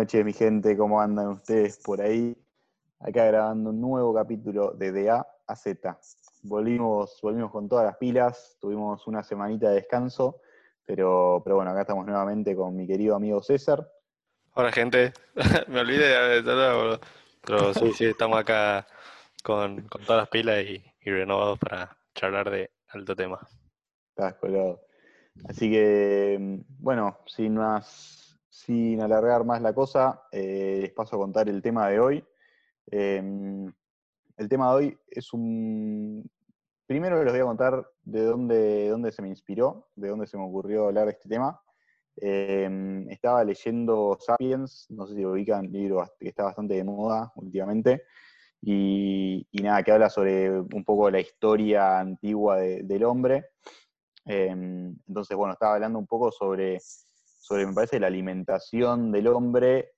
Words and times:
noches, 0.00 0.24
mi 0.24 0.32
gente, 0.32 0.78
¿cómo 0.78 0.98
andan 0.98 1.28
ustedes 1.28 1.76
por 1.76 2.00
ahí? 2.00 2.34
Acá 3.00 3.26
grabando 3.26 3.68
un 3.68 3.82
nuevo 3.82 4.14
capítulo 4.14 4.70
de 4.70 4.92
DA 4.92 5.26
a 5.46 5.54
Z. 5.54 5.98
Volvimos, 6.42 7.18
volvimos 7.22 7.50
con 7.50 7.68
todas 7.68 7.84
las 7.84 7.98
pilas, 7.98 8.56
tuvimos 8.62 9.06
una 9.06 9.22
semanita 9.22 9.68
de 9.68 9.74
descanso, 9.74 10.40
pero, 10.86 11.42
pero 11.44 11.56
bueno, 11.56 11.72
acá 11.72 11.82
estamos 11.82 12.06
nuevamente 12.06 12.56
con 12.56 12.74
mi 12.74 12.86
querido 12.86 13.14
amigo 13.14 13.42
César. 13.42 13.86
Hola 14.54 14.72
gente, 14.72 15.12
me 15.68 15.80
olvidé 15.80 16.40
de 16.40 16.98
pero 17.42 17.74
sí, 17.74 17.92
sí, 17.92 18.06
estamos 18.06 18.38
acá 18.38 18.86
con, 19.44 19.86
todas 19.86 20.22
las 20.22 20.28
pilas 20.30 20.64
y, 20.64 20.82
renovados 21.04 21.58
para 21.58 21.94
charlar 22.14 22.48
de 22.48 22.70
alto 22.88 23.14
tema. 23.14 23.38
Estás 24.16 24.32
colado. 24.36 24.80
Así 25.46 25.70
que, 25.70 26.62
bueno, 26.78 27.18
sin 27.26 27.54
más, 27.54 28.19
sin 28.64 29.00
alargar 29.00 29.44
más 29.44 29.62
la 29.62 29.72
cosa, 29.72 30.22
eh, 30.30 30.78
les 30.82 30.92
paso 30.92 31.16
a 31.16 31.18
contar 31.18 31.48
el 31.48 31.62
tema 31.62 31.88
de 31.88 31.98
hoy. 31.98 32.24
Em, 32.90 33.72
el 34.36 34.48
tema 34.48 34.70
de 34.70 34.76
hoy 34.76 34.98
es 35.08 35.32
un... 35.32 36.30
Primero 36.86 37.22
les 37.24 37.32
voy 37.32 37.40
a 37.40 37.44
contar 37.44 37.86
de 38.02 38.22
dónde, 38.22 38.88
dónde 38.88 39.12
se 39.12 39.22
me 39.22 39.28
inspiró, 39.28 39.88
de 39.94 40.08
dónde 40.08 40.26
se 40.26 40.36
me 40.36 40.44
ocurrió 40.44 40.86
hablar 40.86 41.06
de 41.06 41.12
este 41.12 41.28
tema. 41.28 41.58
Em, 42.16 43.08
estaba 43.08 43.44
leyendo 43.44 44.18
Sapiens, 44.20 44.86
no 44.90 45.06
sé 45.06 45.14
si 45.14 45.22
lo 45.22 45.32
ubican, 45.32 45.72
libro 45.72 46.04
que 46.18 46.28
está 46.28 46.44
bastante 46.44 46.74
de 46.74 46.84
moda 46.84 47.32
últimamente, 47.36 48.02
y, 48.60 49.46
nada, 49.52 49.82
que 49.82 49.92
habla 49.92 50.10
sobre 50.10 50.60
un 50.60 50.84
poco 50.84 51.10
la 51.10 51.20
historia 51.20 51.98
antigua 51.98 52.58
del 52.58 53.04
hombre. 53.04 53.46
Em, 54.26 54.94
entonces, 55.08 55.34
bueno, 55.34 55.54
estaba 55.54 55.74
hablando 55.74 55.98
un 55.98 56.06
poco 56.06 56.30
sobre, 56.30 56.78
sobre, 57.40 57.66
me 57.66 57.72
parece, 57.72 57.98
la 57.98 58.06
alimentación 58.06 59.10
del 59.10 59.26
hombre 59.28 59.92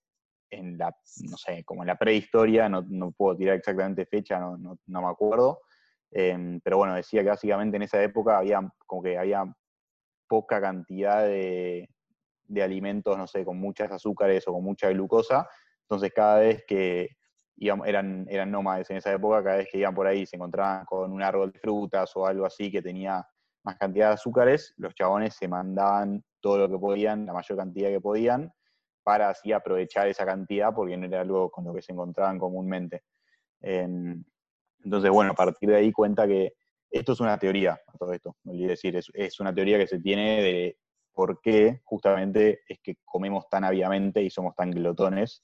en 0.50 0.78
la, 0.78 0.94
no 1.28 1.36
sé, 1.36 1.64
como 1.64 1.82
en 1.82 1.88
la 1.88 1.96
prehistoria, 1.96 2.68
no, 2.68 3.12
puedo 3.12 3.36
tirar 3.36 3.56
exactamente 3.56 4.06
fecha, 4.06 4.38
no, 4.38 4.78
me 4.86 5.08
acuerdo, 5.08 5.60
em, 6.10 6.60
pero 6.62 6.78
bueno, 6.78 6.94
decía 6.94 7.22
que 7.22 7.30
básicamente 7.30 7.76
en 7.76 7.82
esa 7.82 8.02
época 8.02 8.38
había 8.38 8.60
como 8.86 9.02
que 9.02 9.18
había 9.18 9.44
poca 10.28 10.60
cantidad 10.60 11.24
de, 11.24 11.88
de 12.44 12.62
alimentos, 12.62 13.16
no 13.18 13.26
sé, 13.26 13.44
con 13.44 13.58
muchas 13.58 13.90
azúcares 13.90 14.46
o 14.46 14.52
con 14.52 14.62
mucha 14.62 14.88
glucosa, 14.90 15.48
entonces 15.82 16.12
cada 16.14 16.38
vez 16.38 16.64
que 16.66 17.16
eran, 17.84 18.26
eran 18.28 18.50
nómades 18.50 18.90
en 18.90 18.98
esa 18.98 19.12
época, 19.12 19.42
cada 19.42 19.56
vez 19.56 19.68
que 19.70 19.78
iban 19.78 19.94
por 19.94 20.06
ahí 20.06 20.26
se 20.26 20.36
encontraban 20.36 20.84
con 20.84 21.12
un 21.12 21.22
árbol 21.22 21.52
de 21.52 21.58
frutas 21.58 22.14
o 22.16 22.26
algo 22.26 22.46
así 22.46 22.70
que 22.70 22.82
tenía 22.82 23.26
más 23.64 23.76
cantidad 23.76 24.08
de 24.08 24.14
azúcares, 24.14 24.74
los 24.76 24.94
chabones 24.94 25.34
se 25.34 25.48
mandaban 25.48 26.24
todo 26.40 26.58
lo 26.58 26.68
que 26.68 26.78
podían, 26.78 27.26
la 27.26 27.32
mayor 27.32 27.58
cantidad 27.58 27.88
que 27.88 28.00
podían, 28.00 28.52
para 29.02 29.30
así 29.30 29.52
aprovechar 29.52 30.08
esa 30.08 30.24
cantidad, 30.24 30.74
porque 30.74 30.96
no 30.96 31.06
era 31.06 31.20
algo 31.20 31.50
con 31.50 31.64
lo 31.64 31.74
que 31.74 31.82
se 31.82 31.92
encontraban 31.92 32.38
comúnmente. 32.38 33.02
Em, 33.60 34.22
entonces, 34.84 35.10
bueno, 35.10 35.32
a 35.32 35.34
partir 35.34 35.68
de 35.70 35.76
ahí 35.76 35.92
cuenta 35.92 36.26
que 36.26 36.54
esto 36.90 37.12
es 37.12 37.20
una 37.20 37.38
teoría, 37.38 37.80
todo 37.98 38.12
esto, 38.12 38.36
no 38.44 38.52
olvidé 38.52 38.68
decir, 38.68 38.96
es, 38.96 39.40
una 39.40 39.54
teoría 39.54 39.78
que 39.78 39.86
se 39.86 39.98
tiene 39.98 40.42
de 40.42 40.78
por 41.12 41.40
qué 41.40 41.80
justamente 41.84 42.60
es 42.68 42.80
que 42.82 42.96
comemos 43.04 43.48
tan 43.48 43.64
aviamente 43.64 44.22
y 44.22 44.30
somos 44.30 44.54
tan 44.54 44.70
glotones. 44.70 45.42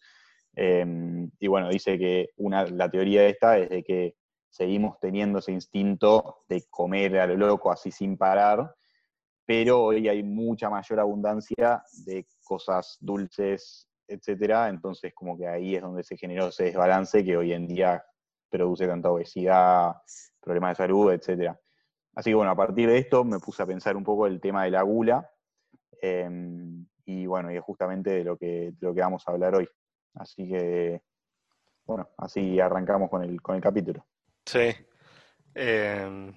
Em, 0.54 1.30
y 1.38 1.46
bueno, 1.46 1.68
dice 1.68 1.98
que 1.98 2.30
una, 2.36 2.64
la 2.66 2.90
teoría 2.90 3.26
esta 3.26 3.58
es 3.58 3.70
de 3.70 3.82
que 3.82 4.16
seguimos 4.48 4.98
teniendo 5.00 5.38
ese 5.38 5.52
instinto 5.52 6.44
de 6.48 6.64
comer 6.70 7.18
a 7.18 7.26
lo 7.26 7.36
loco 7.36 7.70
así 7.70 7.90
sin 7.90 8.16
parar, 8.16 8.74
pero 9.44 9.82
hoy 9.82 10.08
hay 10.08 10.22
mucha 10.22 10.68
mayor 10.68 11.00
abundancia 11.00 11.82
de 12.04 12.26
cosas 12.44 12.98
dulces, 13.00 13.88
etcétera, 14.06 14.68
entonces 14.68 15.14
como 15.14 15.36
que 15.36 15.46
ahí 15.46 15.76
es 15.76 15.82
donde 15.82 16.02
se 16.02 16.16
generó 16.16 16.48
ese 16.48 16.64
desbalance 16.64 17.24
que 17.24 17.36
hoy 17.36 17.52
en 17.52 17.66
día 17.66 18.04
produce 18.50 18.86
tanta 18.86 19.10
obesidad, 19.10 19.96
problemas 20.40 20.76
de 20.76 20.84
salud, 20.84 21.12
etcétera. 21.12 21.58
Así 22.14 22.30
que 22.30 22.34
bueno, 22.34 22.50
a 22.50 22.56
partir 22.56 22.88
de 22.88 22.98
esto 22.98 23.24
me 23.24 23.38
puse 23.38 23.62
a 23.62 23.66
pensar 23.66 23.96
un 23.96 24.04
poco 24.04 24.26
el 24.26 24.40
tema 24.40 24.64
de 24.64 24.70
la 24.70 24.82
gula, 24.82 25.30
em, 26.02 26.86
y 27.04 27.26
bueno, 27.26 27.52
y 27.52 27.56
es 27.56 27.62
justamente 27.62 28.10
de 28.10 28.24
lo, 28.24 28.36
que, 28.36 28.72
de 28.72 28.86
lo 28.86 28.94
que 28.94 29.00
vamos 29.00 29.22
a 29.26 29.30
hablar 29.30 29.54
hoy. 29.54 29.68
Así 30.14 30.48
que, 30.48 31.02
bueno, 31.86 32.08
así 32.18 32.60
arrancamos 32.60 33.08
con 33.08 33.22
el, 33.22 33.40
con 33.40 33.56
el 33.56 33.62
capítulo. 33.62 34.04
Sí. 34.48 34.74
Em, 35.54 36.32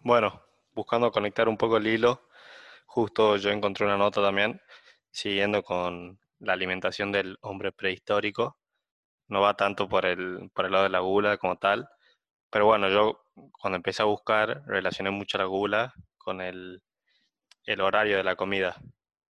bueno, 0.00 0.40
buscando 0.72 1.10
conectar 1.10 1.48
un 1.48 1.56
poco 1.56 1.78
el 1.78 1.88
hilo, 1.88 2.28
justo 2.86 3.36
yo 3.38 3.50
encontré 3.50 3.86
una 3.86 3.96
nota 3.96 4.22
también, 4.22 4.60
siguiendo 5.10 5.64
con 5.64 6.20
la 6.38 6.52
alimentación 6.52 7.10
del 7.12 7.38
hombre 7.42 7.72
prehistórico. 7.72 8.56
No 9.28 9.40
va 9.42 9.56
tanto 9.56 9.88
por 9.88 10.06
el, 10.06 10.50
por 10.54 10.66
el 10.66 10.72
lado 10.72 10.84
de 10.84 10.90
la 10.90 11.00
gula 11.00 11.38
como 11.38 11.56
tal, 11.58 11.88
pero 12.50 12.66
bueno, 12.66 12.88
yo 12.90 13.22
cuando 13.60 13.76
empecé 13.78 14.02
a 14.02 14.06
buscar 14.06 14.64
relacioné 14.66 15.10
mucho 15.10 15.38
la 15.38 15.46
gula 15.46 15.94
con 16.18 16.40
el, 16.42 16.82
el 17.64 17.80
horario 17.80 18.18
de 18.18 18.24
la 18.24 18.36
comida, 18.36 18.76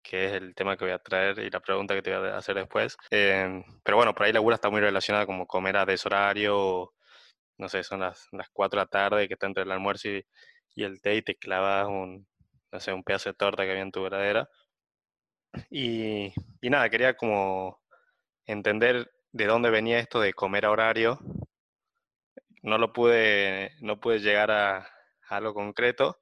que 0.04 0.28
es 0.28 0.34
el 0.34 0.56
tema 0.56 0.78
que 0.78 0.86
voy 0.86 0.94
a 0.94 1.00
traer 1.00 1.40
y 1.40 1.50
la 1.52 1.62
pregunta 1.62 1.96
que 1.96 2.02
te 2.02 2.18
voy 2.18 2.30
a 2.30 2.38
hacer 2.38 2.56
después. 2.58 2.98
Em, 3.12 3.64
pero 3.84 3.98
bueno, 3.98 4.14
por 4.16 4.26
ahí 4.26 4.34
la 4.34 4.40
gula 4.42 4.56
está 4.56 4.70
muy 4.70 4.82
relacionada 4.82 5.26
como 5.26 5.48
comer 5.48 5.78
a 5.78 5.86
deshorario 5.86 6.94
no 7.60 7.70
sé, 7.70 7.84
son 7.84 8.00
las, 8.02 8.28
las 8.32 8.50
4 8.52 8.80
de 8.80 8.86
la 8.86 8.90
tarde 8.90 9.28
que 9.28 9.36
está 9.36 9.48
entre 9.48 9.64
el 9.64 9.72
almuerzo 9.72 10.10
y, 10.10 10.26
el 10.78 11.02
té 11.02 11.16
y 11.16 11.22
te 11.22 11.36
clavas 11.36 11.88
un, 11.88 12.28
no 12.72 12.80
sé, 12.80 12.94
un 12.94 13.04
pedazo 13.04 13.30
de 13.30 13.36
torta 13.36 13.64
que 13.66 13.72
había 13.72 13.84
en 13.84 13.92
tu 13.92 14.02
verdadera. 14.04 14.50
Y, 15.70 16.34
y 16.62 16.70
nada, 16.70 16.90
quería 16.90 17.16
como 17.18 17.82
entender 18.46 19.12
de 19.32 19.46
dónde 19.46 19.70
venía 19.70 20.00
esto 20.00 20.20
de 20.22 20.34
comer 20.34 20.66
a 20.66 20.72
horario. 20.72 21.20
No 22.62 22.78
lo 22.78 22.94
pude, 22.94 23.72
no 23.82 24.00
pude 24.00 24.20
llegar 24.20 24.52
a, 24.52 24.78
a 24.78 24.88
algo 25.30 25.54
concreto, 25.54 26.20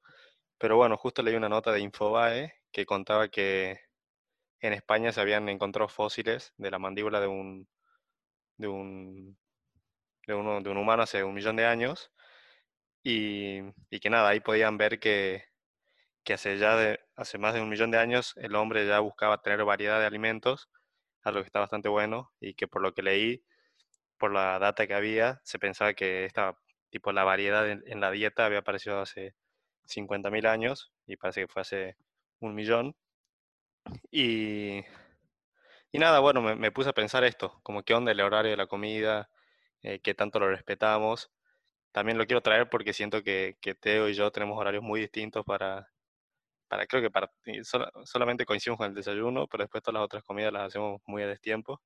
pero 0.58 0.76
bueno, 0.76 0.96
justo 0.96 1.22
leí 1.22 1.36
una 1.36 1.48
nota 1.48 1.72
de 1.72 1.80
Infobae 1.80 2.52
que 2.72 2.86
contaba 2.86 3.28
que 3.28 3.80
en 4.60 4.72
España 4.72 5.12
se 5.12 5.20
habían 5.20 5.48
encontrado 5.48 5.88
fósiles 5.88 6.52
de 6.56 6.70
la 6.70 6.78
mandíbula 6.78 7.20
de 7.20 7.28
un, 7.28 7.68
de 8.56 8.68
un 8.68 9.38
de, 10.28 10.34
uno, 10.34 10.60
de 10.60 10.70
un 10.70 10.76
humano 10.76 11.02
hace 11.02 11.24
un 11.24 11.34
millón 11.34 11.56
de 11.56 11.66
años 11.66 12.12
y, 13.02 13.62
que 14.00 14.10
nada, 14.10 14.28
ahí 14.28 14.40
podían 14.40 14.76
ver 14.76 15.00
que, 15.00 15.44
que 16.22 16.34
hace 16.34 16.58
ya 16.58 16.76
de, 16.76 17.00
hace 17.16 17.38
más 17.38 17.54
de 17.54 17.62
un 17.62 17.68
millón 17.68 17.90
de 17.90 17.98
años 17.98 18.34
el 18.36 18.54
hombre 18.54 18.86
ya 18.86 19.00
buscaba 19.00 19.40
tener 19.42 19.64
variedad 19.64 19.98
de 19.98 20.06
alimentos, 20.06 20.68
algo 21.22 21.40
que 21.40 21.46
está 21.46 21.60
bastante 21.60 21.88
bueno 21.88 22.30
y 22.40 22.54
que 22.54 22.68
por 22.68 22.82
lo 22.82 22.92
que 22.94 23.02
leí, 23.02 23.42
por 24.18 24.32
la 24.32 24.58
data 24.58 24.86
que 24.86 24.94
había, 24.94 25.40
se 25.44 25.58
pensaba 25.58 25.94
que 25.94 26.26
esta 26.26 26.56
tipo 26.90 27.12
la 27.12 27.24
variedad 27.24 27.68
en, 27.70 28.00
la 28.00 28.10
dieta 28.10 28.46
había 28.46 28.60
aparecido 28.60 29.00
hace 29.00 29.34
50.000 29.86 30.46
años 30.46 30.92
y 31.06 31.16
parece 31.16 31.42
que 31.42 31.48
fue 31.48 31.62
hace 31.62 31.96
un 32.40 32.54
millón. 32.54 32.96
Y, 34.10 34.84
y 35.92 35.98
nada, 35.98 36.20
bueno, 36.20 36.42
me, 36.42 36.56
me, 36.56 36.72
puse 36.72 36.90
a 36.90 36.92
pensar 36.92 37.24
esto, 37.24 37.60
como 37.62 37.82
qué 37.82 37.94
onda 37.94 38.12
el 38.12 38.20
horario 38.20 38.50
de 38.50 38.56
la 38.56 38.66
comida, 38.66 39.30
eh, 39.82 40.00
qué 40.00 40.14
tanto 40.14 40.38
lo 40.40 40.48
respetamos. 40.50 41.30
También 41.92 42.18
lo 42.18 42.26
quiero 42.26 42.42
traer 42.42 42.68
porque 42.70 42.92
siento 42.92 43.22
que, 43.22 43.56
que 43.60 43.74
Teo 43.74 44.08
y 44.08 44.14
yo 44.14 44.30
tenemos 44.30 44.58
horarios 44.58 44.82
muy 44.82 45.00
distintos 45.00 45.44
para, 45.44 45.88
para 46.68 46.86
creo 46.86 47.02
que 47.02 47.10
para, 47.10 47.30
solamente 48.04 48.46
coincidimos 48.46 48.78
con 48.78 48.88
el 48.88 48.94
desayuno, 48.94 49.46
pero 49.48 49.64
después 49.64 49.82
todas 49.82 49.94
las 49.94 50.04
otras 50.04 50.24
comidas 50.24 50.52
las 50.52 50.68
hacemos 50.68 51.00
muy 51.06 51.22
a 51.22 51.26
destiempo. 51.28 51.80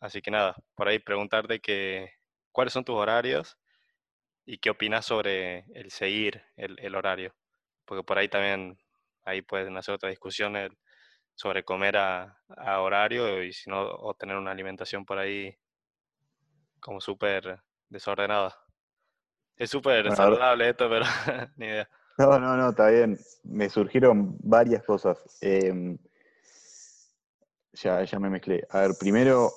Así 0.00 0.22
que 0.22 0.30
nada, 0.30 0.56
por 0.74 0.88
ahí 0.88 0.98
preguntarte 0.98 1.60
que, 1.60 2.12
cuáles 2.52 2.72
son 2.72 2.84
tus 2.84 2.96
horarios 2.96 3.58
y 4.46 4.58
qué 4.58 4.70
opinas 4.70 5.06
sobre 5.06 5.66
el 5.74 5.90
seguir 5.90 6.42
el, 6.56 6.78
el 6.80 6.94
horario. 6.96 7.34
Porque 7.86 8.04
por 8.04 8.18
ahí 8.18 8.28
también, 8.28 8.78
ahí 9.24 9.42
pueden 9.42 9.76
hacer 9.76 9.94
otra 9.94 10.10
discusión 10.10 10.54
sobre 11.34 11.64
comer 11.64 11.96
a, 11.96 12.38
a, 12.56 12.80
horario 12.80 13.42
y 13.44 13.52
si 13.52 13.70
no, 13.70 13.82
o 13.82 14.14
tener 14.14 14.36
una 14.36 14.52
alimentación 14.52 15.04
por 15.04 15.18
ahí 15.18 15.56
como 16.84 17.00
súper 17.00 17.58
desordenada. 17.88 18.54
Es 19.56 19.70
súper 19.70 20.14
saludable 20.14 20.68
esto, 20.68 20.88
pero 20.90 21.06
ni 21.56 21.66
idea. 21.66 21.88
No, 22.18 22.38
no, 22.38 22.56
no, 22.56 22.70
está 22.70 22.88
bien. 22.88 23.18
Me 23.42 23.70
surgieron 23.70 24.36
varias 24.40 24.84
cosas. 24.84 25.18
Em, 25.40 25.96
ya, 27.72 28.04
ya 28.04 28.18
me 28.18 28.28
mezclé. 28.28 28.66
A 28.68 28.80
ver, 28.80 28.90
primero 29.00 29.50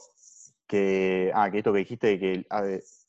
que, 0.65 1.31
ah, 1.35 1.51
que 1.51 1.57
esto 1.57 1.74
que 1.74 1.79
dijiste, 1.79 2.18
que 2.18 2.45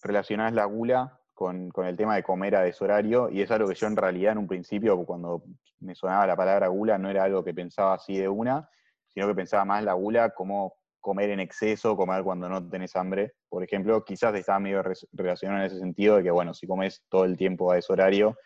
relacionás 0.02 0.52
la 0.52 0.64
gula 0.64 1.20
con, 1.32 1.70
con, 1.70 1.86
el 1.86 1.96
tema 1.96 2.16
de 2.16 2.24
comer 2.24 2.56
a 2.56 2.62
deshorario, 2.62 3.30
y 3.30 3.42
es 3.42 3.50
algo 3.52 3.68
que 3.68 3.76
yo 3.76 3.86
en 3.86 3.96
realidad 3.96 4.32
en 4.32 4.38
un 4.38 4.48
principio, 4.48 4.96
cuando 5.04 5.44
me 5.78 5.94
sonaba 5.94 6.26
la 6.26 6.36
palabra 6.36 6.66
gula, 6.66 6.98
no 6.98 7.08
era 7.08 7.22
algo 7.22 7.44
que 7.44 7.54
pensaba 7.54 7.94
así 7.94 8.18
de 8.18 8.28
una, 8.28 8.68
sino 9.06 9.28
que 9.28 9.34
pensaba 9.34 9.64
más 9.64 9.84
la 9.84 9.92
gula 9.92 10.30
como 10.30 10.77
comer 11.00 11.30
en 11.30 11.40
exceso, 11.40 11.96
comer 11.96 12.22
cuando 12.22 12.48
no 12.48 12.68
tenés 12.68 12.96
hambre, 12.96 13.34
por 13.48 13.62
ejemplo, 13.62 14.04
quizás 14.04 14.34
está 14.34 14.58
medio 14.58 14.82
relacionado 15.12 15.60
en 15.60 15.66
ese 15.66 15.78
sentido 15.78 16.16
de 16.16 16.24
que, 16.24 16.30
bueno, 16.30 16.54
si 16.54 16.66
comes 16.66 17.04
todo 17.08 17.24
el 17.24 17.36
tiempo 17.36 17.70
a 17.70 17.78
ese 17.78 17.92
horario, 17.92 18.36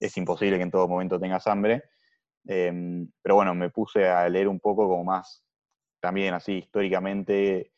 es 0.00 0.16
imposible 0.16 0.56
que 0.56 0.62
en 0.62 0.70
todo 0.70 0.88
momento 0.88 1.18
tengas 1.18 1.46
hambre. 1.46 1.84
Em, 2.46 3.10
pero 3.22 3.34
bueno, 3.36 3.54
me 3.54 3.70
puse 3.70 4.08
a 4.08 4.28
leer 4.28 4.48
un 4.48 4.60
poco 4.60 4.88
como 4.88 5.04
más 5.04 5.44
también 6.00 6.34
así 6.34 6.54
históricamente 6.58 7.72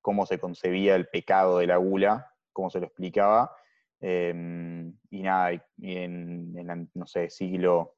cómo 0.00 0.26
se 0.26 0.38
concebía 0.38 0.96
el 0.96 1.08
pecado 1.08 1.58
de 1.58 1.66
la 1.66 1.76
gula, 1.76 2.30
cómo 2.52 2.68
se 2.68 2.80
lo 2.80 2.86
explicaba. 2.86 3.54
Em, 4.00 4.92
y 5.10 5.22
nada, 5.22 5.52
y 5.52 5.96
en, 5.96 6.90
no 6.94 7.06
sé, 7.06 7.30
siglo, 7.30 7.96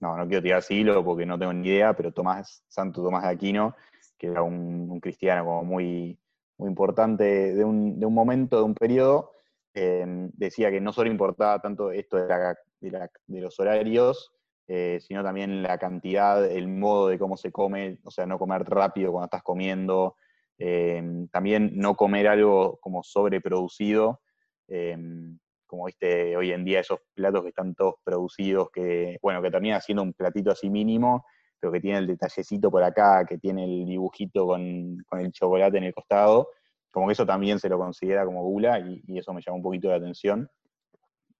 no, 0.00 0.16
no 0.16 0.26
quiero 0.26 0.42
tirar 0.42 0.62
siglo 0.62 1.04
porque 1.04 1.26
no 1.26 1.38
tengo 1.38 1.52
ni 1.52 1.68
idea, 1.68 1.94
pero 1.94 2.12
Tomás, 2.12 2.64
Santo 2.68 3.02
Tomás 3.02 3.24
de 3.24 3.28
Aquino, 3.30 3.74
que 4.22 4.28
era 4.28 4.44
un, 4.44 5.00
cristiano 5.00 5.44
como 5.44 5.64
muy, 5.64 6.16
muy 6.56 6.68
importante 6.68 7.54
de 7.54 7.64
un, 7.64 7.98
momento, 7.98 8.58
de 8.58 8.62
un 8.62 8.74
periodo, 8.74 9.32
em, 9.74 10.30
decía 10.34 10.70
que 10.70 10.80
no 10.80 10.92
solo 10.92 11.10
importaba 11.10 11.60
tanto 11.60 11.90
esto 11.90 12.18
de, 12.18 12.54
de, 12.78 13.40
los 13.40 13.58
horarios, 13.58 14.30
eh, 14.68 15.00
sino 15.00 15.24
también 15.24 15.60
la 15.64 15.76
cantidad, 15.76 16.48
el 16.48 16.68
modo 16.68 17.08
de 17.08 17.18
cómo 17.18 17.36
se 17.36 17.50
come, 17.50 17.98
o 18.04 18.12
sea, 18.12 18.24
no 18.24 18.38
comer 18.38 18.62
rápido 18.62 19.10
cuando 19.10 19.24
estás 19.24 19.42
comiendo, 19.42 20.14
em, 20.56 21.26
también 21.26 21.72
no 21.74 21.96
comer 21.96 22.28
algo 22.28 22.78
como 22.80 23.02
sobreproducido, 23.02 24.20
em, 24.68 25.36
como 25.66 25.86
viste 25.86 26.36
hoy 26.36 26.52
en 26.52 26.64
día 26.64 26.78
esos 26.78 27.00
platos 27.12 27.42
que 27.42 27.48
están 27.48 27.74
todos 27.74 27.96
producidos, 28.04 28.70
que, 28.72 29.18
bueno, 29.20 29.42
que 29.42 29.50
termina 29.50 29.80
siendo 29.80 30.04
un 30.04 30.12
platito 30.12 30.52
así 30.52 30.70
mínimo, 30.70 31.24
pero 31.62 31.72
que 31.72 31.80
tiene 31.80 31.98
el 31.98 32.08
detallecito 32.08 32.72
por 32.72 32.82
acá, 32.82 33.24
que 33.24 33.38
tiene 33.38 33.62
el 33.62 33.86
dibujito 33.86 34.48
con, 34.48 35.04
el 35.12 35.32
chocolate 35.32 35.78
en 35.78 35.84
el 35.84 35.94
costado, 35.94 36.48
como 36.90 37.06
que 37.06 37.12
eso 37.12 37.24
también 37.24 37.60
se 37.60 37.68
lo 37.68 37.78
considera 37.78 38.24
como 38.24 38.42
gula 38.42 38.80
y, 38.80 39.00
eso 39.16 39.32
me 39.32 39.40
llamó 39.40 39.58
un 39.58 39.62
poquito 39.62 39.88
la 39.88 39.94
atención. 39.94 40.50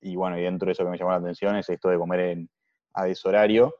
Y 0.01 0.15
bueno, 0.15 0.39
y 0.39 0.43
dentro 0.43 0.67
de 0.67 0.73
eso 0.73 0.85
que 0.85 0.91
me 0.91 0.97
llamó 0.97 1.11
la 1.11 1.17
atención 1.17 1.57
es 1.57 1.69
esto 1.69 1.89
de 1.89 1.99
comer 1.99 2.21
en, 2.21 2.51
a 2.95 3.05
deshorario. 3.05 3.75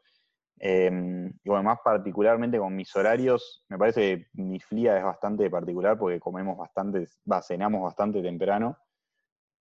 Em, 0.59 1.29
y 1.29 1.49
bueno, 1.49 1.63
más 1.63 1.79
particularmente 1.85 2.59
con 2.59 2.75
mis 2.75 2.95
horarios, 2.97 3.65
me 3.69 3.79
parece 3.79 4.01
que 4.01 4.43
mi 4.43 4.59
flia 4.59 4.99
es 4.99 5.05
bastante 5.05 5.49
particular 5.49 5.97
porque 5.97 6.19
comemos 6.19 6.59
bastante, 6.59 7.07
cenamos 7.43 7.83
bastante 7.83 8.21
temprano, 8.21 8.77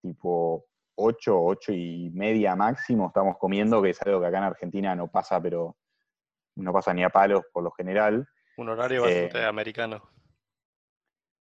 tipo 0.01 0.65
8, 0.95 1.43
8 1.43 1.73
y 1.73 2.09
media 2.11 2.55
máximo 2.55 3.07
estamos 3.07 3.37
comiendo, 3.37 3.83
que 3.83 3.91
es 3.91 4.01
algo 4.01 4.19
que 4.19 4.25
acá 4.25 4.39
en 4.39 4.45
Argentina 4.45 4.95
no 4.95 5.07
pasa, 5.07 5.39
pero 5.39 5.75
no 6.55 6.73
pasa 6.73 6.93
ni 6.93 7.03
a 7.03 7.09
palos 7.09 7.43
por 7.51 7.63
lo 7.63 7.71
general. 7.71 8.27
Un 8.57 8.69
horario 8.69 9.03
bastante 9.03 9.39
eh, 9.39 9.45
americano. 9.45 10.01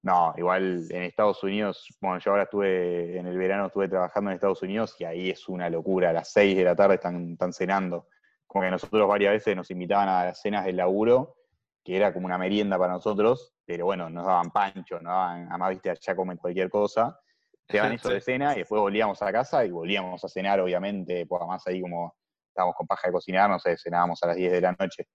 No, 0.03 0.33
igual 0.39 0.87
en 0.91 1.03
Estados 1.03 1.43
Unidos, 1.45 1.87
bueno, 2.01 2.19
yo 2.21 2.31
ahora 2.31 2.45
estuve, 2.45 3.19
en 3.19 3.27
el 3.27 3.37
verano 3.37 3.67
estuve 3.67 3.89
trabajando 3.89 4.31
en 4.31 4.37
Estados 4.37 4.63
Unidos 4.63 4.97
y 4.99 5.05
ahí 5.05 5.31
es 5.31 5.47
una 5.47 5.69
locura, 5.69 6.11
a 6.11 6.13
las 6.15 6.33
6 6.33 6.57
de 6.57 6.65
la 6.65 6.75
tarde 6.75 6.95
están, 6.95 7.33
están 7.33 7.53
cenando. 7.53 8.09
Como 8.47 8.65
que 8.65 8.71
nosotros 8.71 9.07
varias 9.07 9.33
veces 9.35 9.55
nos 9.55 9.71
invitaban 9.71 10.09
a 10.09 10.25
las 10.25 10.41
cenas 10.41 10.65
del 10.65 10.77
laburo, 10.77 11.37
que 11.85 11.97
era 11.97 12.15
como 12.15 12.27
una 12.27 12.39
merienda 12.39 12.79
para 12.79 12.95
nosotros, 12.95 13.55
pero 13.67 13.85
bueno, 13.85 14.09
nos 14.09 14.25
daban 14.25 14.51
pancho, 14.51 14.95
nos 15.01 15.13
daban, 15.13 15.49
además 15.51 15.71
viste, 15.71 15.91
allá 15.91 16.17
comen 16.17 16.39
cualquier 16.39 16.71
cosa, 16.71 17.21
te 17.67 17.77
daban 17.77 17.93
eso 17.93 18.09
de 18.09 18.23
cena 18.23 18.55
y 18.55 18.61
después 18.61 18.81
volvíamos 18.81 19.21
a 19.21 19.31
casa 19.31 19.67
y 19.67 19.71
volvíamos 19.71 20.25
a 20.25 20.29
cenar, 20.29 20.61
obviamente, 20.61 21.27
pues 21.27 21.41
además 21.43 21.67
ahí 21.67 21.83
como 21.83 22.15
estábamos 22.51 22.77
con 22.77 22.87
paja 22.87 23.09
de 23.09 23.13
cocinar, 23.13 23.49
no 23.49 23.59
sé, 23.59 23.77
cenábamos 23.79 24.23
a 24.23 24.29
las 24.29 24.37
10 24.37 24.53
de 24.53 24.61
la 24.61 24.73
noche. 24.73 25.09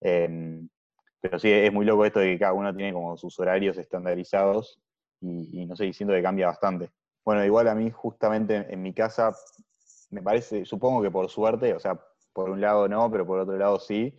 Em, 0.00 0.68
pero 1.20 1.38
sí, 1.38 1.50
es 1.50 1.72
muy 1.72 1.86
loco 1.86 2.04
esto 2.04 2.20
de 2.20 2.32
que 2.32 2.38
cada 2.40 2.52
uno 2.52 2.74
tiene 2.74 2.92
como 2.92 3.16
sus 3.16 3.38
horarios 3.38 3.78
estandarizados 3.78 4.80
y, 5.20 5.66
no 5.66 5.76
sé, 5.76 5.92
siento 5.92 6.14
que 6.14 6.22
cambia 6.22 6.48
bastante. 6.48 6.90
Bueno, 7.24 7.44
igual 7.44 7.68
a 7.68 7.76
mí 7.76 7.90
justamente 7.92 8.66
en 8.68 8.82
mi 8.82 8.92
casa, 8.92 9.32
me 10.10 10.20
parece, 10.20 10.64
supongo 10.64 11.00
que 11.00 11.12
por 11.12 11.28
suerte, 11.30 11.74
o 11.74 11.78
sea, 11.78 12.00
por 12.32 12.50
un 12.50 12.60
lado 12.60 12.88
no, 12.88 13.08
pero 13.10 13.24
por 13.24 13.38
otro 13.38 13.56
lado 13.56 13.78
sí, 13.78 14.12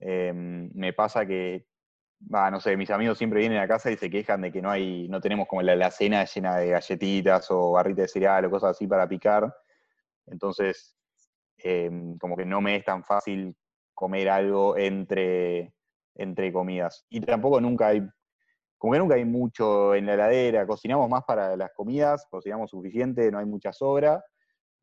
em, 0.00 0.70
me 0.74 0.94
pasa 0.94 1.26
que, 1.26 1.66
no 2.20 2.60
sé, 2.60 2.76
mis 2.76 2.90
amigos 2.90 3.18
siempre 3.18 3.40
vienen 3.40 3.58
a 3.58 3.68
casa 3.68 3.90
y 3.90 3.98
se 3.98 4.08
quejan 4.10 4.40
de 4.40 4.50
que 4.50 4.62
no 4.62 4.70
hay, 4.70 5.06
no 5.08 5.20
tenemos 5.20 5.46
como 5.46 5.60
la, 5.62 5.76
la 5.76 5.90
cena 5.90 6.24
llena 6.24 6.56
de 6.56 6.70
galletitas 6.70 7.50
o 7.50 7.72
barritas 7.72 8.04
de 8.04 8.08
cereal 8.08 8.46
o 8.46 8.50
cosas 8.50 8.70
así 8.70 8.86
para 8.86 9.06
picar. 9.06 9.54
Entonces, 10.26 10.97
em, 11.58 12.16
como 12.18 12.36
que 12.36 12.44
no 12.44 12.60
me 12.60 12.76
es 12.76 12.84
tan 12.84 13.04
fácil 13.04 13.54
comer 13.94 14.28
algo 14.28 14.76
entre 14.76 15.72
entre 16.18 16.52
comidas. 16.52 17.06
Y 17.08 17.20
tampoco 17.20 17.60
nunca 17.60 17.88
hay, 17.88 18.02
como 18.76 18.92
que 18.92 18.98
nunca 18.98 19.14
hay 19.14 19.24
mucho 19.24 19.94
en 19.94 20.06
la 20.06 20.14
heladera, 20.14 20.66
cocinamos 20.66 21.08
más 21.08 21.24
para 21.24 21.56
las 21.56 21.70
comidas, 21.74 22.26
cocinamos 22.30 22.70
suficiente, 22.70 23.30
no 23.30 23.38
hay 23.38 23.46
mucha 23.46 23.72
sobra. 23.72 24.22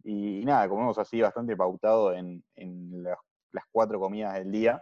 Y, 0.04 0.44
nada, 0.46 0.68
comemos 0.70 0.98
así 0.98 1.22
bastante 1.22 1.56
pautado 1.56 2.14
en, 2.14 2.44
las, 3.04 3.18
cuatro 3.72 4.00
comidas 4.00 4.34
del 4.36 4.52
día. 4.52 4.82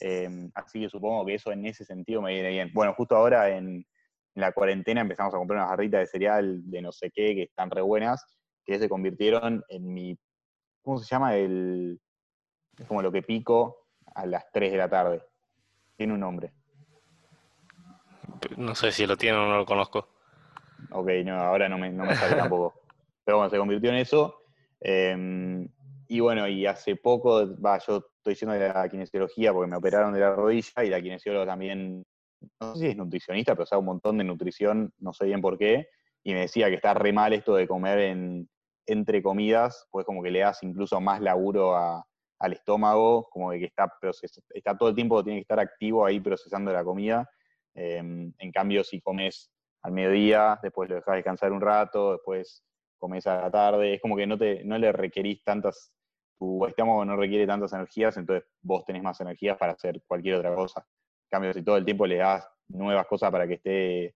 Em, 0.00 0.50
así 0.54 0.80
que 0.80 0.88
supongo 0.88 1.26
que 1.26 1.34
eso 1.34 1.52
en 1.52 1.66
ese 1.66 1.84
sentido 1.84 2.22
me 2.22 2.32
viene 2.32 2.50
bien. 2.50 2.70
Bueno, 2.72 2.94
justo 2.94 3.16
ahora 3.16 3.50
en, 3.50 3.84
la 4.34 4.52
cuarentena 4.52 5.00
empezamos 5.00 5.34
a 5.34 5.38
comprar 5.38 5.58
unas 5.58 5.70
barritas 5.70 6.00
de 6.00 6.06
cereal 6.06 6.62
de 6.70 6.80
no 6.80 6.92
sé 6.92 7.10
qué, 7.10 7.34
que 7.34 7.42
están 7.42 7.70
re 7.70 7.82
buenas, 7.82 8.24
que 8.64 8.78
se 8.78 8.88
convirtieron 8.88 9.62
en 9.68 9.92
mi, 9.92 10.16
¿cómo 10.82 10.98
se 10.98 11.06
llama? 11.06 11.36
El, 11.36 12.00
es 12.78 12.86
como 12.86 13.02
lo 13.02 13.12
que 13.12 13.22
pico 13.22 13.86
a 14.14 14.26
las 14.26 14.50
3 14.52 14.72
de 14.72 14.78
la 14.78 14.88
tarde. 14.88 15.22
Tiene 15.96 16.14
un 16.14 16.20
nombre. 16.20 16.52
No 18.56 18.74
sé 18.74 18.92
si 18.92 19.06
lo 19.06 19.16
tiene 19.16 19.36
o 19.36 19.46
no 19.46 19.58
lo 19.58 19.66
conozco. 19.66 20.08
Ok, 20.90 21.08
no, 21.24 21.34
ahora 21.34 21.68
no 21.68 21.78
me, 21.78 21.90
no 21.90 22.04
me 22.04 22.16
sale 22.16 22.36
tampoco. 22.36 22.74
Pero 23.24 23.38
bueno, 23.38 23.50
se 23.50 23.58
convirtió 23.58 23.90
en 23.90 23.96
eso. 23.96 24.42
Em, 24.80 25.68
y 26.08 26.20
bueno, 26.20 26.48
y 26.48 26.66
hace 26.66 26.96
poco, 26.96 27.54
va, 27.60 27.78
yo 27.78 28.04
estoy 28.16 28.34
yendo 28.34 28.54
de 28.54 28.68
la 28.72 28.88
kinesiología 28.88 29.52
porque 29.52 29.70
me 29.70 29.76
operaron 29.76 30.12
de 30.12 30.20
la 30.20 30.34
rodilla 30.34 30.84
y 30.84 30.88
la 30.88 31.00
kinesióloga 31.00 31.46
también, 31.46 32.04
no 32.60 32.74
sé 32.74 32.80
si 32.80 32.86
es 32.88 32.96
nutricionista, 32.96 33.54
pero 33.54 33.66
sabe 33.66 33.80
un 33.80 33.86
montón 33.86 34.18
de 34.18 34.24
nutrición, 34.24 34.92
no 34.98 35.12
sé 35.12 35.26
bien 35.26 35.40
por 35.40 35.58
qué, 35.58 35.88
y 36.24 36.32
me 36.32 36.40
decía 36.40 36.68
que 36.68 36.76
está 36.76 36.94
re 36.94 37.12
mal 37.12 37.32
esto 37.32 37.54
de 37.54 37.68
comer 37.68 37.98
en, 38.00 38.48
entre 38.86 39.22
comidas, 39.22 39.86
pues 39.90 40.06
como 40.06 40.22
que 40.22 40.30
le 40.30 40.40
das 40.40 40.62
incluso 40.62 41.00
más 41.00 41.20
laburo 41.20 41.76
a, 41.76 42.04
al 42.40 42.52
estómago, 42.54 43.28
como 43.30 43.50
de 43.50 43.60
que 43.60 43.66
está, 43.66 43.92
está 44.54 44.76
todo 44.76 44.88
el 44.88 44.94
tiempo, 44.94 45.22
tiene 45.22 45.38
que 45.38 45.42
estar 45.42 45.60
activo 45.60 46.04
ahí 46.04 46.20
procesando 46.20 46.72
la 46.72 46.82
comida. 46.82 47.28
Em, 47.74 48.32
en 48.38 48.52
cambio, 48.52 48.82
si 48.82 49.00
comes 49.00 49.50
al 49.82 49.92
mediodía, 49.92 50.58
después 50.62 50.88
lo 50.88 50.96
dejas 50.96 51.16
descansar 51.16 51.52
un 51.52 51.60
rato, 51.60 52.12
después 52.12 52.64
comes 52.98 53.26
a 53.26 53.42
la 53.42 53.50
tarde, 53.50 53.94
es 53.94 54.00
como 54.00 54.16
que 54.16 54.26
no, 54.26 54.38
te, 54.38 54.64
no 54.64 54.78
le 54.78 54.90
requerís 54.92 55.42
tantas, 55.44 55.92
tu 56.38 56.66
estómago 56.66 57.04
no 57.04 57.16
requiere 57.16 57.46
tantas 57.46 57.72
energías, 57.72 58.16
entonces 58.16 58.48
vos 58.62 58.84
tenés 58.84 59.02
más 59.02 59.20
energías 59.20 59.56
para 59.58 59.72
hacer 59.72 60.02
cualquier 60.06 60.36
otra 60.36 60.54
cosa. 60.54 60.80
En 60.80 61.28
cambio, 61.30 61.52
si 61.52 61.62
todo 61.62 61.76
el 61.76 61.84
tiempo 61.84 62.06
le 62.06 62.16
das 62.16 62.46
nuevas 62.68 63.06
cosas 63.06 63.30
para 63.30 63.46
que 63.46 63.54
esté 63.54 64.14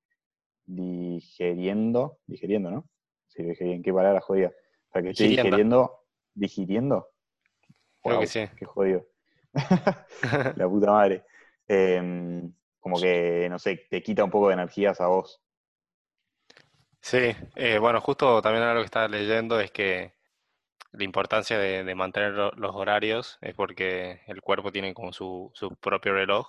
digeriendo, 0.66 2.18
digeriendo, 2.26 2.70
¿no? 2.70 2.88
Sí, 3.34 3.42
¿en 3.60 3.82
qué 3.82 3.92
palabra 3.92 4.20
jodida? 4.20 4.52
Para 4.90 5.04
que 5.04 5.10
esté 5.10 5.24
digiriendo, 5.24 6.04
digiriendo, 6.34 7.08
Creo 8.02 8.20
que 8.20 8.26
sí. 8.26 8.46
Qué 8.56 8.64
jodido. 8.64 9.06
la 10.56 10.68
puta 10.68 10.92
madre. 10.92 11.24
Em, 11.66 12.52
como 12.78 13.00
que, 13.00 13.48
no 13.48 13.58
sé, 13.58 13.86
te 13.88 14.02
quita 14.02 14.24
un 14.24 14.30
poco 14.30 14.48
de 14.48 14.54
energías 14.54 15.00
a 15.00 15.06
vos. 15.06 15.40
Sí, 17.00 17.34
eh, 17.56 17.78
bueno, 17.78 18.00
justo 18.00 18.40
también 18.40 18.64
algo 18.64 18.82
que 18.82 18.86
estaba 18.86 19.08
leyendo 19.08 19.60
es 19.60 19.70
que 19.70 20.14
la 20.92 21.04
importancia 21.04 21.58
de, 21.58 21.94
mantener 21.94 22.32
los 22.32 22.74
horarios 22.74 23.38
es 23.40 23.54
porque 23.54 24.20
el 24.26 24.40
cuerpo 24.42 24.70
tiene 24.70 24.94
como 24.94 25.12
su, 25.12 25.52
propio 25.80 26.14
reloj 26.14 26.46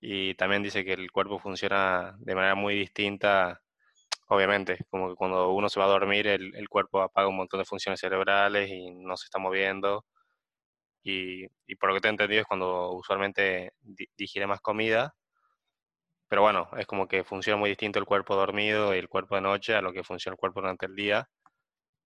y 0.00 0.34
también 0.34 0.62
dice 0.62 0.84
que 0.84 0.92
el 0.92 1.10
cuerpo 1.10 1.38
funciona 1.38 2.16
de 2.20 2.34
manera 2.34 2.54
muy 2.54 2.74
distinta, 2.76 3.62
obviamente, 4.28 4.78
como 4.90 5.10
que 5.10 5.16
cuando 5.16 5.50
uno 5.52 5.68
se 5.68 5.80
va 5.80 5.86
a 5.86 5.88
dormir 5.88 6.26
el, 6.28 6.68
cuerpo 6.68 7.02
apaga 7.02 7.28
un 7.28 7.36
montón 7.36 7.58
de 7.60 7.64
funciones 7.66 8.00
cerebrales 8.00 8.70
y 8.70 8.90
no 8.92 9.16
se 9.16 9.26
está 9.26 9.38
moviendo 9.38 10.04
y, 11.02 11.46
por 11.76 11.90
lo 11.90 11.94
que 11.94 12.00
te 12.00 12.08
he 12.08 12.10
entendido 12.10 12.42
es 12.42 12.46
cuando 12.46 12.92
usualmente 12.92 13.72
digiere 14.16 14.46
más 14.46 14.60
comida. 14.60 15.14
Pero 16.28 16.42
bueno, 16.42 16.68
es 16.76 16.86
como 16.86 17.08
que 17.08 17.24
funciona 17.24 17.56
muy 17.58 17.70
distinto 17.70 17.98
el 17.98 18.04
cuerpo 18.04 18.34
dormido 18.36 18.94
y 18.94 18.98
el 18.98 19.08
cuerpo 19.08 19.34
de 19.34 19.40
noche 19.42 19.74
a 19.74 19.82
lo 19.82 19.92
que 19.92 20.04
funciona 20.04 20.34
el 20.34 20.38
cuerpo 20.38 20.60
durante 20.60 20.86
el 20.86 20.94
día. 20.94 21.28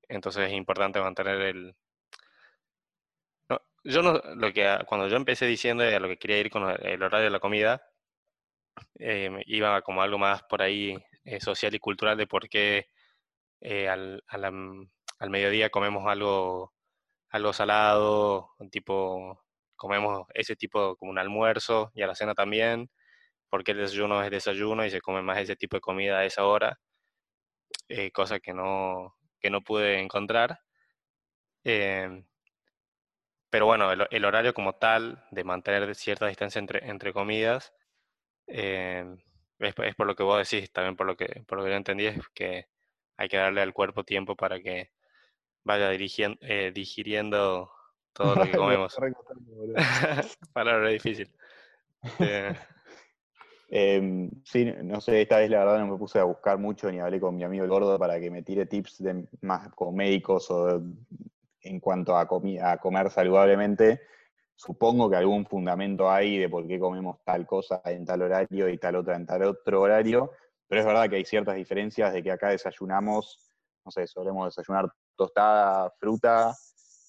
Entonces 0.09 0.49
es 0.49 0.53
importante 0.55 1.01
mantener 1.01 1.41
el... 1.43 1.77
yo 3.85 4.03
no, 4.03 4.15
lo 4.37 4.53
que 4.53 4.79
cuando 4.87 5.09
yo 5.09 5.17
empecé 5.17 5.47
diciendo 5.47 5.85
a 5.85 5.99
lo 6.01 6.09
que 6.09 6.19
quería 6.19 6.39
ir 6.39 6.51
con 6.51 6.71
el 6.71 7.03
horario 7.03 7.25
de 7.25 7.31
la 7.31 7.41
comida, 7.41 7.83
eh, 8.99 9.31
iba 9.47 9.83
como 9.83 10.03
algo 10.03 10.19
más 10.19 10.43
por 10.45 10.63
ahí 10.63 10.97
eh, 11.25 11.41
social 11.41 11.75
y 11.75 11.79
cultural 11.79 12.17
de 12.17 12.27
por 12.27 12.49
qué 12.49 12.87
eh, 13.61 13.89
al, 13.89 14.23
al 14.29 15.31
mediodía 15.31 15.71
comemos 15.71 16.07
algo 16.07 16.73
algo 17.33 17.53
salado, 17.53 18.51
tipo, 18.71 19.43
comemos 19.77 20.27
ese 20.35 20.57
tipo 20.57 20.97
como 20.97 21.11
un 21.13 21.19
almuerzo 21.19 21.91
y 21.95 22.03
a 22.03 22.07
la 22.07 22.15
cena 22.15 22.35
también, 22.35 22.91
porque 23.51 23.73
el 23.73 23.79
desayuno 23.79 24.23
es 24.23 24.31
desayuno 24.31 24.85
y 24.87 24.91
se 24.91 25.01
come 25.01 25.23
más 25.23 25.39
ese 25.39 25.57
tipo 25.57 25.77
de 25.77 25.81
comida 25.83 26.19
a 26.21 26.25
esa 26.27 26.45
hora, 26.47 26.79
eh, 27.89 28.11
cosa 28.13 28.41
que 28.41 28.53
no, 28.55 29.17
que 29.41 29.51
no 29.51 29.63
pude 29.63 30.01
encontrar. 30.01 30.61
Em, 31.65 32.25
pero 33.51 33.67
bueno, 33.67 33.93
el, 33.93 34.25
horario 34.25 34.55
como 34.55 34.75
tal, 34.75 35.25
de 35.31 35.45
mantener 35.45 35.95
cierta 35.95 36.27
distancia 36.27 36.59
entre, 36.59 36.89
entre 36.89 37.13
comidas, 37.13 37.73
Eh, 38.55 39.17
es, 39.61 39.75
por 39.97 40.07
lo 40.07 40.15
que 40.15 40.23
vos 40.23 40.51
decís, 40.51 40.71
también 40.73 40.95
por 40.95 41.07
lo 41.07 41.17
que, 41.17 41.43
por 41.47 41.59
lo 41.59 41.65
que 41.65 41.71
yo 41.71 41.77
entendí, 41.77 42.07
es 42.07 42.19
que 42.35 42.67
hay 43.17 43.29
que 43.29 43.39
darle 43.39 43.63
al 43.63 43.73
cuerpo 43.73 44.05
tiempo 44.05 44.37
para 44.37 44.61
que 44.61 44.91
vaya 45.65 45.89
dirigiendo, 45.89 46.39
eh, 46.43 46.71
digiriendo 46.75 47.71
todo 48.13 48.37
lo 48.37 48.45
que 48.45 48.53
comemos. 48.59 48.95
Palabra 50.53 50.91
difícil. 50.91 51.31
Eh, 52.19 52.53
em, 53.71 54.31
sí, 54.45 54.71
no 54.83 55.01
sé, 55.01 55.23
esta 55.23 55.39
vez 55.39 55.49
la 55.49 55.61
verdad 55.61 55.79
no 55.79 55.87
me 55.87 55.99
puse 55.99 56.19
a 56.19 56.25
buscar 56.25 56.59
mucho 56.59 56.93
ni 56.93 57.01
hablé 57.01 57.21
con 57.21 57.35
mi 57.35 57.45
amigo 57.45 57.65
el 57.65 57.71
gordo 57.71 57.99
para 57.99 58.21
que 58.21 58.31
me 58.31 58.43
tire 58.43 58.67
tips 58.67 59.03
de 59.03 59.27
más 59.41 59.71
como 59.75 59.93
médicos 59.93 60.51
o 60.51 60.83
en 61.63 61.81
cuanto 61.81 62.17
a, 62.17 62.23
a 62.23 62.77
comer 62.79 63.11
saludablemente 63.11 64.03
supongo 64.55 65.11
que 65.11 65.17
algún 65.17 65.47
fundamento 65.47 66.11
hay 66.11 66.39
de 66.39 66.49
por 66.49 66.67
qué 66.67 66.79
comemos 66.79 67.19
tal 67.25 67.47
cosa 67.47 67.81
en 67.85 68.05
tal 68.05 68.23
horario 68.23 68.69
y 68.69 68.79
tal 68.79 68.97
otra 68.97 69.17
en 69.17 69.27
tal 69.27 69.43
otro 69.45 69.81
horario, 69.81 70.33
pero 70.69 70.81
es 70.81 70.87
verdad 70.87 71.11
que 71.11 71.17
hay 71.17 71.25
ciertas 71.25 71.57
diferencias 71.57 72.13
de 72.13 72.23
que 72.23 72.31
acá 72.31 72.49
desayunamos, 72.49 73.39
no 73.85 73.91
sé, 73.91 74.07
solemos 74.07 74.47
desayunar 74.47 74.91
tostada, 75.17 75.91
fruta, 75.99 76.55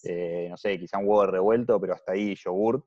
eh, 0.03 0.47
no 0.49 0.57
sé, 0.57 0.77
quizá 0.77 0.97
un 0.97 1.07
huevo 1.07 1.25
revuelto, 1.25 1.79
pero 1.79 1.93
hasta 1.93 2.11
ahí 2.11 2.35
yogur. 2.35 2.85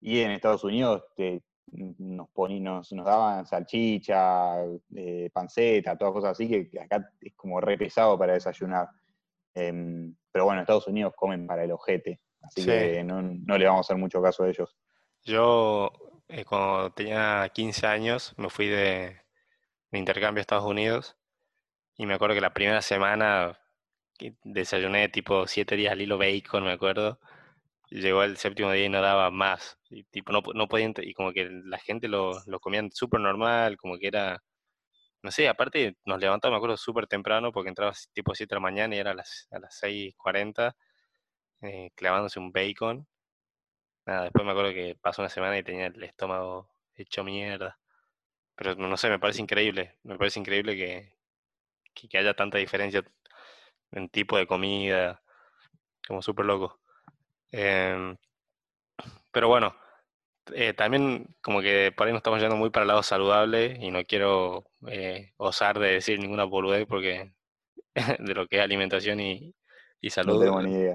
Y 0.00 0.20
en 0.20 0.32
Estados 0.32 0.64
Unidos 0.64 1.04
nos, 1.16 2.28
nos, 2.38 2.92
nos, 2.92 3.06
daban 3.06 3.46
salchicha, 3.46 4.64
eh, 4.96 5.30
panceta, 5.32 5.96
todas 5.96 6.14
cosas 6.14 6.32
así, 6.32 6.48
que, 6.48 6.80
acá 6.80 7.12
es 7.20 7.34
como 7.36 7.60
re 7.60 7.78
pesado 7.78 8.18
para 8.18 8.32
desayunar. 8.32 8.88
Em, 9.54 10.14
pero 10.32 10.44
bueno, 10.46 10.60
en 10.60 10.62
Estados 10.62 10.88
Unidos 10.88 11.12
comen 11.16 11.46
para 11.46 11.64
el 11.64 11.72
ojete. 11.72 12.20
Así 12.50 12.66
que 12.66 13.04
no, 13.04 13.22
le 13.58 13.64
vamos 13.64 13.86
a 13.86 13.92
hacer 13.92 13.96
mucho 13.96 14.20
caso 14.20 14.42
a 14.42 14.48
ellos. 14.48 14.76
Yo, 15.22 15.92
eh, 16.28 16.44
cuando 16.44 16.90
tenía 16.90 17.48
15 17.54 17.86
años, 17.86 18.34
me 18.36 18.50
fui 18.50 18.66
de, 18.66 19.20
intercambio 19.92 20.40
a 20.40 20.42
Estados 20.42 20.64
Unidos 20.64 21.16
y 21.96 22.06
me 22.06 22.14
acuerdo 22.14 22.34
que 22.34 22.40
la 22.40 22.54
primera 22.54 22.82
semana 22.82 23.58
desayuné 24.44 25.08
tipo 25.08 25.46
7 25.46 25.76
días 25.76 25.92
al 25.92 26.00
hilo 26.00 26.18
bacon, 26.18 26.64
me 26.64 26.72
acuerdo. 26.72 27.20
llegó 27.90 28.22
el 28.24 28.36
séptimo 28.36 28.72
día 28.72 28.86
y 28.86 28.88
no 28.88 29.00
daba 29.00 29.30
más. 29.30 29.78
Y 29.90 30.04
tipo, 30.04 30.32
no, 30.32 30.42
no 30.54 30.68
podía, 30.68 30.92
y 31.02 31.14
como 31.14 31.32
que 31.32 31.48
la 31.50 31.78
gente 31.78 32.08
lo, 32.08 32.40
lo 32.46 32.60
comían 32.60 32.90
súper 32.92 33.20
normal, 33.20 33.76
como 33.76 33.98
que 33.98 34.08
era, 34.08 34.42
no 35.22 35.30
sé, 35.30 35.48
aparte 35.48 35.96
nos 36.04 36.20
levantamos, 36.20 36.54
me 36.54 36.58
acuerdo, 36.58 36.76
súper 36.76 37.06
temprano 37.06 37.52
porque 37.52 37.68
entraba 37.70 37.92
tipo 38.12 38.34
7 38.34 38.54
de 38.54 38.56
la 38.56 38.60
mañana 38.60 38.96
y 38.96 38.98
era 38.98 39.12
a 39.12 39.14
las, 39.14 39.48
a 39.52 39.60
las 39.60 39.80
6.40 39.82 40.74
eh, 41.62 41.90
clavándose 41.94 42.38
un 42.38 42.52
bacon. 42.52 43.06
Nada, 44.06 44.24
después 44.24 44.44
me 44.44 44.52
acuerdo 44.52 44.72
que 44.72 44.96
pasó 45.00 45.22
una 45.22 45.28
semana 45.28 45.58
y 45.58 45.62
tenía 45.62 45.86
el 45.86 46.02
estómago 46.02 46.68
hecho 46.94 47.24
mierda. 47.24 47.78
Pero 48.56 48.74
no 48.76 48.96
sé, 48.96 49.10
me 49.10 49.18
parece 49.18 49.42
increíble. 49.42 49.98
Me 50.04 50.18
parece 50.18 50.40
increíble 50.40 50.76
que, 50.76 51.14
que, 51.94 52.18
haya 52.18 52.34
tanta 52.34 52.58
diferencia 52.58 53.04
en 53.92 54.08
tipo 54.10 54.36
de 54.38 54.46
comida. 54.46 55.22
Como 56.06 56.22
súper 56.22 56.46
loco. 56.46 56.80
Em, 57.52 58.16
pero 59.32 59.48
bueno, 59.48 59.74
eh, 60.54 60.74
también 60.74 61.36
como 61.42 61.60
que 61.62 61.92
por 61.96 62.06
ahí 62.06 62.12
nos 62.12 62.20
estamos 62.20 62.40
yendo 62.40 62.56
muy 62.56 62.70
para 62.70 62.84
el 62.84 62.88
lado 62.88 63.02
saludable 63.02 63.78
y 63.80 63.90
no 63.90 64.04
quiero 64.04 64.66
eh, 64.88 65.32
osar 65.36 65.78
de 65.78 65.92
decir 65.94 66.18
ninguna 66.20 66.44
boludez 66.44 66.86
porque 66.86 67.32
de 68.18 68.34
lo 68.34 68.46
que 68.48 68.56
es 68.58 68.62
alimentación 68.62 69.20
y, 69.20 69.54
y 70.00 70.10
salud. 70.10 70.42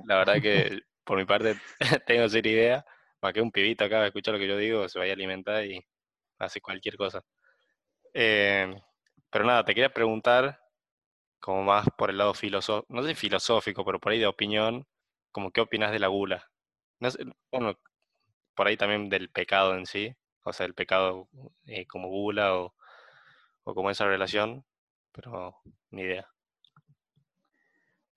La 0.05 0.17
verdad 0.17 0.41
que 0.41 0.81
por 1.03 1.17
mi 1.17 1.25
parte 1.25 1.55
tengo 2.07 2.27
cero 2.29 2.49
idea. 2.49 2.85
Para 3.19 3.33
que 3.33 3.41
un 3.41 3.51
pibito 3.51 3.83
acá 3.83 4.05
escucha 4.05 4.31
lo 4.31 4.37
que 4.37 4.47
yo 4.47 4.57
digo, 4.57 4.87
se 4.87 4.99
vaya 4.99 5.13
a 5.13 5.15
alimentar 5.15 5.65
y 5.65 5.83
hace 6.39 6.61
cualquier 6.61 6.97
cosa. 6.97 7.23
Eh, 8.13 8.73
pero 9.29 9.45
nada, 9.45 9.65
te 9.65 9.73
quería 9.73 9.93
preguntar, 9.93 10.59
como 11.39 11.63
más 11.63 11.87
por 11.97 12.09
el 12.09 12.17
lado 12.17 12.33
filosófico, 12.33 12.85
no 12.93 13.03
sé 13.03 13.15
filosófico, 13.15 13.85
pero 13.85 13.99
por 13.99 14.11
ahí 14.11 14.19
de 14.19 14.27
opinión, 14.27 14.87
como 15.31 15.51
qué 15.51 15.61
opinas 15.61 15.91
de 15.91 15.99
la 15.99 16.07
gula. 16.07 16.51
bueno, 17.51 17.79
por 18.55 18.67
ahí 18.67 18.77
también 18.77 19.09
del 19.09 19.29
pecado 19.29 19.75
en 19.75 19.85
sí, 19.85 20.15
o 20.43 20.53
sea, 20.53 20.65
el 20.65 20.75
pecado 20.75 21.29
eh, 21.65 21.87
como 21.87 22.09
gula 22.09 22.55
o, 22.55 22.75
o 23.63 23.75
como 23.75 23.89
esa 23.91 24.05
relación, 24.07 24.65
pero 25.11 25.55
ni 25.91 26.03
idea. 26.03 26.34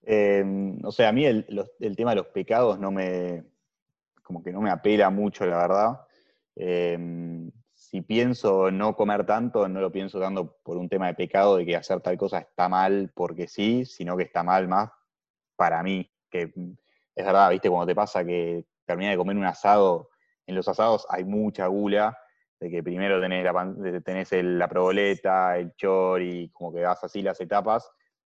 Eh, 0.02 0.44
o 0.82 0.92
sea, 0.92 1.08
a 1.08 1.12
mí 1.12 1.24
el, 1.24 1.44
tema 1.96 2.10
de 2.10 2.16
los 2.16 2.28
pecados 2.28 2.78
no 2.78 2.90
me, 2.90 3.44
como 4.22 4.42
que 4.42 4.52
no 4.52 4.60
me 4.60 4.70
apela 4.70 5.10
mucho, 5.10 5.46
la 5.46 5.58
verdad. 5.58 6.00
Eh, 6.56 7.50
si 7.78 8.02
pienso 8.02 8.70
no 8.70 8.96
comer 8.96 9.24
tanto, 9.24 9.68
no 9.68 9.80
lo 9.80 9.92
pienso 9.92 10.18
tanto 10.20 10.58
por 10.62 10.76
un 10.76 10.88
tema 10.88 11.06
de 11.06 11.14
pecado, 11.14 11.56
de 11.56 11.64
que 11.64 11.76
hacer 11.76 12.00
tal 12.00 12.18
cosa 12.18 12.38
está 12.38 12.68
mal 12.68 13.10
porque 13.14 13.46
sí, 13.46 13.84
sino 13.84 14.16
que 14.16 14.24
está 14.24 14.42
mal 14.42 14.66
más 14.68 14.90
para 15.56 15.82
mí. 15.82 16.10
Que 16.28 16.52
es 17.14 17.24
verdad, 17.24 17.50
viste, 17.50 17.70
cuando 17.70 17.86
te 17.86 17.94
pasa 17.94 18.24
que 18.24 18.66
terminas 18.84 19.12
de 19.12 19.16
comer 19.16 19.36
un 19.36 19.44
asado, 19.44 20.10
en 20.46 20.54
los 20.54 20.66
asados 20.68 21.06
hay 21.08 21.24
mucha 21.24 21.66
gula, 21.68 22.18
de 22.58 22.68
que 22.68 22.82
primero 22.82 23.20
tenés 23.20 23.44
la, 23.44 24.02
tenés 24.04 24.32
la 24.32 24.68
proboleta, 24.68 25.56
el 25.56 25.74
chori, 25.76 26.50
como 26.52 26.72
que 26.72 26.82
vas 26.82 27.02
así 27.04 27.22
las 27.22 27.40
etapas, 27.40 27.90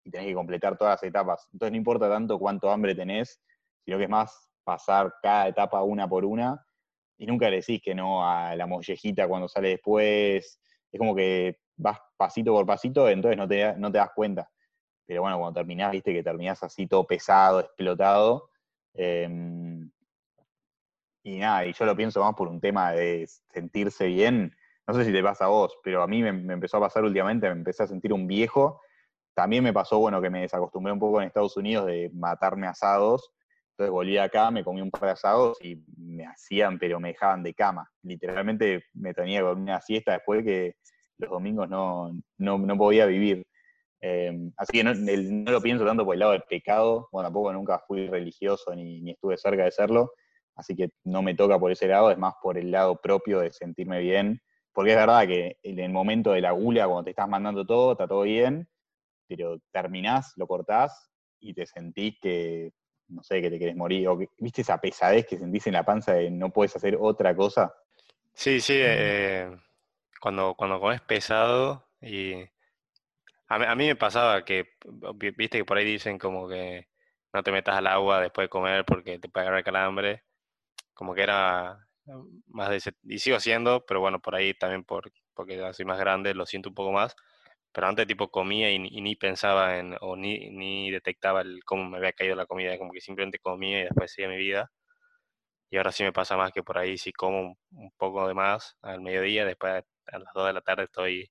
y 0.04 0.10
tenés 0.10 0.26
que 0.28 0.34
completar 0.34 0.76
todas 0.76 0.94
las 0.94 1.02
etapas. 1.02 1.48
Entonces 1.52 1.72
no 1.72 1.76
importa 1.76 2.08
tanto 2.08 2.38
cuánto 2.38 2.70
hambre 2.70 2.94
tenés, 2.94 3.40
sino 3.84 3.98
que 3.98 4.04
es 4.04 4.10
más 4.10 4.50
pasar 4.64 5.14
cada 5.22 5.48
etapa 5.48 5.82
una 5.82 6.08
por 6.08 6.24
una 6.24 6.64
y 7.18 7.26
nunca 7.26 7.48
le 7.48 7.56
decís 7.56 7.80
que 7.82 7.94
no 7.94 8.28
a 8.28 8.56
la 8.56 8.66
mollejita 8.66 9.28
cuando 9.28 9.48
sale 9.48 9.70
después. 9.70 10.60
Es 10.90 10.98
como 10.98 11.14
que 11.14 11.58
vas 11.76 11.98
pasito 12.16 12.52
por 12.52 12.66
pasito, 12.66 13.08
entonces 13.08 13.38
no 13.38 13.46
te, 13.46 13.74
no 13.76 13.92
te 13.92 13.98
das 13.98 14.10
cuenta. 14.14 14.50
Pero 15.06 15.22
bueno, 15.22 15.38
cuando 15.38 15.60
terminás, 15.60 15.92
viste 15.92 16.12
que 16.12 16.22
terminás 16.22 16.62
así 16.62 16.86
todo 16.86 17.06
pesado, 17.06 17.60
explotado. 17.60 18.50
Em, 18.94 19.90
y 21.24 21.38
nada, 21.38 21.64
y 21.66 21.72
yo 21.72 21.84
lo 21.84 21.96
pienso 21.96 22.20
más 22.20 22.34
por 22.34 22.48
un 22.48 22.60
tema 22.60 22.92
de 22.92 23.26
sentirse 23.52 24.06
bien. 24.06 24.54
No 24.86 24.94
sé 24.94 25.04
si 25.04 25.12
te 25.12 25.22
pasa 25.22 25.44
a 25.44 25.48
vos, 25.48 25.78
pero 25.84 26.02
a 26.02 26.08
mí 26.08 26.22
me, 26.22 26.32
me 26.32 26.54
empezó 26.54 26.78
a 26.78 26.80
pasar 26.80 27.04
últimamente, 27.04 27.46
me 27.46 27.52
empecé 27.52 27.84
a 27.84 27.86
sentir 27.86 28.12
un 28.12 28.26
viejo 28.26 28.80
también 29.34 29.64
me 29.64 29.72
pasó, 29.72 29.98
bueno, 29.98 30.20
que 30.20 30.30
me 30.30 30.42
desacostumbré 30.42 30.92
un 30.92 30.98
poco 30.98 31.20
en 31.20 31.26
Estados 31.26 31.56
Unidos 31.56 31.86
de 31.86 32.10
matarme 32.14 32.66
asados. 32.66 33.32
Entonces 33.70 33.90
volví 33.90 34.18
acá, 34.18 34.50
me 34.50 34.62
comí 34.62 34.82
un 34.82 34.90
par 34.90 35.02
de 35.02 35.10
asados 35.10 35.58
y 35.62 35.82
me 35.96 36.26
hacían, 36.26 36.78
pero 36.78 37.00
me 37.00 37.08
dejaban 37.08 37.42
de 37.42 37.54
cama. 37.54 37.90
Literalmente 38.02 38.84
me 38.92 39.14
tenía 39.14 39.42
con 39.42 39.62
una 39.62 39.80
siesta 39.80 40.12
después 40.12 40.44
que 40.44 40.76
los 41.18 41.30
domingos 41.30 41.68
no, 41.68 42.12
no, 42.38 42.76
podía 42.76 43.06
vivir. 43.06 43.46
Em, 44.00 44.52
así 44.56 44.72
que 44.78 44.84
no, 44.84 44.92
lo 44.94 45.60
pienso 45.62 45.86
tanto 45.86 46.04
por 46.04 46.14
el 46.14 46.20
lado 46.20 46.32
del 46.32 46.42
pecado. 46.42 47.08
Bueno, 47.10 47.28
tampoco 47.28 47.52
nunca 47.52 47.78
fui 47.86 48.08
religioso 48.08 48.74
ni, 48.74 49.00
ni 49.00 49.12
estuve 49.12 49.38
cerca 49.38 49.64
de 49.64 49.70
serlo. 49.70 50.12
Así 50.54 50.76
que 50.76 50.90
no 51.04 51.22
me 51.22 51.34
toca 51.34 51.58
por 51.58 51.72
ese 51.72 51.88
lado, 51.88 52.10
es 52.10 52.18
más 52.18 52.34
por 52.42 52.58
el 52.58 52.70
lado 52.70 53.00
propio 53.00 53.40
de 53.40 53.50
sentirme 53.52 54.00
bien. 54.00 54.42
Porque 54.74 54.90
es 54.90 54.96
verdad 54.96 55.26
que 55.26 55.56
en 55.62 55.78
el 55.78 55.90
momento 55.90 56.32
de 56.32 56.42
la 56.42 56.52
gula, 56.52 56.84
cuando 56.86 57.04
te 57.04 57.10
estás 57.10 57.28
mandando 57.28 57.64
todo, 57.64 57.92
está 57.92 58.06
todo 58.06 58.22
bien 58.22 58.68
pero 59.34 59.58
terminás, 59.70 60.34
lo 60.36 60.46
cortás 60.46 61.10
y 61.40 61.54
te 61.54 61.64
sentís 61.64 62.18
que, 62.20 62.70
no 63.08 63.22
sé, 63.22 63.40
que 63.40 63.48
te 63.48 63.58
querés 63.58 63.74
morir, 63.74 64.06
o 64.08 64.18
viste 64.38 64.60
esa 64.60 64.78
pesadez 64.78 65.26
que 65.26 65.38
sentís 65.38 65.66
en 65.68 65.72
la 65.72 65.84
panza 65.84 66.12
de 66.12 66.30
no 66.30 66.50
puedes 66.50 66.76
hacer 66.76 66.98
otra 67.00 67.34
cosa. 67.34 67.74
Sí, 68.34 68.60
sí, 68.60 68.74
eh, 68.76 69.50
cuando, 70.20 70.54
cuando 70.54 70.78
comes 70.80 71.00
pesado 71.00 71.88
y 72.02 72.34
a 73.48 73.74
mí, 73.74 73.86
me 73.86 73.96
pasaba 73.96 74.44
que, 74.44 74.74
viste 75.36 75.58
que 75.58 75.64
por 75.64 75.78
ahí 75.78 75.84
dicen 75.86 76.18
como 76.18 76.46
que 76.46 76.88
no 77.32 77.42
te 77.42 77.52
metas 77.52 77.76
al 77.76 77.86
agua 77.86 78.20
después 78.20 78.44
de 78.46 78.50
comer 78.50 78.84
porque 78.84 79.18
te 79.18 79.30
puede 79.30 79.46
agarrar 79.46 79.64
calambre, 79.64 80.24
como 80.92 81.14
que 81.14 81.22
era 81.22 81.86
más 82.48 82.68
de 82.68 82.76
ese, 82.76 82.92
y 83.04 83.18
sigo 83.18 83.40
siendo, 83.40 83.84
pero 83.86 84.00
bueno, 84.00 84.20
por 84.20 84.34
ahí 84.34 84.52
también 84.52 84.84
por, 84.84 85.10
porque 85.34 85.72
soy 85.72 85.86
más 85.86 85.98
grande, 85.98 86.34
lo 86.34 86.44
siento 86.44 86.68
un 86.68 86.74
poco 86.74 86.92
más, 86.92 87.16
pero 87.72 87.86
antes 87.88 88.06
tipo 88.06 88.30
comía 88.30 88.70
y, 88.70 88.78
ni 88.78 89.16
pensaba 89.16 89.78
en, 89.78 89.96
o 90.00 90.16
ni, 90.16 90.50
ni 90.50 90.90
detectaba 90.90 91.40
el, 91.40 91.64
cómo 91.64 91.88
me 91.88 91.98
había 91.98 92.12
caído 92.12 92.36
la 92.36 92.46
comida, 92.46 92.78
como 92.78 92.92
que 92.92 93.00
simplemente 93.00 93.38
comía 93.38 93.80
y 93.80 93.84
después 93.84 94.12
seguía 94.12 94.28
mi 94.28 94.36
vida. 94.36 94.70
Y 95.70 95.78
ahora 95.78 95.92
sí 95.92 96.02
me 96.04 96.12
pasa 96.12 96.36
más 96.36 96.52
que 96.52 96.62
por 96.62 96.78
ahí 96.78 96.98
si 96.98 97.12
como 97.12 97.56
un, 97.70 97.90
poco 97.96 98.28
de 98.28 98.34
más 98.34 98.76
al 98.82 99.00
mediodía, 99.00 99.46
después 99.46 99.84
a 100.06 100.18
las 100.18 100.34
2 100.34 100.46
de 100.46 100.52
la 100.52 100.60
tarde 100.60 100.84
estoy 100.84 101.30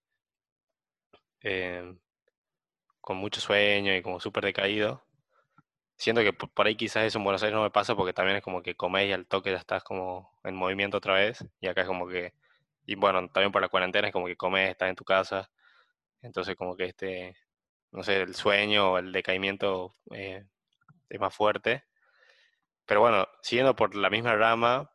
em, 1.42 2.00
con 3.02 3.18
mucho 3.18 3.42
sueño 3.42 3.96
y 3.96 4.02
como 4.02 4.20
súper 4.20 4.46
decaído. 4.46 5.04
Siento 5.98 6.22
que 6.24 6.34
por, 6.34 6.68
ahí 6.68 6.76
quizás 6.76 7.06
eso 7.06 7.20
en 7.20 7.24
Buenos 7.26 7.44
Aires 7.44 7.56
no 7.56 7.64
me 7.64 7.72
pasa 7.72 7.96
porque 7.96 8.14
también 8.14 8.38
es 8.38 8.44
como 8.44 8.64
que 8.64 8.76
coméis 8.76 9.10
y 9.12 9.14
al 9.14 9.28
toque 9.28 9.52
ya 9.52 9.58
estás 9.58 9.84
como 9.84 10.32
en 10.44 10.56
movimiento 10.56 10.98
otra 10.98 11.16
vez. 11.16 11.46
Y 11.62 11.68
acá 11.68 11.82
es 11.82 11.88
como 11.88 12.08
que, 12.08 12.34
y 12.86 12.96
bueno, 12.96 13.28
también 13.30 13.52
por 13.52 13.62
la 13.62 13.70
cuarentena 13.70 14.08
es 14.08 14.14
como 14.14 14.28
que 14.28 14.36
comes, 14.38 14.72
estás 14.72 14.90
en 14.90 14.96
tu 14.96 15.06
casa 15.06 15.52
entonces 16.22 16.56
como 16.56 16.76
que 16.76 16.86
este, 16.86 17.36
no 17.92 18.04
sé, 18.04 18.22
el 18.22 18.36
sueño 18.36 18.94
o 18.94 18.98
el 18.98 19.12
decaimiento 19.12 19.96
eh, 20.12 20.46
es 21.10 21.20
más 21.20 21.36
fuerte. 21.36 21.84
Pero 22.86 23.02
bueno, 23.02 23.28
siguiendo 23.42 23.76
por 23.76 23.96
la 23.96 24.10
misma 24.10 24.36
rama 24.36 24.92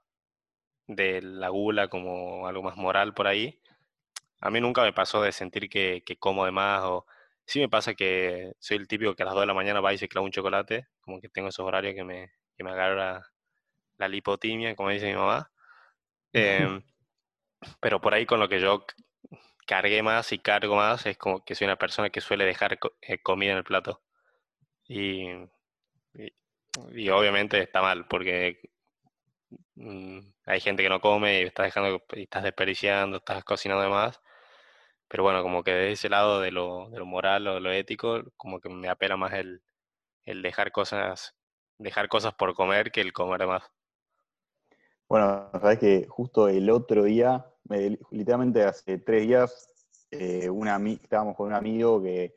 de 0.86 1.22
la 1.22 1.48
gula 1.48 1.88
como 1.88 2.46
algo 2.46 2.62
más 2.62 2.76
moral 2.76 3.14
por 3.14 3.26
ahí, 3.26 3.60
a 4.40 4.50
mí 4.50 4.60
nunca 4.60 4.82
me 4.82 4.92
pasó 4.92 5.22
de 5.22 5.32
sentir 5.32 5.68
que, 5.68 6.02
que 6.04 6.16
como 6.16 6.44
de 6.44 6.52
más 6.52 6.82
o 6.84 7.06
sí 7.46 7.60
me 7.60 7.68
pasa 7.68 7.94
que 7.94 8.52
soy 8.58 8.76
el 8.76 8.88
típico 8.88 9.14
que 9.14 9.22
a 9.22 9.26
las 9.26 9.34
2 9.34 9.42
de 9.42 9.46
la 9.46 9.54
mañana 9.54 9.80
va 9.80 9.94
y 9.94 9.98
se 9.98 10.08
clava 10.08 10.26
un 10.26 10.32
chocolate, 10.32 10.88
como 11.00 11.20
que 11.20 11.28
tengo 11.28 11.48
esos 11.48 11.64
horarios 11.64 11.94
que 11.94 12.04
me, 12.04 12.32
que 12.56 12.64
me 12.64 12.70
agarra 12.70 13.26
la 13.98 14.08
lipotimia, 14.08 14.74
como 14.76 14.90
dice 14.90 15.06
mi 15.06 15.14
mamá. 15.14 15.50
Em, 16.32 16.82
pero 17.80 18.00
por 18.00 18.12
ahí 18.12 18.26
con 18.26 18.40
lo 18.40 18.48
que 18.48 18.60
yo 18.60 18.84
cargué 19.66 20.02
más 20.02 20.32
y 20.32 20.38
cargo 20.38 20.76
más 20.76 21.06
es 21.06 21.18
como 21.18 21.44
que 21.44 21.54
soy 21.54 21.66
una 21.66 21.76
persona 21.76 22.10
que 22.10 22.20
suele 22.20 22.44
dejar 22.44 22.78
eh, 23.02 23.18
comida 23.22 23.52
en 23.52 23.58
el 23.58 23.64
plato. 23.64 24.02
Y, 24.88 25.28
y, 26.92 27.10
obviamente 27.10 27.60
está 27.60 27.82
mal 27.82 28.06
porque 28.08 28.60
mm, 29.74 30.20
hay 30.46 30.60
gente 30.60 30.82
que 30.82 30.88
no 30.88 31.00
come 31.00 31.40
y 31.42 31.44
estás 31.44 31.66
dejando 31.66 32.04
y 32.12 32.22
estás 32.22 32.44
desperdiciando, 32.44 33.18
estás 33.18 33.44
cocinando 33.44 33.82
de 33.82 33.90
más. 33.90 34.20
Pero 35.08 35.22
bueno, 35.22 35.42
como 35.42 35.62
que 35.62 35.72
de 35.72 35.92
ese 35.92 36.08
lado 36.08 36.40
de 36.40 36.50
lo, 36.52 36.88
de 36.90 36.98
lo 36.98 37.06
moral 37.06 37.46
o 37.48 37.54
de 37.54 37.60
lo 37.60 37.72
ético, 37.72 38.22
como 38.36 38.60
que 38.60 38.68
me 38.68 38.88
apela 38.88 39.16
más 39.16 39.34
el, 39.34 39.62
el 40.24 40.42
dejar 40.42 40.72
cosas, 40.72 41.36
dejar 41.78 42.08
cosas 42.08 42.34
por 42.34 42.54
comer 42.54 42.90
que 42.92 43.00
el 43.00 43.12
comer 43.12 43.46
más. 43.46 43.64
Bueno, 45.08 45.50
sabes 45.52 45.78
que 45.78 46.06
justo 46.08 46.48
el 46.48 46.68
otro 46.70 47.04
día, 47.04 47.46
literalmente 48.10 48.62
hace 48.62 48.98
tres 48.98 49.26
días, 49.26 49.68
eh, 50.10 50.48
estábamos 51.02 51.36
con 51.36 51.48
un 51.48 51.54
amigo 51.54 52.02
que 52.02 52.34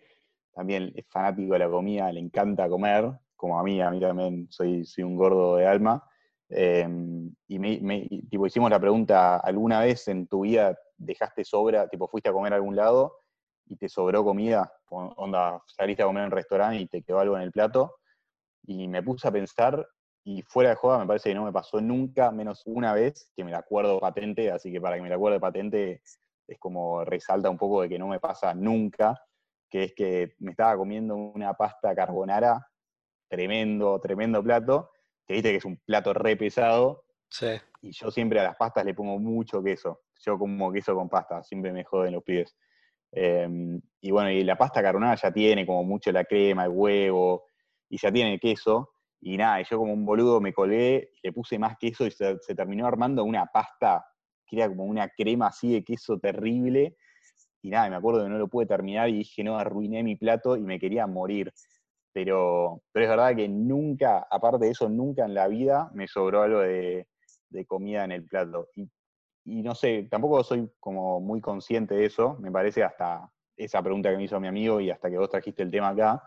también 0.54 0.92
es 0.96 1.06
fanático 1.08 1.54
de 1.54 1.60
la 1.60 1.70
comida, 1.70 2.12
le 2.12 2.20
encanta 2.20 2.68
comer, 2.68 3.12
como 3.36 3.60
a 3.60 3.64
mí, 3.64 3.82
a 3.82 3.90
mí 3.90 4.00
también 4.00 4.48
soy, 4.50 4.84
soy 4.86 5.04
un 5.04 5.16
gordo 5.16 5.56
de 5.56 5.66
alma. 5.66 6.04
Em, 6.50 7.34
y 7.48 7.60
me, 7.60 8.08
tipo, 8.30 8.48
hicimos 8.48 8.70
la 8.70 8.80
pregunta, 8.80 9.38
¿alguna 9.38 9.82
vez 9.82 10.08
en 10.08 10.28
tu 10.28 10.42
vida 10.42 10.78
dejaste 10.98 11.46
sobra, 11.46 11.88
tipo 11.88 12.08
fuiste 12.08 12.30
a 12.30 12.34
comer 12.34 12.54
a 12.54 12.56
algún 12.58 12.76
lado 12.76 13.20
y 13.66 13.78
te 13.78 13.88
sobró 13.88 14.24
comida? 14.24 14.72
Onda, 14.90 15.62
saliste 15.68 16.04
a 16.04 16.08
comer 16.08 16.24
en 16.24 16.26
un 16.26 16.32
restaurante 16.32 16.78
y 16.78 16.88
te 16.88 17.04
quedó 17.04 17.20
algo 17.20 17.38
en 17.38 17.44
el 17.44 17.52
plato. 17.52 17.96
Y 18.64 18.88
me 18.88 19.04
puse 19.04 19.28
a 19.28 19.32
pensar 19.32 19.88
y 20.24 20.42
fuera 20.44 20.72
de 20.72 20.76
joda 20.76 21.00
me 21.00 21.08
parece 21.08 21.30
que 21.30 21.36
no 21.36 21.46
me 21.46 21.52
pasó 21.52 21.82
nunca, 21.82 22.32
menos 22.32 22.64
una 22.66 22.94
vez, 22.94 23.32
que 23.36 23.44
me 23.44 23.52
la 23.52 23.60
acuerdo 23.60 24.00
patente, 24.00 24.52
así 24.52 24.72
que 24.72 24.82
para 24.82 24.96
que 24.96 25.02
me 25.02 25.10
la 25.10 25.16
acuerde 25.16 25.40
patente 25.40 26.02
es 26.48 26.60
como 26.60 27.04
resalta 27.06 27.50
un 27.50 27.58
poco 27.58 27.82
de 27.82 27.90
que 27.90 28.00
no 28.00 28.08
me 28.08 28.20
pasa 28.20 28.54
nunca, 28.54 29.20
que 29.70 29.84
es 29.86 29.94
que 29.94 30.34
me 30.40 30.52
estaba 30.52 30.76
comiendo 30.78 31.16
una 31.16 31.54
pasta 31.54 31.96
carbonara, 31.96 32.68
tremendo, 33.28 34.00
tremendo 34.00 34.44
plato, 34.44 34.92
que 35.26 35.36
viste 35.36 35.52
que 35.52 35.58
es 35.58 35.66
un 35.66 35.78
plato 35.78 36.14
re 36.14 36.36
pesado, 36.36 37.06
y 37.82 37.92
yo 37.92 38.10
siempre 38.10 38.40
a 38.40 38.44
las 38.44 38.56
pastas 38.56 38.84
le 38.86 38.94
pongo 38.94 39.20
mucho 39.20 39.64
queso, 39.64 40.02
yo 40.26 40.38
como 40.38 40.72
queso 40.72 40.96
con 40.96 41.08
pasta, 41.08 41.44
siempre 41.44 41.72
me 41.72 41.84
joden 41.84 42.14
los 42.14 42.24
pies. 42.24 42.56
Em, 43.12 43.80
y 44.02 44.12
bueno, 44.12 44.30
y 44.32 44.44
la 44.44 44.58
pasta 44.58 44.82
carbonara 44.82 45.16
ya 45.16 45.32
tiene 45.32 45.66
como 45.66 45.84
mucho 45.84 46.12
la 46.12 46.26
crema, 46.26 46.66
el 46.66 46.72
huevo, 46.72 47.46
y 47.90 47.98
ya 47.98 48.12
tiene 48.12 48.34
el 48.34 48.40
queso, 48.40 48.92
y 49.22 49.38
nada, 49.38 49.62
yo 49.62 49.78
como 49.78 49.94
un 49.94 50.06
boludo 50.06 50.40
me 50.40 50.54
colgué, 50.54 51.12
le 51.22 51.34
puse 51.34 51.60
más 51.60 51.78
queso 51.78 52.06
y 52.06 52.12
se, 52.12 52.38
terminó 52.56 52.88
armando 52.88 53.24
una 53.24 53.46
pasta 53.48 54.06
que 54.48 54.58
era 54.58 54.70
como 54.70 54.86
una 54.86 55.10
crema 55.10 55.48
así 55.48 55.74
de 55.74 55.84
queso 55.84 56.18
terrible. 56.20 56.96
Y 57.62 57.70
nada, 57.70 57.90
me 57.90 57.98
acuerdo 57.98 58.24
que 58.24 58.30
no 58.30 58.38
lo 58.38 58.48
pude 58.48 58.66
terminar 58.66 59.10
y 59.10 59.20
dije, 59.20 59.44
no, 59.44 59.60
arruiné 59.60 60.04
mi 60.04 60.16
plato 60.16 60.56
y 60.56 60.62
me 60.62 60.80
quería 60.80 61.06
morir. 61.06 61.52
Pero, 62.14 62.82
pero 62.92 63.06
es 63.06 63.10
verdad 63.10 63.36
que 63.36 63.50
nunca, 63.50 64.26
aparte 64.32 64.66
de 64.66 64.72
eso, 64.72 64.90
nunca 64.90 65.26
en 65.26 65.34
la 65.34 65.48
vida 65.48 65.92
me 65.94 66.08
sobró 66.08 66.42
algo 66.42 66.60
de, 66.62 67.06
comida 67.68 68.06
en 68.06 68.14
el 68.14 68.26
plato. 68.26 68.70
Y, 68.76 69.62
no 69.62 69.76
sé, 69.76 70.08
tampoco 70.10 70.44
soy 70.44 70.72
como 70.80 71.20
muy 71.20 71.42
consciente 71.42 71.96
de 71.96 72.06
eso, 72.06 72.38
me 72.40 72.52
parece 72.52 72.84
hasta 72.84 73.30
esa 73.58 73.84
pregunta 73.84 74.10
que 74.10 74.18
me 74.18 74.24
hizo 74.24 74.40
mi 74.40 74.48
amigo 74.48 74.80
y 74.80 74.90
hasta 74.90 75.10
que 75.10 75.18
vos 75.18 75.30
trajiste 75.30 75.64
el 75.64 75.72
tema 75.72 75.90
acá. 75.90 76.24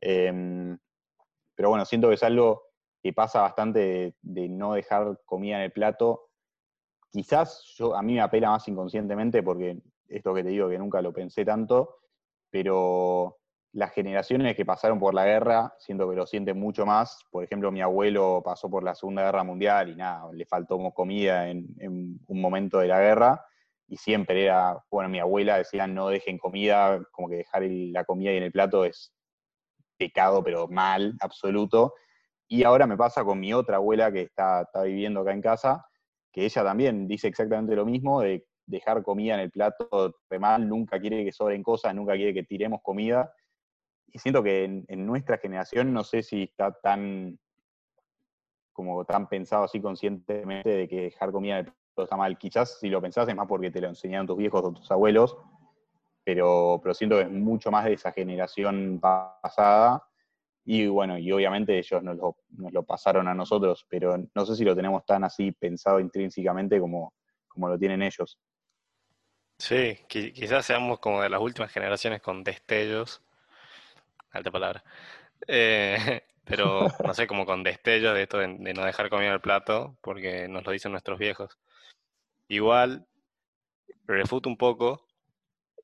Em, 0.00 0.78
pero 1.60 1.68
bueno, 1.68 1.84
siento 1.84 2.08
que 2.08 2.14
es 2.14 2.22
algo 2.22 2.62
que 3.02 3.12
pasa 3.12 3.42
bastante 3.42 4.14
de, 4.22 4.48
no 4.48 4.72
dejar 4.72 5.20
comida 5.26 5.56
en 5.56 5.64
el 5.64 5.72
plato. 5.72 6.30
Quizás 7.10 7.74
yo, 7.76 7.94
a 7.94 8.00
mí 8.00 8.14
me 8.14 8.22
apela 8.22 8.48
más 8.48 8.66
inconscientemente 8.66 9.42
porque 9.42 9.76
esto 10.08 10.32
que 10.32 10.42
te 10.42 10.48
digo 10.48 10.70
que 10.70 10.78
nunca 10.78 11.02
lo 11.02 11.12
pensé 11.12 11.44
tanto, 11.44 11.98
pero 12.48 13.40
las 13.72 13.92
generaciones 13.92 14.56
que 14.56 14.64
pasaron 14.64 14.98
por 14.98 15.12
la 15.12 15.26
guerra, 15.26 15.74
siento 15.76 16.08
que 16.08 16.16
lo 16.16 16.26
sienten 16.26 16.58
mucho 16.58 16.86
más. 16.86 17.26
Por 17.30 17.44
ejemplo, 17.44 17.70
mi 17.70 17.82
abuelo 17.82 18.40
pasó 18.42 18.70
por 18.70 18.82
la 18.82 18.94
Segunda 18.94 19.24
Guerra 19.24 19.44
Mundial 19.44 19.90
y 19.90 19.96
nada, 19.96 20.32
le 20.32 20.46
faltó 20.46 20.78
comida 20.94 21.50
en, 21.50 21.68
un 21.78 22.40
momento 22.40 22.78
de 22.78 22.88
la 22.88 23.00
guerra. 23.00 23.44
Y 23.86 23.98
siempre 23.98 24.44
era, 24.44 24.82
bueno, 24.90 25.10
mi 25.10 25.18
abuela 25.18 25.58
decía 25.58 25.86
no 25.86 26.08
dejen 26.08 26.38
comida, 26.38 27.02
como 27.12 27.28
que 27.28 27.36
dejar 27.36 27.64
la 27.64 28.06
comida 28.06 28.30
ahí 28.30 28.38
en 28.38 28.44
el 28.44 28.52
plato 28.52 28.86
es 28.86 29.12
pecado, 30.00 30.42
pero 30.42 30.66
mal, 30.66 31.14
absoluto. 31.20 31.94
Y 32.48 32.64
ahora 32.64 32.86
me 32.86 32.96
pasa 32.96 33.22
con 33.22 33.38
mi 33.38 33.52
otra 33.52 33.76
abuela 33.76 34.10
que 34.10 34.22
está, 34.22 34.66
viviendo 34.82 35.20
acá 35.20 35.32
en 35.32 35.42
casa, 35.42 35.86
que 36.32 36.44
ella 36.44 36.64
también 36.64 37.06
dice 37.06 37.28
exactamente 37.28 37.76
lo 37.76 37.84
mismo, 37.84 38.22
de 38.22 38.46
dejar 38.66 39.02
comida 39.02 39.34
en 39.34 39.40
el 39.40 39.50
plato 39.50 40.16
de 40.30 40.38
mal, 40.38 40.66
nunca 40.68 40.98
quiere 40.98 41.24
que 41.24 41.32
sobren 41.32 41.62
cosas, 41.62 41.94
nunca 41.94 42.14
quiere 42.14 42.32
que 42.32 42.42
tiremos 42.42 42.80
comida. 42.82 43.32
Y 44.06 44.18
siento 44.18 44.42
que 44.42 44.64
en, 44.64 45.06
nuestra 45.06 45.38
generación 45.38 45.92
no 45.92 46.02
sé 46.02 46.22
si 46.22 46.44
está 46.44 46.72
tan 46.72 47.38
como 48.72 49.04
tan 49.04 49.28
pensado 49.28 49.64
así 49.64 49.80
conscientemente 49.80 50.70
de 50.70 50.88
que 50.88 51.02
dejar 51.02 51.32
comida 51.32 51.58
en 51.58 51.66
el 51.66 51.72
plato 51.72 52.04
está 52.04 52.16
mal. 52.16 52.38
Quizás 52.38 52.78
si 52.80 52.88
lo 52.88 53.02
pensás 53.02 53.28
es 53.28 53.36
más 53.36 53.46
porque 53.46 53.70
te 53.70 53.80
lo 53.80 53.88
enseñaron 53.88 54.26
tus 54.26 54.38
viejos 54.38 54.62
o 54.64 54.72
tus 54.72 54.90
abuelos, 54.90 55.36
pero, 56.24 56.80
pero 56.82 56.94
siento 56.94 57.16
que 57.16 57.22
es 57.22 57.30
mucho 57.30 57.70
más 57.70 57.84
de 57.84 57.94
esa 57.94 58.12
generación 58.12 59.00
pasada. 59.00 60.02
Y 60.64 60.86
bueno, 60.86 61.18
y 61.18 61.32
obviamente 61.32 61.78
ellos 61.78 62.02
nos 62.02 62.16
lo, 62.16 62.82
pasaron 62.84 63.26
a 63.28 63.34
nosotros, 63.34 63.86
pero 63.88 64.16
no 64.34 64.46
sé 64.46 64.54
si 64.54 64.64
lo 64.64 64.76
tenemos 64.76 65.04
tan 65.06 65.24
así 65.24 65.52
pensado 65.52 65.98
intrínsecamente 66.00 66.78
como, 66.78 67.14
como 67.48 67.68
lo 67.68 67.78
tienen 67.78 68.02
ellos. 68.02 68.38
Sí, 69.58 69.98
quizás 70.08 70.64
seamos 70.64 71.00
como 71.00 71.22
de 71.22 71.28
las 71.28 71.40
últimas 71.40 71.70
generaciones 71.70 72.22
con 72.22 72.42
destellos, 72.42 73.22
alta 74.30 74.50
palabra, 74.50 74.82
eh, 75.46 76.22
pero 76.44 76.86
no 77.04 77.14
sé, 77.14 77.26
como 77.26 77.44
con 77.44 77.62
destellos 77.62 78.14
de 78.14 78.22
esto 78.22 78.38
de, 78.38 78.48
no 78.48 78.84
dejar 78.84 79.10
comida 79.10 79.32
el 79.32 79.40
plato, 79.40 79.98
porque 80.00 80.48
nos 80.48 80.64
lo 80.64 80.72
dicen 80.72 80.92
nuestros 80.92 81.18
viejos. 81.18 81.58
Igual, 82.48 83.06
refuto 84.06 84.48
un 84.48 84.56
poco 84.56 85.09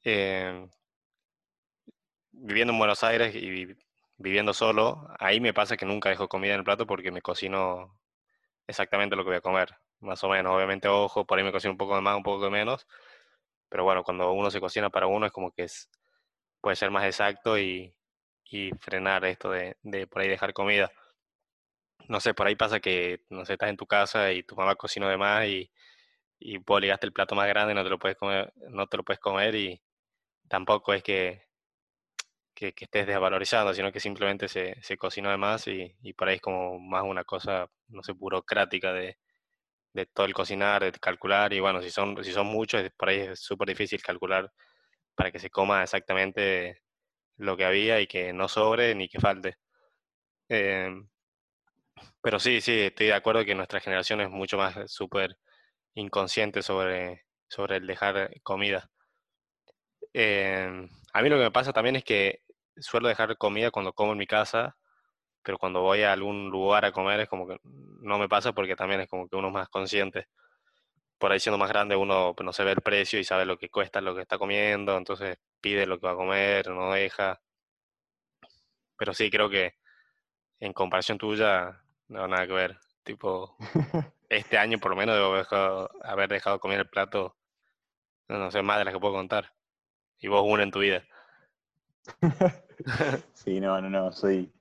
eh, 0.09 0.69
viviendo 2.31 2.73
en 2.73 2.79
Buenos 2.79 3.03
Aires 3.03 3.35
y 3.35 3.77
viviendo 4.19 4.55
solo, 4.55 5.09
ahí 5.19 5.41
me 5.41 5.53
pasa 5.53 5.77
que 5.77 5.85
nunca 5.85 6.11
dejo 6.11 6.29
comida 6.29 6.53
en 6.55 6.61
el 6.61 6.65
plato 6.65 6.87
porque 6.87 7.11
me 7.11 7.23
cocino 7.23 7.99
exactamente 8.69 9.17
lo 9.17 9.25
que 9.25 9.31
voy 9.31 9.39
a 9.39 9.41
comer, 9.41 9.75
más 10.01 10.23
o 10.25 10.29
menos. 10.29 10.55
Obviamente, 10.55 10.89
ojo, 10.89 11.27
por 11.27 11.39
ahí 11.39 11.45
me 11.45 11.53
cocino 11.53 11.73
un 11.73 11.79
poco 11.79 11.97
de 11.97 12.03
más, 12.03 12.17
un 12.17 12.23
poco 12.23 12.45
de 12.45 12.51
menos, 12.51 12.87
pero 13.69 13.85
bueno, 13.85 14.05
cuando 14.05 14.33
uno 14.33 14.51
se 14.51 14.61
cocina 14.61 14.91
para 14.91 15.09
uno 15.09 15.27
es 15.27 15.33
como 15.33 15.53
que 15.53 15.65
es, 15.65 15.91
puede 16.61 16.77
ser 16.77 16.91
más 16.91 17.05
exacto 17.05 17.59
y, 17.59 17.93
frenar 18.81 19.25
esto 19.25 19.51
de, 19.51 19.77
de, 19.83 20.07
por 20.07 20.23
ahí 20.23 20.29
dejar 20.29 20.53
comida. 20.55 20.91
No 22.09 22.21
sé, 22.21 22.35
por 22.35 22.47
ahí 22.47 22.57
pasa 22.57 22.81
que, 22.81 23.23
no 23.31 23.43
estás 23.43 23.69
en 23.69 23.77
tu 23.77 23.87
casa 23.87 24.33
y 24.33 24.43
tu 24.45 24.55
mamá 24.57 24.77
cocinó 24.77 25.09
de 25.09 25.17
más 25.17 25.47
y, 25.47 25.71
y 26.39 26.59
vos 26.59 26.81
ligaste 26.81 27.07
el 27.07 27.13
plato 27.13 27.35
más 27.35 27.49
grande, 27.49 27.75
no 27.75 27.85
te 27.85 27.91
lo 27.91 27.99
puedes 27.99 28.17
comer, 28.19 28.53
no 28.71 28.87
te 28.87 28.97
lo 28.97 29.05
puedes 29.05 29.21
comer 29.21 29.55
y, 29.57 29.81
tampoco 30.49 30.95
es 30.95 31.03
que, 31.03 31.43
que, 32.55 32.75
estés 32.77 33.07
desvalorizando, 33.07 33.75
sino 33.75 33.93
que 33.93 34.01
simplemente 34.01 34.49
se, 34.49 34.77
se 34.83 34.97
cocinó 34.97 35.31
de 35.31 35.37
más 35.37 35.67
y, 35.69 35.95
por 36.17 36.29
ahí 36.29 36.37
es 36.37 36.41
como 36.43 36.79
más 36.79 37.05
una 37.05 37.25
cosa, 37.25 37.69
no 37.89 38.03
sé, 38.03 38.13
burocrática 38.13 38.93
de, 38.93 39.19
de 39.95 40.07
todo 40.07 40.27
el 40.27 40.35
cocinar, 40.35 40.83
de 40.85 40.93
calcular, 40.93 41.53
y 41.53 41.61
bueno, 41.61 41.83
si 41.83 41.91
son, 41.91 42.23
si 42.25 42.33
son 42.33 42.47
muchos, 42.47 42.83
por 42.99 43.09
ahí 43.11 43.21
es 43.21 43.41
súper 43.41 43.69
difícil 43.69 44.03
calcular 44.03 44.53
para 45.17 45.33
que 45.33 45.41
se 45.41 45.51
coma 45.51 45.83
exactamente 45.83 46.83
lo 47.39 47.57
que 47.57 47.65
había 47.67 48.01
y 48.01 48.07
que 48.09 48.33
no 48.33 48.49
sobre 48.49 48.95
ni 48.95 49.09
que 49.09 49.21
falte. 49.21 49.59
Em, 50.49 51.09
pero 52.23 52.39
sí, 52.39 52.61
sí, 52.61 52.73
estoy 52.81 53.07
de 53.07 53.15
acuerdo 53.15 53.45
que 53.45 53.55
nuestra 53.55 53.81
generación 53.81 54.21
es 54.21 54.31
mucho 54.31 54.59
más 54.59 54.91
súper 54.91 55.39
inconsciente 55.95 56.63
sobre, 56.63 57.25
sobre 57.49 57.77
el 57.79 57.87
dejar 57.87 58.31
comida. 58.43 58.91
Em, 60.19 60.89
a 61.13 61.21
mí 61.21 61.29
lo 61.29 61.37
que 61.37 61.43
me 61.43 61.51
pasa 61.51 61.75
también 61.75 61.97
es 61.97 62.03
que 62.05 62.41
suelo 62.79 63.09
dejar 63.09 63.37
comida 63.37 63.71
cuando 63.71 63.93
como 63.93 64.13
en 64.13 64.19
mi 64.19 64.27
casa, 64.27 64.79
pero 65.43 65.59
cuando 65.59 65.83
voy 65.83 66.03
a 66.05 66.13
algún 66.15 66.51
lugar 66.51 66.85
a 66.87 66.93
comer 66.93 67.21
es 67.21 67.29
como 67.29 67.47
que 67.49 67.59
no 67.65 68.19
me 68.19 68.29
pasa 68.29 68.53
porque 68.55 68.77
también 68.77 69.03
es 69.03 69.09
como 69.09 69.29
que 69.29 69.37
uno 69.37 69.49
es 69.49 69.55
más 69.55 69.69
consciente. 69.69 70.29
Por 71.19 71.33
ahí 71.33 71.41
siendo 71.41 71.59
más 71.59 71.71
grande 71.71 71.97
uno 71.97 72.35
no 72.43 72.53
se 72.55 72.65
ve 72.65 72.73
el 72.73 72.83
precio 72.83 73.21
y 73.21 73.25
sabe 73.25 73.47
lo 73.47 73.59
que 73.59 73.71
cuesta 73.71 74.01
lo 74.01 74.15
que 74.17 74.23
está 74.23 74.39
comiendo, 74.39 74.97
entonces 74.99 75.39
pide 75.61 75.87
lo 75.87 76.01
que 76.01 76.07
va 76.07 76.15
a 76.15 76.17
comer, 76.17 76.69
no 76.71 76.93
deja. 76.95 77.41
Pero 78.99 79.15
sí, 79.15 79.31
creo 79.31 79.49
que 79.51 79.75
en 80.61 80.73
comparación 80.75 81.19
tuya, 81.19 81.83
no 82.09 82.29
nada 82.29 82.47
que 82.47 82.55
ver. 82.55 82.79
Tipo, 83.05 83.57
este 84.31 84.59
año 84.59 84.79
por 84.79 84.93
lo 84.93 84.97
menos 84.97 85.17
debo 85.17 85.91
haber 86.05 86.29
dejado 86.31 86.61
comer 86.61 86.81
el 86.81 86.89
plato 86.91 87.37
No, 88.29 88.39
no 88.39 88.51
sé, 88.53 88.63
más 88.63 88.79
de 88.79 88.85
las 88.85 88.95
que 88.95 89.01
puedo 89.01 89.15
contar. 89.15 89.56
Y 90.21 90.29
vos 90.29 90.43
una 90.47 90.63
en 90.63 90.71
tu 90.71 90.81
vida. 90.81 91.03
sí, 93.35 93.61
no, 93.61 93.81
no, 93.81 93.91
no, 93.91 94.13
soy... 94.13 94.53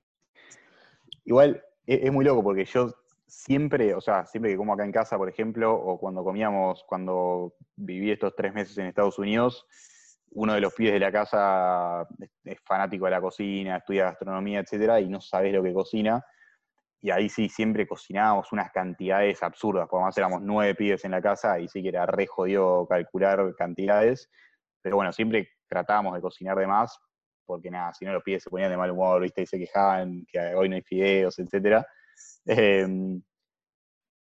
Igual 1.24 1.62
es, 1.86 2.00
es 2.04 2.12
muy 2.12 2.24
loco 2.24 2.42
porque 2.42 2.64
yo 2.64 2.94
siempre, 3.26 3.94
o 3.94 4.00
sea, 4.00 4.24
siempre 4.26 4.52
que 4.52 4.56
como 4.56 4.72
acá 4.72 4.84
en 4.84 4.92
casa, 4.92 5.16
por 5.16 5.28
ejemplo, 5.28 5.74
o 5.74 5.98
cuando 5.98 6.24
comíamos, 6.24 6.84
cuando 6.84 7.54
viví 7.76 8.10
estos 8.10 8.34
tres 8.36 8.54
meses 8.54 8.76
en 8.78 8.86
Estados 8.86 9.18
Unidos, 9.18 9.66
uno 10.30 10.54
de 10.54 10.60
los 10.60 10.74
pibes 10.74 10.92
de 10.92 11.00
la 11.00 11.12
casa 11.12 12.06
es 12.44 12.60
fanático 12.62 13.06
de 13.06 13.10
la 13.10 13.20
cocina, 13.20 13.76
estudia 13.76 14.04
gastronomía, 14.04 14.60
etcétera, 14.60 15.00
y 15.00 15.08
no 15.08 15.20
sabes 15.20 15.52
lo 15.52 15.62
que 15.62 15.72
cocina. 15.72 16.24
Y 17.00 17.10
ahí 17.10 17.28
sí, 17.28 17.48
siempre 17.48 17.86
cocinábamos 17.86 18.52
unas 18.52 18.70
cantidades 18.72 19.42
absurdas, 19.42 19.86
porque 19.88 20.00
además 20.02 20.18
éramos 20.18 20.42
nueve 20.42 20.74
pibes 20.74 21.04
en 21.04 21.12
la 21.12 21.22
casa 21.22 21.58
y 21.60 21.68
sí 21.68 21.82
que 21.82 21.88
era 21.88 22.06
re 22.06 22.26
jodido 22.26 22.86
calcular 22.86 23.54
cantidades. 23.56 24.30
Pero 24.86 24.94
bueno, 24.94 25.12
siempre 25.12 25.48
tratábamos 25.66 26.14
de 26.14 26.20
cocinar 26.20 26.56
de 26.56 26.64
más, 26.64 26.96
porque 27.44 27.72
nada, 27.72 27.92
si 27.92 28.04
no 28.04 28.12
los 28.12 28.22
pibes 28.22 28.44
se 28.44 28.50
ponían 28.50 28.70
de 28.70 28.76
mal 28.76 28.92
humor, 28.92 29.20
¿viste? 29.20 29.42
Y 29.42 29.46
se 29.46 29.58
quejaban 29.58 30.24
que 30.30 30.38
hoy 30.54 30.68
no 30.68 30.76
hay 30.76 30.82
fideos, 30.82 31.36
etcétera. 31.40 31.84
Em, 32.44 33.20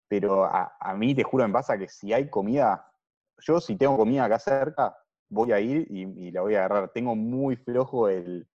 pero 0.07 0.45
a, 0.45 0.95
mí, 0.95 1.13
te 1.13 1.23
juro, 1.23 1.45
me 1.45 1.51
pasa 1.53 1.77
que 1.77 1.89
si 1.89 2.13
hay 2.13 2.29
comida, 2.29 2.89
yo 3.39 3.59
si 3.59 3.75
tengo 3.75 3.97
comida 3.97 4.23
acá 4.23 4.39
cerca, 4.39 4.97
voy 5.27 5.51
a 5.51 5.59
ir 5.59 5.85
y, 5.89 6.31
la 6.31 6.39
voy 6.39 6.55
a 6.55 6.59
agarrar. 6.59 6.93
Tengo 6.93 7.13
muy 7.13 7.57
flojo 7.57 8.07
el, 8.07 8.47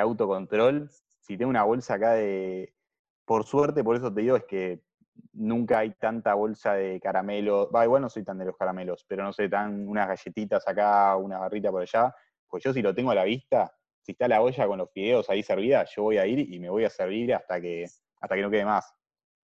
autocontrol. 0.00 0.88
Si 1.20 1.36
tengo 1.36 1.50
una 1.50 1.64
bolsa 1.64 1.96
acá 1.96 2.12
de... 2.12 2.74
Por 3.26 3.44
suerte, 3.44 3.84
por 3.84 3.94
eso 3.94 4.10
te 4.10 4.22
digo, 4.22 4.36
es 4.36 4.44
que 4.44 4.82
nunca 5.32 5.80
hay 5.80 5.90
tanta 5.92 6.34
bolsa 6.34 6.74
de 6.74 7.00
caramelos. 7.00 7.68
Va, 7.74 7.84
igual 7.84 8.02
no 8.02 8.08
soy 8.08 8.24
tan 8.24 8.38
de 8.38 8.44
los 8.46 8.56
caramelos, 8.56 9.04
pero 9.08 9.22
no 9.22 9.32
sé, 9.32 9.48
tan 9.48 9.88
unas 9.88 10.08
galletitas 10.08 10.66
acá, 10.66 11.16
una 11.16 11.38
barrita 11.38 11.70
por 11.70 11.82
allá. 11.82 12.14
Pues 12.48 12.64
yo 12.64 12.72
si 12.72 12.82
lo 12.82 12.94
tengo 12.94 13.10
a 13.10 13.14
la 13.14 13.24
vista, 13.24 13.72
si 14.02 14.12
está 14.12 14.28
la 14.28 14.42
olla 14.42 14.66
con 14.66 14.78
los 14.78 14.90
fideos 14.92 15.28
ahí 15.30 15.42
servida, 15.42 15.84
yo 15.84 16.04
voy 16.04 16.18
a 16.18 16.26
ir 16.26 16.52
y 16.52 16.58
me 16.58 16.70
voy 16.70 16.84
a 16.84 16.90
servir 16.90 17.34
hasta 17.34 17.60
que, 17.60 17.84
hasta 18.20 18.34
que 18.34 18.42
no 18.42 18.50
quede 18.50 18.64
más. 18.64 18.92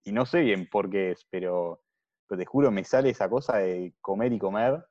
Y 0.04 0.12
no 0.12 0.26
sé 0.26 0.40
bien 0.40 0.68
por 0.68 0.90
qué 0.90 1.12
es, 1.12 1.26
pero, 1.30 1.82
pero 2.26 2.38
te 2.38 2.46
juro, 2.46 2.70
me 2.70 2.84
sale 2.84 3.10
esa 3.10 3.28
cosa 3.28 3.58
de 3.58 3.94
comer 4.00 4.32
y 4.32 4.38
comer 4.38 4.84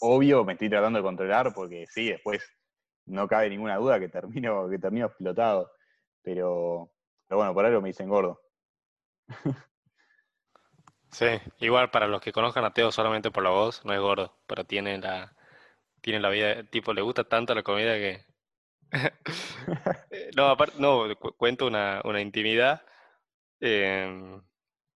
obvio 0.00 0.44
me 0.44 0.54
estoy 0.54 0.68
tratando 0.68 0.98
de 0.98 1.02
controlar 1.02 1.52
porque 1.54 1.86
sí, 1.88 2.10
después 2.10 2.42
no 3.06 3.28
cabe 3.28 3.50
ninguna 3.50 3.76
duda 3.76 4.00
que 4.00 4.08
termino, 4.08 4.68
que 4.68 4.78
termino 4.78 5.06
explotado. 5.06 5.70
Pero, 6.22 6.90
pero 7.26 7.38
bueno, 7.38 7.54
por 7.54 7.66
algo 7.66 7.80
me 7.80 7.88
dicen 7.88 8.08
gordo. 8.08 8.40
Sí, 11.10 11.26
igual 11.60 11.90
para 11.90 12.08
los 12.08 12.20
que 12.20 12.32
conozcan 12.32 12.64
a 12.64 12.72
Teo 12.72 12.90
solamente 12.90 13.30
por 13.30 13.44
la 13.44 13.50
voz, 13.50 13.84
no 13.84 13.92
es 13.94 14.00
gordo, 14.00 14.36
pero 14.46 14.64
tiene 14.64 14.98
la, 14.98 15.36
tiene 16.00 16.20
la 16.20 16.28
vida, 16.30 16.64
tipo, 16.64 16.92
le 16.92 17.02
gusta 17.02 17.24
tanto 17.24 17.54
la 17.54 17.62
comida 17.62 17.94
que... 17.94 18.24
no, 20.36 20.48
aparte, 20.48 20.76
no, 20.80 21.04
cuento 21.36 21.66
una, 21.66 22.00
una 22.04 22.20
intimidad. 22.20 22.82
Em, 23.60 24.42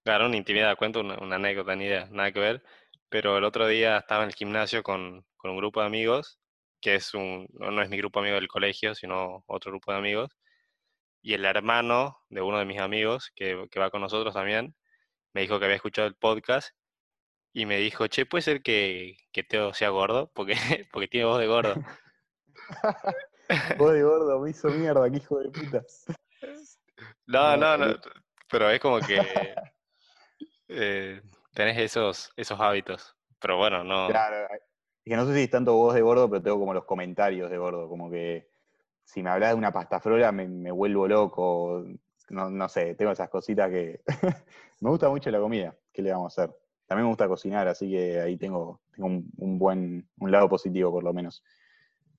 claro, 0.04 0.26
una 0.26 0.36
intimidad, 0.36 0.76
cuento 0.76 1.00
una, 1.00 1.36
anécdota, 1.36 1.76
ni 1.76 1.86
idea, 1.86 2.08
nada 2.10 2.32
que 2.32 2.40
ver 2.40 2.64
pero 3.08 3.38
el 3.38 3.44
otro 3.44 3.66
día 3.66 3.98
estaba 3.98 4.24
en 4.24 4.30
el 4.30 4.34
gimnasio 4.34 4.82
con, 4.82 5.24
un 5.42 5.56
grupo 5.56 5.80
de 5.80 5.86
amigos, 5.86 6.38
que 6.80 6.94
es 6.96 7.14
un, 7.14 7.48
no, 7.52 7.82
es 7.82 7.88
mi 7.88 7.96
grupo 7.98 8.20
amigo 8.20 8.36
del 8.36 8.48
colegio, 8.48 8.94
sino 8.94 9.44
otro 9.46 9.72
grupo 9.72 9.92
de 9.92 9.98
amigos, 9.98 10.30
y 11.22 11.34
el 11.34 11.44
hermano 11.44 12.18
de 12.28 12.42
uno 12.42 12.58
de 12.58 12.64
mis 12.64 12.80
amigos, 12.80 13.32
que, 13.34 13.54
va 13.78 13.90
con 13.90 14.00
nosotros 14.00 14.34
también, 14.34 14.74
me 15.32 15.42
dijo 15.42 15.58
que 15.58 15.64
había 15.66 15.76
escuchado 15.76 16.08
el 16.08 16.14
podcast 16.14 16.70
y 17.52 17.66
me 17.66 17.78
dijo, 17.78 18.06
che, 18.06 18.26
¿puede 18.26 18.42
ser 18.42 18.62
que, 18.62 19.16
que 19.32 19.42
Teo 19.42 19.74
sea 19.74 19.90
gordo? 19.90 20.30
Porque, 20.34 20.54
porque 20.92 21.08
tiene 21.08 21.26
voz 21.26 21.40
de 21.40 21.46
gordo. 21.46 21.74
voz 23.78 23.92
de 23.92 24.02
gordo, 24.02 24.40
me 24.40 24.50
hizo 24.50 24.68
mierda, 24.68 25.10
que 25.10 25.16
hijo 25.16 25.38
de 25.40 25.50
puta. 25.50 25.82
No, 27.26 27.56
no, 27.56 27.76
no, 27.76 27.94
pero 28.50 28.70
es 28.70 28.80
como 28.80 28.98
que... 28.98 29.20
Eh, 30.66 31.22
tenés 31.54 31.78
esos, 31.78 32.32
esos 32.36 32.60
hábitos. 32.60 33.16
Pero 33.40 33.56
bueno, 33.56 33.84
no. 33.84 34.08
Claro, 34.08 34.48
es 34.52 34.60
que 35.04 35.16
no 35.16 35.26
sé 35.26 35.34
si 35.34 35.42
es 35.42 35.50
tanto 35.50 35.74
voz 35.74 35.94
de 35.94 36.02
gordo, 36.02 36.28
pero 36.28 36.42
tengo 36.42 36.58
como 36.58 36.74
los 36.74 36.84
comentarios 36.84 37.50
de 37.50 37.58
gordo, 37.58 37.88
como 37.88 38.10
que 38.10 38.48
si 39.08 39.22
me 39.22 39.30
hablas 39.30 39.50
de 39.50 39.54
una 39.54 39.72
pasta 39.72 40.00
frola 40.00 40.30
me, 40.32 40.46
me 40.46 40.70
vuelvo 40.70 41.08
loco, 41.08 41.82
no, 42.28 42.50
no, 42.50 42.68
sé, 42.68 42.94
tengo 42.94 43.10
esas 43.10 43.30
cositas 43.30 43.70
que 43.70 44.02
me 44.80 44.90
gusta 44.90 45.08
mucho 45.08 45.30
la 45.30 45.40
comida, 45.40 45.74
¿qué 45.94 46.02
le 46.02 46.12
vamos 46.12 46.38
a 46.38 46.42
hacer? 46.42 46.54
También 46.86 47.06
me 47.06 47.08
gusta 47.08 47.26
cocinar, 47.26 47.66
así 47.68 47.90
que 47.90 48.20
ahí 48.20 48.36
tengo, 48.36 48.82
tengo 48.94 49.08
un, 49.08 49.58
buen, 49.58 50.06
un 50.18 50.30
lado 50.30 50.48
positivo 50.48 50.90
por 50.90 51.04
lo 51.04 51.14
menos. 51.14 51.42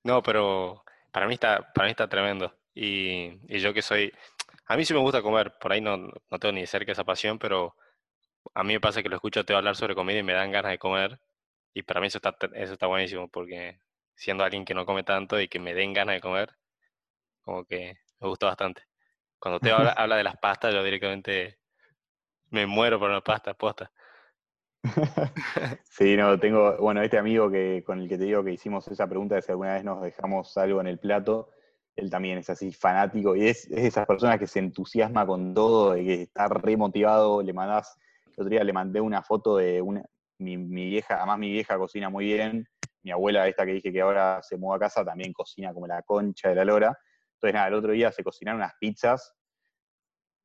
No, 0.04 0.24
pero 0.24 0.84
para 1.12 1.28
mí 1.28 1.36
está, 1.36 1.72
para 1.74 1.86
mí 1.86 1.92
está 1.92 2.10
tremendo. 2.10 2.56
Y, 2.74 3.38
yo 3.60 3.72
que 3.72 3.84
soy, 3.84 4.12
a 4.66 4.76
mí 4.76 4.84
sí 4.84 4.96
me 4.96 5.00
gusta 5.00 5.22
comer, 5.22 5.54
por 5.60 5.72
ahí 5.72 5.82
no, 5.82 5.98
no 5.98 6.40
tengo 6.40 6.54
ni 6.54 6.66
cerca 6.66 6.92
esa 6.92 7.04
pasión, 7.04 7.38
pero 7.38 7.76
a 8.56 8.64
mí 8.64 8.74
me 8.74 8.80
pasa 8.80 9.04
que 9.04 9.10
lo 9.10 9.16
escucho 9.16 9.42
a 9.42 9.44
Teo 9.44 9.58
hablar 9.58 9.76
sobre 9.76 9.94
comida 9.94 10.18
y 10.18 10.24
me 10.24 10.34
dan 10.34 10.52
ganas 10.52 10.72
de 10.72 10.80
comer. 10.80 11.20
Y 11.72 11.84
para 11.84 12.02
mí 12.02 12.08
eso 12.08 12.18
está, 12.18 12.36
eso 12.56 12.74
está 12.74 12.88
buenísimo, 12.88 13.28
porque 13.28 13.80
siendo 14.16 14.44
alguien 14.44 14.66
que 14.66 14.74
no 14.74 14.88
come 14.88 15.04
tanto 15.04 15.40
y 15.40 15.48
que 15.48 15.60
me 15.60 15.76
den 15.76 15.94
ganas 15.94 16.16
de 16.16 16.22
comer, 16.22 16.56
como 17.50 17.66
que 17.66 17.98
me 18.20 18.28
gusta 18.28 18.46
bastante. 18.46 18.84
Cuando 19.40 19.60
Teo 19.60 19.78
habla, 19.78 19.92
habla 19.98 20.18
de 20.18 20.24
las 20.24 20.38
pastas, 20.38 20.72
yo 20.72 20.84
directamente 20.84 21.58
me 22.52 22.68
muero 22.68 23.00
por 23.00 23.10
una 23.10 23.22
pasta, 23.22 23.56
posta. 23.56 23.92
sí, 25.84 26.16
no, 26.16 26.40
tengo, 26.40 26.78
bueno, 26.78 27.02
este 27.02 27.18
amigo 27.18 27.50
que 27.50 27.84
con 27.84 28.00
el 28.00 28.08
que 28.08 28.18
te 28.18 28.26
digo 28.26 28.44
que 28.44 28.52
hicimos 28.52 28.88
esa 28.88 29.08
pregunta 29.08 29.36
de 29.36 29.42
si 29.42 29.52
alguna 29.52 29.74
vez 29.74 29.84
nos 29.84 30.02
dejamos 30.02 30.56
algo 30.58 30.80
en 30.80 30.88
el 30.88 31.00
plato, 31.00 31.50
él 31.96 32.10
también 32.12 32.38
es 32.38 32.50
así 32.50 32.72
fanático 32.72 33.36
y 33.36 33.48
es, 33.48 33.66
es 33.72 33.86
esas 33.86 34.06
personas 34.06 34.38
que 34.38 34.48
se 34.48 34.60
entusiasma 34.60 35.26
con 35.26 35.54
todo, 35.54 35.94
de 35.94 36.06
que 36.06 36.22
está 36.22 36.48
re 36.48 36.78
motivado, 36.78 37.42
le 37.42 37.52
mandás 37.52 37.98
el 38.28 38.44
otro 38.44 38.50
día 38.50 38.64
le 38.64 38.72
mandé 38.72 39.02
una 39.02 39.24
foto 39.24 39.58
de 39.58 39.82
una, 39.82 40.06
mi, 40.38 40.56
vieja, 40.56 41.18
además 41.18 41.40
mi 41.40 41.50
vieja 41.50 41.78
cocina 41.78 42.10
muy 42.10 42.26
bien, 42.26 42.70
mi 43.02 43.12
abuela, 43.12 43.48
esta 43.48 43.66
que 43.66 43.74
dije 43.74 43.92
que 43.92 44.02
ahora 44.02 44.42
se 44.44 44.56
mudó 44.56 44.76
a 44.76 44.80
casa, 44.80 45.04
también 45.04 45.34
cocina 45.34 45.74
como 45.74 45.88
la 45.88 46.04
concha 46.04 46.50
de 46.50 46.56
la 46.56 46.64
lora. 46.64 46.98
Entonces, 47.40 47.54
nada, 47.54 47.70
el 47.70 47.74
otro 47.76 47.94
día 47.94 48.12
se 48.12 48.22
cocinaron 48.22 48.60
unas 48.60 48.74
pizzas 48.82 49.34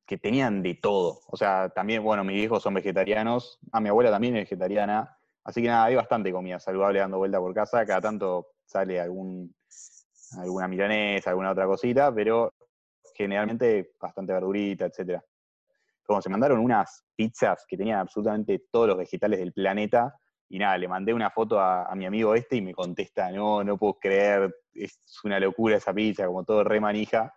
que 0.05 0.17
tenían 0.17 0.61
de 0.63 0.75
todo. 0.75 1.19
O 1.27 1.35
sea, 1.35 1.67
también, 1.69 2.01
bueno, 2.01 2.23
mis 2.23 2.41
hijos 2.41 2.63
son 2.63 2.73
vegetarianos, 2.73 3.59
a 3.73 3.81
mi 3.81 3.89
abuela 3.89 4.11
también 4.11 4.37
es 4.37 4.43
vegetariana, 4.43 5.17
así 5.43 5.61
que 5.61 5.67
nada, 5.67 5.85
hay 5.85 5.95
bastante 5.95 6.31
comida 6.31 6.57
saludable 6.57 6.99
dando 6.99 7.17
vuelta 7.17 7.39
por 7.39 7.53
casa, 7.53 7.85
cada 7.85 7.99
tanto 7.99 8.47
sale 8.65 9.01
alguna 9.01 9.49
milanesa, 10.69 11.31
alguna 11.31 11.51
otra 11.51 11.65
cosita, 11.65 12.15
pero 12.15 12.53
generalmente 13.13 13.91
bastante 13.99 14.31
verdurita, 14.31 14.85
etcétera. 14.85 15.21
Como 16.05 16.21
se 16.21 16.29
mandaron 16.29 16.59
unas 16.59 17.03
pizzas 17.13 17.65
que 17.67 17.75
tenían 17.75 17.99
absolutamente 17.99 18.67
todos 18.71 18.87
los 18.87 18.97
vegetales 18.97 19.39
del 19.39 19.51
planeta, 19.51 20.15
y 20.49 20.59
nada, 20.59 20.77
le 20.77 20.87
mandé 20.87 21.13
una 21.13 21.29
foto 21.29 21.59
a, 21.59 21.93
mi 21.95 22.05
amigo 22.05 22.35
este 22.35 22.57
y 22.57 22.61
me 22.61 22.73
contesta, 22.73 23.31
no, 23.31 23.63
no 23.63 23.77
puedo 23.77 23.95
creer, 23.99 24.55
es 24.73 24.99
una 25.23 25.39
locura 25.39 25.77
esa 25.77 25.93
pizza, 25.93 26.27
como 26.27 26.43
todo 26.43 26.63
re 26.63 26.79
manija, 26.79 27.33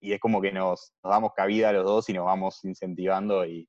y 0.00 0.12
es 0.12 0.20
como 0.20 0.40
que 0.40 0.52
nos, 0.52 0.92
damos 1.02 1.32
cabida 1.34 1.70
a 1.70 1.72
los 1.72 1.84
dos 1.84 2.08
y 2.08 2.12
nos 2.12 2.24
vamos 2.24 2.64
incentivando 2.64 3.44
y, 3.44 3.68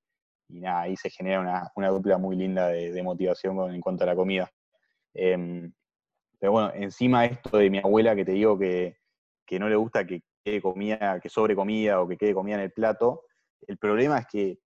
nada, 0.49 0.81
ahí 0.81 0.95
se 0.95 1.09
genera 1.09 1.71
una, 1.75 1.89
dupla 1.89 2.17
muy 2.17 2.35
linda 2.35 2.67
de, 2.67 3.03
motivación 3.03 3.73
en 3.73 3.81
cuanto 3.81 4.03
a 4.03 4.07
la 4.07 4.15
comida. 4.15 4.51
Em, 5.13 5.71
pero 6.39 6.51
bueno, 6.51 6.71
encima 6.75 7.25
esto 7.25 7.57
de 7.57 7.69
mi 7.69 7.79
abuela 7.79 8.15
que 8.15 8.25
te 8.25 8.33
digo 8.33 8.57
que, 8.57 8.97
que 9.45 9.59
no 9.59 9.69
le 9.69 9.75
gusta 9.75 10.05
que 10.05 10.21
quede 10.43 10.61
comida, 10.61 11.19
que 11.19 11.29
sobre 11.29 11.55
comida 11.55 12.01
o 12.01 12.07
que 12.07 12.17
quede 12.17 12.33
comida 12.33 12.55
en 12.55 12.61
el 12.61 12.71
plato, 12.71 13.23
el 13.67 13.77
problema 13.77 14.19
es 14.19 14.27
que 14.27 14.59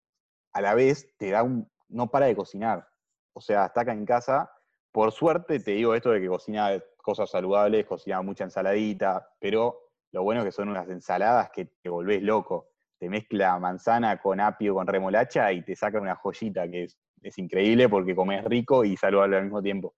a 0.52 0.60
la 0.60 0.74
vez 0.74 1.14
te 1.18 1.30
da 1.30 1.42
un, 1.42 1.70
no 1.88 2.10
para 2.10 2.26
de 2.26 2.36
cocinar. 2.36 2.86
O 3.36 3.40
sea, 3.42 3.66
está 3.66 3.82
acá 3.82 3.92
en 3.92 4.06
casa. 4.06 4.50
Por 4.90 5.12
suerte 5.12 5.60
te 5.60 5.72
digo 5.72 5.94
esto 5.94 6.10
de 6.10 6.22
que 6.22 6.26
cocina 6.26 6.70
cosas 6.96 7.28
saludables, 7.28 7.84
cocina 7.84 8.22
mucha 8.22 8.44
ensaladita, 8.44 9.28
pero 9.38 9.78
lo 10.12 10.22
bueno 10.22 10.40
es 10.40 10.46
que 10.46 10.52
son 10.52 10.70
unas 10.70 10.88
ensaladas 10.88 11.50
que 11.50 11.66
te 11.82 11.90
volvés 11.90 12.22
loco. 12.22 12.70
Te 12.98 13.10
mezcla 13.10 13.58
manzana 13.58 14.18
con 14.22 14.40
apio, 14.40 14.72
con 14.72 14.86
remolacha 14.86 15.52
y 15.52 15.62
te 15.62 15.76
saca 15.76 16.00
una 16.00 16.16
joyita 16.16 16.66
que 16.70 16.84
es, 16.84 16.98
es 17.20 17.36
increíble 17.36 17.90
porque 17.90 18.16
comes 18.16 18.42
rico 18.44 18.86
y 18.86 18.96
saludable 18.96 19.36
al 19.36 19.44
mismo 19.44 19.60
tiempo. 19.60 19.94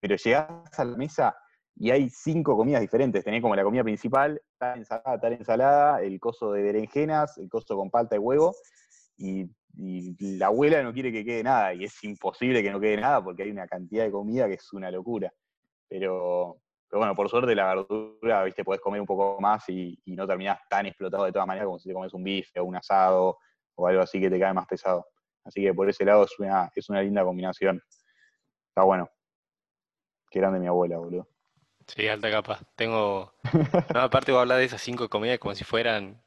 Pero 0.00 0.16
llegás 0.16 0.78
a 0.78 0.84
la 0.86 0.96
mesa 0.96 1.36
y 1.76 1.90
hay 1.90 2.08
cinco 2.08 2.56
comidas 2.56 2.80
diferentes. 2.80 3.22
Tenés 3.22 3.42
como 3.42 3.54
la 3.54 3.64
comida 3.64 3.84
principal, 3.84 4.40
tal 4.56 4.78
ensalada, 4.78 5.20
tal 5.20 5.32
ensalada, 5.34 6.00
el 6.00 6.18
coso 6.18 6.52
de 6.52 6.62
berenjenas, 6.62 7.36
el 7.36 7.50
coso 7.50 7.76
con 7.76 7.90
palta 7.90 8.16
y 8.16 8.18
huevo, 8.18 8.54
y, 9.22 9.48
la 10.38 10.46
abuela 10.46 10.82
no 10.82 10.92
quiere 10.92 11.10
que 11.10 11.24
quede 11.24 11.42
nada, 11.42 11.72
y 11.72 11.84
es 11.84 12.04
imposible 12.04 12.62
que 12.62 12.70
no 12.70 12.78
quede 12.78 12.98
nada 12.98 13.24
porque 13.24 13.44
hay 13.44 13.50
una 13.50 13.66
cantidad 13.66 14.04
de 14.04 14.10
comida 14.10 14.46
que 14.46 14.54
es 14.54 14.72
una 14.74 14.90
locura. 14.90 15.32
Pero, 15.88 16.58
pero 16.88 16.98
bueno, 17.00 17.14
por 17.14 17.30
suerte 17.30 17.54
la 17.54 17.74
verdura, 17.74 18.44
viste, 18.44 18.64
podés 18.64 18.82
comer 18.82 19.00
un 19.00 19.06
poco 19.06 19.40
más 19.40 19.66
y, 19.70 19.98
no 20.06 20.26
terminás 20.26 20.58
tan 20.68 20.86
explotado 20.86 21.24
de 21.24 21.32
todas 21.32 21.46
maneras 21.46 21.66
como 21.66 21.78
si 21.78 21.88
te 21.88 21.94
comes 21.94 22.12
un 22.12 22.22
bife 22.22 22.60
o 22.60 22.64
un 22.64 22.76
asado 22.76 23.38
o 23.74 23.86
algo 23.86 24.02
así 24.02 24.20
que 24.20 24.28
te 24.28 24.38
cae 24.38 24.52
más 24.52 24.66
pesado. 24.66 25.06
Así 25.44 25.62
que 25.62 25.72
por 25.72 25.88
ese 25.88 26.04
lado 26.04 26.24
es 26.24 26.38
una, 26.38 26.70
es 26.74 26.88
una 26.90 27.00
linda 27.00 27.24
combinación. 27.24 27.80
Está 28.68 28.82
bueno. 28.84 29.08
Qué 30.30 30.38
grande 30.38 30.60
mi 30.60 30.66
abuela, 30.66 30.98
boludo. 30.98 31.28
Sí, 31.86 32.06
alta 32.08 32.30
capa. 32.30 32.60
Tengo. 32.76 33.32
No, 33.94 34.00
aparte 34.00 34.32
voy 34.32 34.38
a 34.38 34.42
hablar 34.42 34.58
de 34.58 34.64
esas 34.64 34.82
cinco 34.82 35.08
comidas 35.08 35.38
como 35.38 35.54
si 35.54 35.64
fueran 35.64 36.22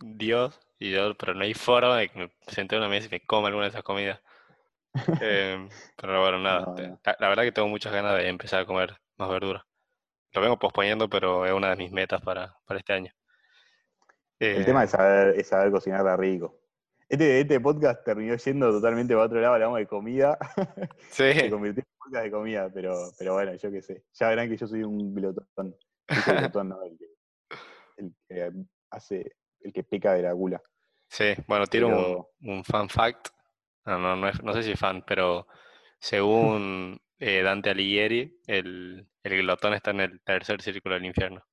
Dios, 0.00 0.60
y 0.80 0.92
yo, 0.92 1.16
pero 1.16 1.34
no 1.34 1.42
hay 1.44 1.54
forma 1.54 1.98
de 1.98 2.10
que 2.10 2.18
me 2.20 2.32
senté 2.48 2.76
en 2.76 2.82
una 2.82 2.90
mesa 2.90 3.08
y 3.08 3.10
me 3.10 3.26
coma 3.26 3.48
alguna 3.48 3.66
de 3.66 3.70
esas 3.70 3.84
comidas. 3.84 4.20
Em, 5.20 5.68
pero 5.96 6.20
bueno, 6.22 6.38
nada. 6.40 6.66
No, 6.66 6.74
no. 6.76 7.00
La, 7.04 7.16
la 7.20 7.28
verdad 7.28 7.44
que 7.44 7.52
tengo 7.52 7.68
muchas 7.68 7.92
ganas 7.92 8.16
de 8.16 8.28
empezar 8.28 8.60
a 8.62 8.66
comer 8.66 8.96
más 9.18 9.30
verdura. 9.30 9.66
Lo 10.32 10.40
vengo 10.42 10.58
posponiendo, 10.58 11.08
pero 11.10 11.46
es 11.46 11.52
una 11.52 11.70
de 11.70 11.76
mis 11.76 11.92
metas 11.92 12.22
para, 12.22 12.56
para 12.66 12.80
este 12.80 12.92
año. 12.94 13.12
El 14.54 14.62
Eh, 14.62 14.64
tema 14.64 14.84
es 14.84 14.90
saber, 14.90 15.38
es 15.38 15.48
saber 15.48 15.70
cocinarla 15.70 16.16
rico. 16.16 16.60
Este, 17.08 17.40
este 17.40 17.60
podcast 17.60 18.04
terminó 18.04 18.36
yendo 18.36 18.70
totalmente 18.70 19.14
para 19.14 19.26
otro 19.26 19.40
lado, 19.40 19.54
hablamos 19.54 19.78
de 19.78 19.86
comida. 19.86 20.38
Se 21.32 21.34
sí, 21.34 21.50
convirtió 21.50 21.82
en 21.82 21.88
un 21.88 21.98
podcast 21.98 22.24
de 22.24 22.30
comida, 22.30 22.70
pero, 22.72 23.14
pero 23.18 23.34
bueno, 23.34 23.54
yo 23.54 23.70
qué 23.70 23.82
sé. 23.82 24.04
Ya 24.14 24.28
verán 24.28 24.48
que 24.48 24.56
yo 24.56 24.66
soy 24.66 24.82
un 24.84 25.14
glotón. 25.14 25.76
Soy 26.24 26.36
glotón, 26.36 26.68
¿no? 26.70 26.82
El 26.84 26.98
que, 26.98 27.06
el 27.96 28.14
que 28.28 28.52
hace, 28.90 29.32
el 29.62 29.72
que 29.72 29.84
peca 29.84 30.14
de 30.14 30.22
la 30.22 30.32
gula. 30.32 30.62
sí. 31.08 31.24
Bueno, 31.46 31.66
tiro 31.66 31.88
un, 31.88 32.08
Pero 32.08 32.30
un 32.42 32.64
fan 32.64 32.88
fact. 32.88 33.28
No, 33.86 33.98
no, 33.98 34.16
no, 34.16 34.28
es- 34.28 34.42
no 34.42 34.52
sé 34.54 34.62
si 34.62 34.76
fan, 34.76 35.04
pero 35.06 35.46
según 36.00 37.00
eh, 37.20 37.42
Dante 37.42 37.70
Alighieri, 37.70 38.40
el, 38.46 39.08
el 39.22 39.38
glotón 39.42 39.74
está 39.74 39.90
en 39.92 40.00
el 40.00 40.20
tercer 40.22 40.62
círculo 40.62 40.94
del 40.96 41.06
infierno. 41.06 41.44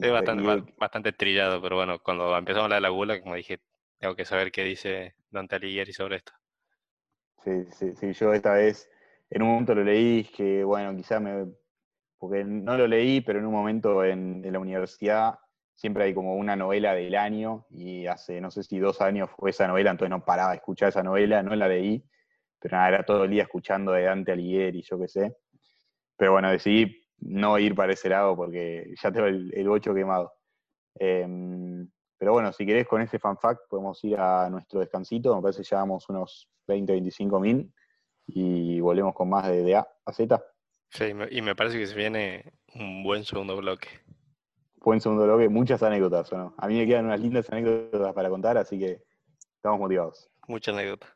Es 0.00 0.10
bastante, 0.12 0.44
bastante 0.76 1.12
trillado, 1.12 1.62
pero 1.62 1.76
bueno, 1.76 1.98
cuando 2.00 2.36
empezamos 2.36 2.62
a 2.62 2.64
hablar 2.64 2.76
de 2.78 2.82
la 2.82 2.88
gula, 2.90 3.20
como 3.22 3.34
dije, 3.36 3.60
tengo 3.98 4.14
que 4.16 4.24
saber 4.26 4.50
qué 4.52 4.62
dice 4.64 5.14
Dante 5.30 5.56
Alighieri 5.56 5.92
sobre 5.92 6.16
esto. 6.16 6.32
Sí, 7.44 7.64
sí, 7.72 7.94
sí, 7.96 8.12
yo 8.12 8.32
esta 8.34 8.52
vez 8.54 8.88
en 9.30 9.42
un 9.42 9.48
momento 9.48 9.74
lo 9.74 9.82
leí, 9.84 10.24
que 10.24 10.62
bueno, 10.64 10.94
quizá 10.96 11.20
me. 11.20 11.46
Porque 12.18 12.44
no 12.44 12.76
lo 12.78 12.86
leí, 12.88 13.20
pero 13.22 13.38
en 13.40 13.46
un 13.46 13.52
momento 13.54 14.04
en, 14.04 14.44
en 14.44 14.52
la 14.54 14.60
universidad 14.60 15.38
siempre 15.80 16.04
hay 16.04 16.12
como 16.12 16.36
una 16.36 16.56
novela 16.56 16.92
del 16.92 17.14
año, 17.14 17.64
y 17.70 18.06
hace 18.06 18.38
no 18.38 18.50
sé 18.50 18.62
si 18.62 18.78
dos 18.78 19.00
años 19.00 19.30
fue 19.34 19.48
esa 19.48 19.66
novela, 19.66 19.90
entonces 19.90 20.10
no 20.10 20.22
paraba 20.22 20.50
de 20.50 20.56
escuchar 20.56 20.90
esa 20.90 21.02
novela, 21.02 21.42
no 21.42 21.56
la 21.56 21.68
leí, 21.68 22.04
pero 22.58 22.76
nada, 22.76 22.88
era 22.88 23.02
todo 23.02 23.24
el 23.24 23.30
día 23.30 23.44
escuchando 23.44 23.92
de 23.92 24.02
Dante 24.02 24.32
Alighieri, 24.32 24.82
yo 24.82 25.00
qué 25.00 25.08
sé. 25.08 25.36
Pero 26.18 26.32
bueno, 26.32 26.50
decidí 26.50 27.02
no 27.20 27.58
ir 27.58 27.74
para 27.74 27.94
ese 27.94 28.10
lado 28.10 28.36
porque 28.36 28.92
ya 29.02 29.10
tengo 29.10 29.26
el, 29.26 29.50
el 29.54 29.68
bocho 29.68 29.94
quemado. 29.94 30.34
Em, 30.96 31.88
pero 32.18 32.32
bueno, 32.32 32.52
si 32.52 32.66
querés 32.66 32.86
con 32.86 33.00
ese 33.00 33.18
fan 33.18 33.38
fact 33.38 33.62
podemos 33.70 34.04
ir 34.04 34.18
a 34.18 34.50
nuestro 34.50 34.80
descansito, 34.80 35.34
me 35.34 35.40
parece 35.40 35.62
que 35.62 35.68
llevamos 35.70 36.06
unos 36.10 36.46
20, 36.68 36.92
25 36.92 37.40
min 37.40 37.74
y 38.26 38.80
volvemos 38.80 39.14
con 39.14 39.30
más 39.30 39.48
de, 39.48 39.62
de 39.62 39.76
A 39.76 39.88
a 40.04 40.12
Z. 40.12 40.44
Sí, 40.90 41.06
y 41.30 41.40
me 41.40 41.54
parece 41.54 41.78
que 41.78 41.86
se 41.86 41.94
viene 41.94 42.52
un 42.74 43.02
buen 43.02 43.24
segundo 43.24 43.56
bloque. 43.56 43.88
Buen 44.82 45.00
segundo 45.00 45.24
bloque, 45.24 45.48
muchas 45.48 45.82
anécdotas, 45.82 46.32
¿o 46.32 46.38
no? 46.38 46.54
A 46.56 46.66
mí 46.66 46.78
me 46.78 46.86
quedan 46.86 47.04
unas 47.06 47.20
lindas 47.20 47.50
anécdotas 47.50 48.14
para 48.14 48.30
contar, 48.30 48.56
así 48.56 48.78
que 48.78 49.02
estamos 49.56 49.78
motivados 49.78 50.30
Mucha 50.48 50.70
anécdota. 50.70 51.06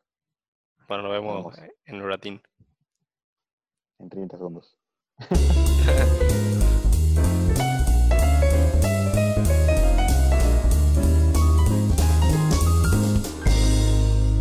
Bueno, 0.86 1.04
nos 1.04 1.12
vemos 1.12 1.34
Vamos. 1.36 1.60
en 1.86 2.02
un 2.02 2.08
ratín. 2.08 2.42
en 3.98 4.08
30 4.10 4.36
segundos. 4.36 4.76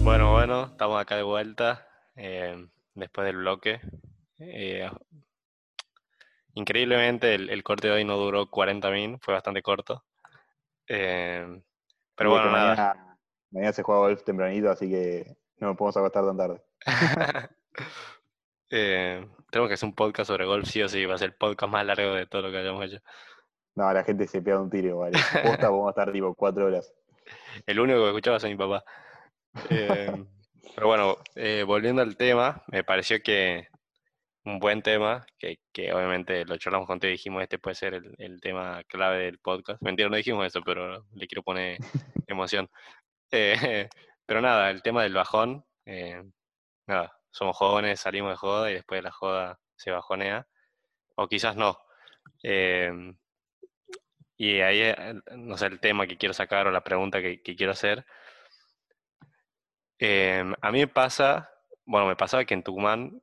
Bueno, 0.03 0.33
bueno, 0.33 0.65
estamos 0.65 0.99
acá 0.99 1.15
de 1.15 1.23
vuelta 1.23 1.88
eh, 2.17 2.67
después 2.93 3.25
del 3.25 3.38
bloque. 3.38 3.79
Eh, 4.38 4.89
increíblemente 6.54 7.36
el, 7.36 7.50
el 7.50 7.63
corte 7.63 7.88
de 7.88 7.94
hoy 7.94 8.06
no 8.06 8.18
duró 8.18 8.50
40 8.50 8.89
min, 8.92 9.20
fue 9.20 9.34
bastante 9.34 9.62
corto. 9.62 10.04
Eh, 10.88 11.62
pero 12.16 12.30
bueno, 12.30 12.52
nada. 12.52 12.76
mañana, 12.76 13.18
mañana 13.52 13.74
se 13.74 13.84
juega 13.84 14.02
golf 14.02 14.24
tempranito, 14.24 14.70
así 14.70 14.89
que 14.89 15.38
no 15.58 15.68
nos 15.70 15.78
podemos 15.78 15.98
acostar 15.98 16.26
tan 16.26 16.38
tarde. 16.38 16.62
Eh, 18.76 19.24
tenemos 19.52 19.70
que 19.70 19.76
hacer 19.76 19.88
un 19.88 19.94
podcast 19.94 20.30
sobre 20.30 20.46
golf, 20.46 20.68
sí 20.68 20.82
o 20.82 20.89
sí, 20.89 21.06
va 21.06 21.13
a 21.13 21.18
ser 21.20 21.30
el 21.30 21.36
podcast 21.36 21.72
más 21.72 21.86
largo 21.86 22.16
de 22.16 22.26
todo 22.26 22.42
lo 22.42 22.50
que 22.50 22.58
hayamos 22.58 22.84
hecho. 22.86 23.04
No, 23.76 23.94
la 23.94 24.04
gente 24.04 24.26
se 24.26 24.42
pega 24.42 24.60
un 24.60 24.72
tiro, 24.72 24.98
¿vale? 24.98 25.20
Posta, 25.44 25.70
podemos 25.70 25.89
estar 25.89 26.12
tipo 26.12 26.34
cuatro 26.34 26.66
horas. 26.66 26.92
El 27.68 27.80
único 27.80 28.00
que 28.00 28.08
escuchaba 28.08 28.38
es 28.38 28.44
mi 28.46 28.56
papá. 28.56 28.84
Eh, 29.70 30.26
pero 30.74 30.88
bueno, 30.88 31.18
eh, 31.36 31.63
volviendo 31.68 32.02
al 32.02 32.18
tema, 32.18 32.63
me 32.66 32.84
pareció 32.84 33.22
que 33.22 33.68
un 34.45 34.60
buen 34.60 34.82
tema, 34.82 35.25
que, 35.38 35.60
que 35.71 35.93
obviamente 35.93 36.45
lo 36.45 36.58
charlamos 36.58 36.88
contigo 36.88 37.10
y 37.10 37.13
dijimos 37.13 37.43
este 37.43 37.60
puede 37.60 37.75
ser 37.75 37.93
el, 37.95 38.15
el 38.17 38.41
tema 38.41 38.84
clave 38.86 39.25
del 39.25 39.39
podcast. 39.39 39.82
Mentira, 39.82 40.10
no 40.10 40.17
dijimos 40.17 40.45
eso, 40.45 40.62
pero 40.63 41.06
le 41.13 41.27
quiero 41.27 41.43
poner 41.43 41.77
emoción. 42.27 42.69
Eh, 43.32 43.89
pero 44.25 44.41
nada, 44.41 44.69
el 44.69 44.82
tema 44.82 45.03
del 45.03 45.13
bajón, 45.13 45.65
eh, 45.86 46.23
nada, 46.88 47.13
somos 47.32 47.58
jóvenes, 47.58 47.99
salimos 47.99 48.32
de 48.32 48.38
joda 48.38 48.71
y 48.71 48.75
después 48.75 48.99
de 48.99 49.03
la 49.03 49.12
joda 49.12 49.60
se 49.75 49.91
bajonea, 49.91 50.47
o 51.15 51.27
quizás 51.27 51.56
no. 51.56 51.77
Eh, 52.43 52.91
y 54.38 54.60
ahí, 54.62 54.82
eh, 54.82 55.15
no 55.36 55.58
sé, 55.58 55.67
el 55.67 55.79
tema 55.79 56.08
que 56.08 56.17
quiero 56.17 56.34
sacar 56.34 56.67
o 56.67 56.71
la 56.71 56.84
pregunta 56.84 57.21
que, 57.21 57.41
que 57.41 57.56
quiero 57.56 57.71
hacer. 57.71 58.06
Eh, 59.99 60.43
a 60.62 60.71
mí 60.71 60.79
me 60.79 60.88
pasa, 60.88 61.49
bueno, 61.86 62.08
me 62.08 62.15
pasaba 62.15 62.45
que 62.45 62.53
en 62.53 62.63
Tucumán, 62.63 63.21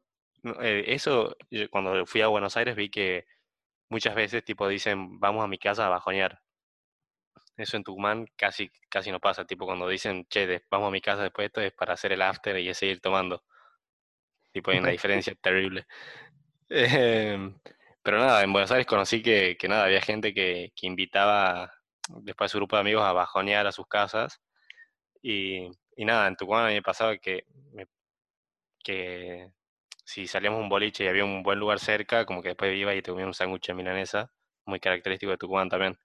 eh, 0.60 0.84
eso, 0.88 1.36
yo 1.50 1.68
cuando 1.70 2.06
fui 2.06 2.20
a 2.22 2.28
Buenos 2.28 2.56
Aires 2.56 2.76
vi 2.76 2.90
que 2.90 3.26
muchas 3.90 4.14
veces 4.14 4.44
tipo 4.44 4.68
dicen, 4.68 5.20
vamos 5.20 5.44
a 5.44 5.48
mi 5.48 5.58
casa 5.58 5.86
a 5.86 5.90
bajonear. 5.90 6.40
Eso 7.56 7.76
en 7.76 7.84
Tucumán 7.84 8.26
casi, 8.36 8.70
casi 8.88 9.10
no 9.12 9.20
pasa, 9.20 9.44
tipo 9.44 9.66
cuando 9.66 9.86
dicen, 9.88 10.26
che, 10.28 10.62
vamos 10.70 10.88
a 10.88 10.90
mi 10.90 11.00
casa 11.00 11.22
después 11.22 11.44
de 11.44 11.46
esto 11.46 11.60
es 11.60 11.72
para 11.72 11.94
hacer 11.94 12.12
el 12.12 12.22
after 12.22 12.58
y 12.58 12.68
es 12.68 12.78
seguir 12.78 13.00
tomando. 13.00 13.44
Tipo, 14.52 14.70
hay 14.70 14.78
una 14.78 14.88
diferencia 14.90 15.34
terrible. 15.34 15.86
Em, 16.68 17.58
pero 18.02 18.18
nada, 18.18 18.42
en 18.42 18.52
Buenos 18.52 18.70
Aires 18.72 18.86
conocí 18.86 19.22
que, 19.22 19.56
que 19.58 19.68
nada, 19.68 19.84
había 19.84 20.00
gente 20.00 20.32
que, 20.34 20.72
que 20.74 20.86
invitaba 20.86 21.72
después 22.08 22.50
a 22.50 22.52
su 22.52 22.58
grupo 22.58 22.76
de 22.76 22.80
amigos 22.80 23.04
a 23.04 23.12
bajonear 23.12 23.66
a 23.66 23.72
sus 23.72 23.86
casas. 23.86 24.40
Y, 25.22 25.68
y 25.96 26.04
nada, 26.04 26.28
en 26.28 26.36
Tucumán 26.36 26.66
a 26.66 26.68
mí 26.68 26.74
me 26.74 26.82
pasaba 26.82 27.18
que, 27.18 27.44
me- 27.72 27.86
que 28.84 29.52
si 30.10 30.26
salíamos 30.26 30.60
un 30.60 30.68
boliche 30.68 31.04
y 31.04 31.08
había 31.08 31.24
un 31.24 31.42
buen 31.42 31.58
lugar 31.58 31.78
cerca, 31.80 32.26
como 32.26 32.42
que 32.42 32.48
después 32.50 32.76
iba 32.76 32.94
y 32.94 33.02
te 33.02 33.10
comía 33.12 33.26
un 33.26 33.34
sándwich 33.34 33.68
de 33.68 33.74
milanesa, 33.74 34.32
muy 34.66 34.80
característico 34.80 35.32
de 35.32 35.38
Tucumán 35.38 35.68
también. 35.70 35.98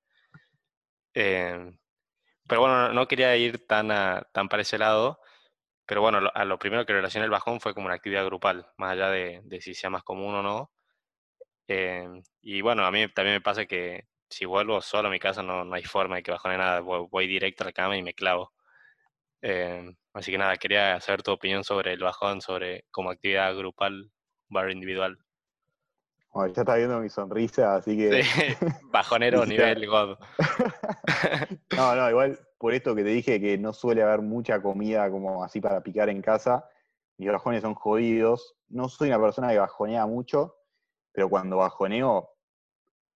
Em, 1.14 1.78
pero 2.48 2.62
bueno, 2.62 2.94
no, 2.94 3.08
quería 3.08 3.36
ir 3.38 3.68
tan, 3.68 3.92
a- 3.92 4.24
tan 4.34 4.50
para 4.50 4.64
ese 4.64 4.78
lado, 4.80 5.20
pero 5.88 6.02
bueno, 6.02 6.22
lo- 6.22 6.36
a 6.36 6.46
lo 6.46 6.60
primero 6.60 6.86
que 6.86 6.94
relacioné 6.94 7.26
el 7.26 7.32
bajón 7.32 7.62
fue 7.62 7.74
como 7.74 7.88
una 7.88 7.96
actividad 7.96 8.26
grupal, 8.26 8.68
más 8.78 8.94
allá 8.94 9.10
de, 9.12 9.42
de 9.46 9.62
si 9.62 9.74
sea 9.76 9.90
más 9.92 10.04
común 10.04 10.36
o 10.36 10.44
no. 10.44 10.72
Em, 11.68 12.24
y 12.42 12.62
bueno, 12.62 12.86
a 12.86 12.92
mí 12.92 13.08
también 13.14 13.36
me 13.38 13.42
pasa 13.42 13.66
que 13.66 14.04
si 14.30 14.46
vuelvo 14.46 14.82
solo 14.82 15.08
a 15.10 15.12
mi 15.12 15.20
casa 15.20 15.44
no, 15.44 15.66
no 15.66 15.76
hay 15.76 15.84
forma 15.84 16.18
de 16.18 16.24
que 16.24 16.32
bajone 16.32 16.58
nada, 16.58 16.82
voy, 16.82 17.08
voy 17.12 17.28
directo 17.28 17.64
a 17.64 17.68
la 17.68 17.74
cama 17.74 17.98
y 17.98 18.04
me 18.04 18.14
clavo. 18.14 18.54
Em, 19.42 19.96
así 20.16 20.32
que 20.32 20.38
nada, 20.38 20.56
quería 20.58 21.00
saber 21.02 21.22
tu 21.22 21.32
opinión 21.32 21.64
sobre 21.64 21.94
el 21.94 22.00
bajón, 22.00 22.42
sobre 22.42 22.86
como 22.92 23.12
actividad 23.12 23.56
grupal 23.56 24.12
barra 24.50 24.72
individual. 24.72 25.20
Bueno, 26.34 26.54
ya 26.54 26.62
está 26.62 26.76
viendo 26.76 27.00
mi 27.00 27.10
sonrisa, 27.10 27.76
así 27.76 27.98
que. 27.98 28.24
Sí, 28.24 28.30
bajonero 28.92 29.46
nivel 29.46 29.86
God. 29.88 30.18
No, 31.76 31.96
no, 31.96 32.10
igual 32.10 32.40
por 32.58 32.74
esto 32.74 32.96
que 32.96 33.04
te 33.04 33.10
dije 33.10 33.40
que 33.40 33.58
no 33.58 33.74
suele 33.74 34.02
haber 34.02 34.22
mucha 34.22 34.62
comida 34.62 35.10
como 35.12 35.44
así 35.44 35.60
para 35.60 35.84
picar 35.84 36.10
en 36.10 36.22
casa, 36.22 36.68
mis 37.18 37.30
bajones 37.30 37.62
son 37.62 37.76
jodidos. 37.76 38.56
No 38.70 38.90
soy 38.90 39.10
una 39.10 39.20
persona 39.22 39.50
que 39.50 39.60
bajonea 39.60 40.06
mucho, 40.06 40.58
pero 41.12 41.30
cuando 41.30 41.58
bajoneo, 41.58 42.32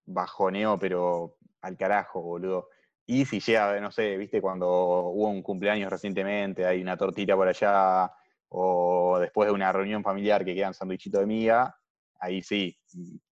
bajoneo, 0.05 0.77
pero 0.77 1.37
al 1.61 1.77
carajo, 1.77 2.21
boludo. 2.21 2.69
Y 3.11 3.25
si 3.25 3.39
llega, 3.39 3.79
no 3.79 3.89
sé, 3.89 4.17
viste, 4.17 4.39
cuando 4.39 4.69
hubo 4.69 5.29
un 5.29 5.41
cumpleaños 5.41 5.89
recientemente, 5.89 6.63
hay 6.63 6.79
una 6.79 6.95
tortita 6.95 7.35
por 7.35 7.47
allá, 7.47 8.11
o 8.49 9.17
después 9.19 9.47
de 9.47 9.51
una 9.51 9.71
reunión 9.71 10.03
familiar 10.03 10.45
que 10.45 10.53
quedan 10.53 10.75
sanduichitos 10.75 11.21
de 11.21 11.25
miga, 11.25 11.75
ahí 12.19 12.43
sí, 12.43 12.77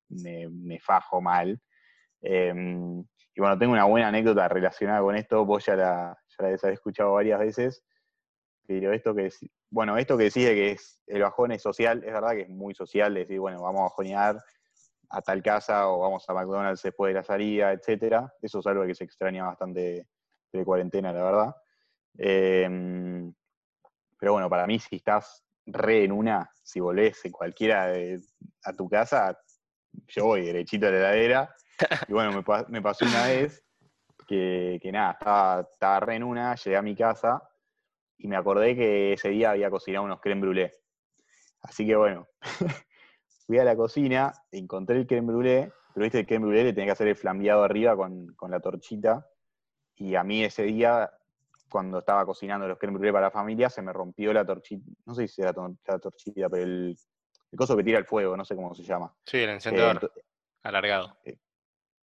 me, 0.09 0.49
me 0.49 0.81
fajo 0.81 1.21
mal. 1.21 1.61
Em, 2.23 3.01
y 3.35 3.41
bueno, 3.41 3.59
tengo 3.59 3.75
una 3.75 3.85
buena 3.85 4.09
anécdota 4.09 4.49
relacionada 4.49 5.03
con 5.03 5.15
esto, 5.15 5.45
vos 5.45 5.67
ya 5.67 5.77
la, 5.77 6.19
ya 6.27 6.49
la 6.49 6.49
haber 6.49 6.73
escuchado 6.73 7.13
varias 7.13 7.39
veces, 7.39 7.85
pero 8.67 8.95
esto 8.95 9.15
que 9.15 9.31
bueno, 9.69 9.99
esto 9.99 10.17
que 10.17 10.25
decís 10.25 10.47
de 10.47 10.55
que 10.55 10.71
es, 10.71 11.03
el 11.07 11.21
bajón 11.21 11.53
es 11.53 11.61
social, 11.61 12.03
es 12.03 12.15
verdad 12.15 12.31
que 12.31 12.43
es 12.43 12.49
muy 12.49 12.75
social, 12.75 13.13
decir, 13.13 13.41
bueno, 13.41 13.61
vamos 13.61 13.81
a 13.81 13.85
bajonear 13.85 14.43
a 15.09 15.23
tal 15.23 15.43
casa 15.43 15.89
o 15.89 16.01
vamos 16.01 16.29
a 16.29 16.35
McDonald's 16.35 16.83
después 16.83 17.11
de 17.11 17.21
la 17.21 17.25
salida, 17.25 17.73
etcétera. 17.73 18.33
Eso 18.41 18.61
es 18.61 18.67
algo 18.67 18.87
que 18.87 18.95
se 18.95 19.05
extraña 19.05 19.45
bastante 19.45 20.07
de 20.53 20.65
cuarentena, 20.65 21.13
la 21.13 21.23
verdad. 21.23 21.57
Em, 22.19 23.33
pero 24.19 24.33
bueno, 24.33 24.49
para 24.49 24.67
mí 24.67 24.79
si 24.79 24.97
estás 24.97 25.45
re 25.67 26.05
en 26.05 26.13
una, 26.13 26.51
si 26.63 26.81
volvés 26.81 27.23
cualquiera 27.31 27.93
a 28.65 28.73
tu 28.73 28.89
casa, 28.89 29.39
yo 30.09 30.25
voy 30.25 30.47
derechito 30.47 30.87
a 30.87 30.91
la 30.91 30.99
heladera. 30.99 31.55
Y 32.09 32.13
bueno, 32.13 32.33
me, 32.69 32.83
pasó 32.83 33.05
una 33.05 33.27
vez 33.27 33.63
que, 34.27 34.81
nada, 34.93 35.13
estaba, 35.13 35.61
estaba, 35.71 36.01
re 36.01 36.17
en 36.17 36.23
una, 36.23 36.55
llegué 36.55 36.77
a 36.77 36.83
mi 36.83 36.95
casa 36.95 37.43
y 38.19 38.29
me 38.29 38.37
acordé 38.37 38.75
que 38.75 39.13
ese 39.13 39.29
día 39.29 39.51
había 39.51 39.71
cocinado 39.71 40.05
unos 40.05 40.21
creme 40.21 40.41
brûlée. 40.41 40.73
Así 41.63 41.87
que 41.87 41.97
bueno, 41.97 42.29
fui 43.47 43.59
a 43.59 43.65
la 43.65 43.77
cocina, 43.77 44.33
encontré 44.51 44.97
el 44.97 45.07
creme 45.07 45.33
brûlée, 45.33 45.73
pero 45.95 46.05
viste, 46.05 46.21
el 46.21 46.27
creme 46.27 46.47
brûlée 46.47 46.65
le 46.65 46.73
tenía 46.73 46.87
que 46.87 46.93
hacer 46.93 47.09
el 47.09 47.17
flambeado 47.17 47.63
arriba 47.63 47.97
con, 47.97 48.35
con 48.35 48.51
la 48.51 48.61
torchita. 48.61 49.27
Y 49.97 50.15
a 50.15 50.25
mí 50.25 50.45
ese 50.45 50.65
día 50.65 51.11
cuando 51.69 51.99
estaba 51.99 52.25
cocinando 52.25 52.67
los 52.69 52.79
creme 52.79 52.99
brûlée 52.99 53.13
para 53.13 53.27
la 53.27 53.31
familia, 53.31 53.69
se 53.69 53.83
me 53.83 53.93
rompió 53.93 54.33
la 54.33 54.45
torchita, 54.45 54.85
no 55.05 55.15
sé 55.15 55.29
si 55.29 55.43
era 55.43 55.53
la 55.87 55.99
torchita, 55.99 56.49
pero 56.49 56.63
el, 56.63 56.97
coso 57.57 57.77
que 57.77 57.85
tira 57.85 57.99
el 57.99 58.05
fuego, 58.05 58.37
no 58.37 58.45
sé 58.45 58.55
cómo 58.55 58.75
se 58.75 58.83
llama. 58.83 59.13
Sí, 59.25 59.39
el 59.39 59.51
encendedor 59.51 60.13
eh, 60.17 60.23
alargado. 60.63 61.17
Eh, 61.25 61.39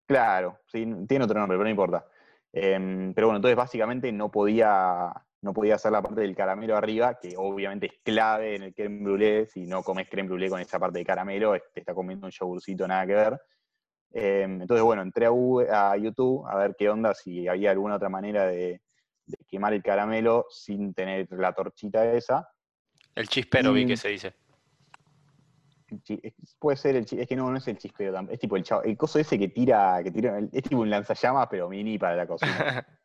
claro, 0.06 0.60
sí, 0.66 0.86
tiene 1.08 1.26
otro 1.26 1.40
nombre, 1.40 1.58
pero 1.58 1.66
no 1.66 1.70
importa. 1.70 2.06
Em, 2.52 3.14
pero 3.14 3.28
bueno, 3.28 3.38
entonces 3.38 3.56
básicamente 3.56 4.12
no 4.12 4.30
podía, 4.32 5.12
no 5.44 5.54
podía 5.54 5.76
hacer 5.76 5.92
la 5.92 6.02
parte 6.02 6.22
del 6.22 6.36
caramelo 6.36 6.78
arriba, 6.78 7.20
que 7.20 7.36
obviamente 7.38 7.88
es 7.88 7.94
clave 8.02 8.56
en 8.56 8.64
el 8.64 8.74
creme 8.74 9.04
brûlée. 9.04 9.46
Si 9.46 9.68
no 9.68 9.84
comes 9.84 10.08
creme 10.10 10.30
brûlée 10.30 10.50
con 10.50 10.62
esa 10.62 10.80
parte 10.80 11.00
de 11.00 11.06
caramelo, 11.06 11.54
te 11.74 11.82
está 11.82 11.94
comiendo 11.94 12.26
un 12.26 12.32
yogurcito, 12.32 12.88
nada 12.88 13.06
que 13.06 13.14
ver. 13.14 13.42
Em, 14.14 14.62
entonces, 14.62 14.84
bueno, 14.84 15.02
entré 15.02 15.26
a, 15.26 15.92
a 15.92 15.98
YouTube 15.98 16.48
a 16.48 16.56
ver 16.56 16.76
qué 16.78 16.90
onda, 16.90 17.14
si 17.14 17.48
había 17.48 17.72
alguna 17.72 17.96
otra 17.96 18.08
manera 18.08 18.48
de, 18.48 18.82
de 19.26 19.38
quemar 19.50 19.74
el 19.74 19.84
caramelo 19.84 20.46
sin 20.50 20.94
tener 20.94 21.28
la 21.32 21.52
torchita 21.52 22.10
esa. 22.14 22.50
El 23.14 23.28
chispero 23.28 23.74
vi 23.74 23.86
que 23.86 23.98
se 23.98 24.10
dice. 24.10 24.34
Puede 26.58 26.78
ser 26.78 26.96
el 26.96 27.06
es 27.06 27.28
que 27.28 27.36
no, 27.36 27.52
no 27.52 27.58
es 27.58 27.68
el 27.68 27.78
chispero, 27.78 28.18
es 28.30 28.40
tipo 28.40 28.56
el, 28.56 28.64
el 28.86 28.98
coso 28.98 29.20
ese 29.20 29.38
que 29.38 29.50
tira, 29.50 30.02
que 30.04 30.10
tira, 30.10 30.40
es 30.40 30.64
tipo 30.64 30.78
un 30.78 30.90
lanzallamas, 30.90 31.48
pero 31.52 31.68
mini 31.68 32.00
para 32.00 32.16
la 32.16 32.28
cocina. 32.28 32.88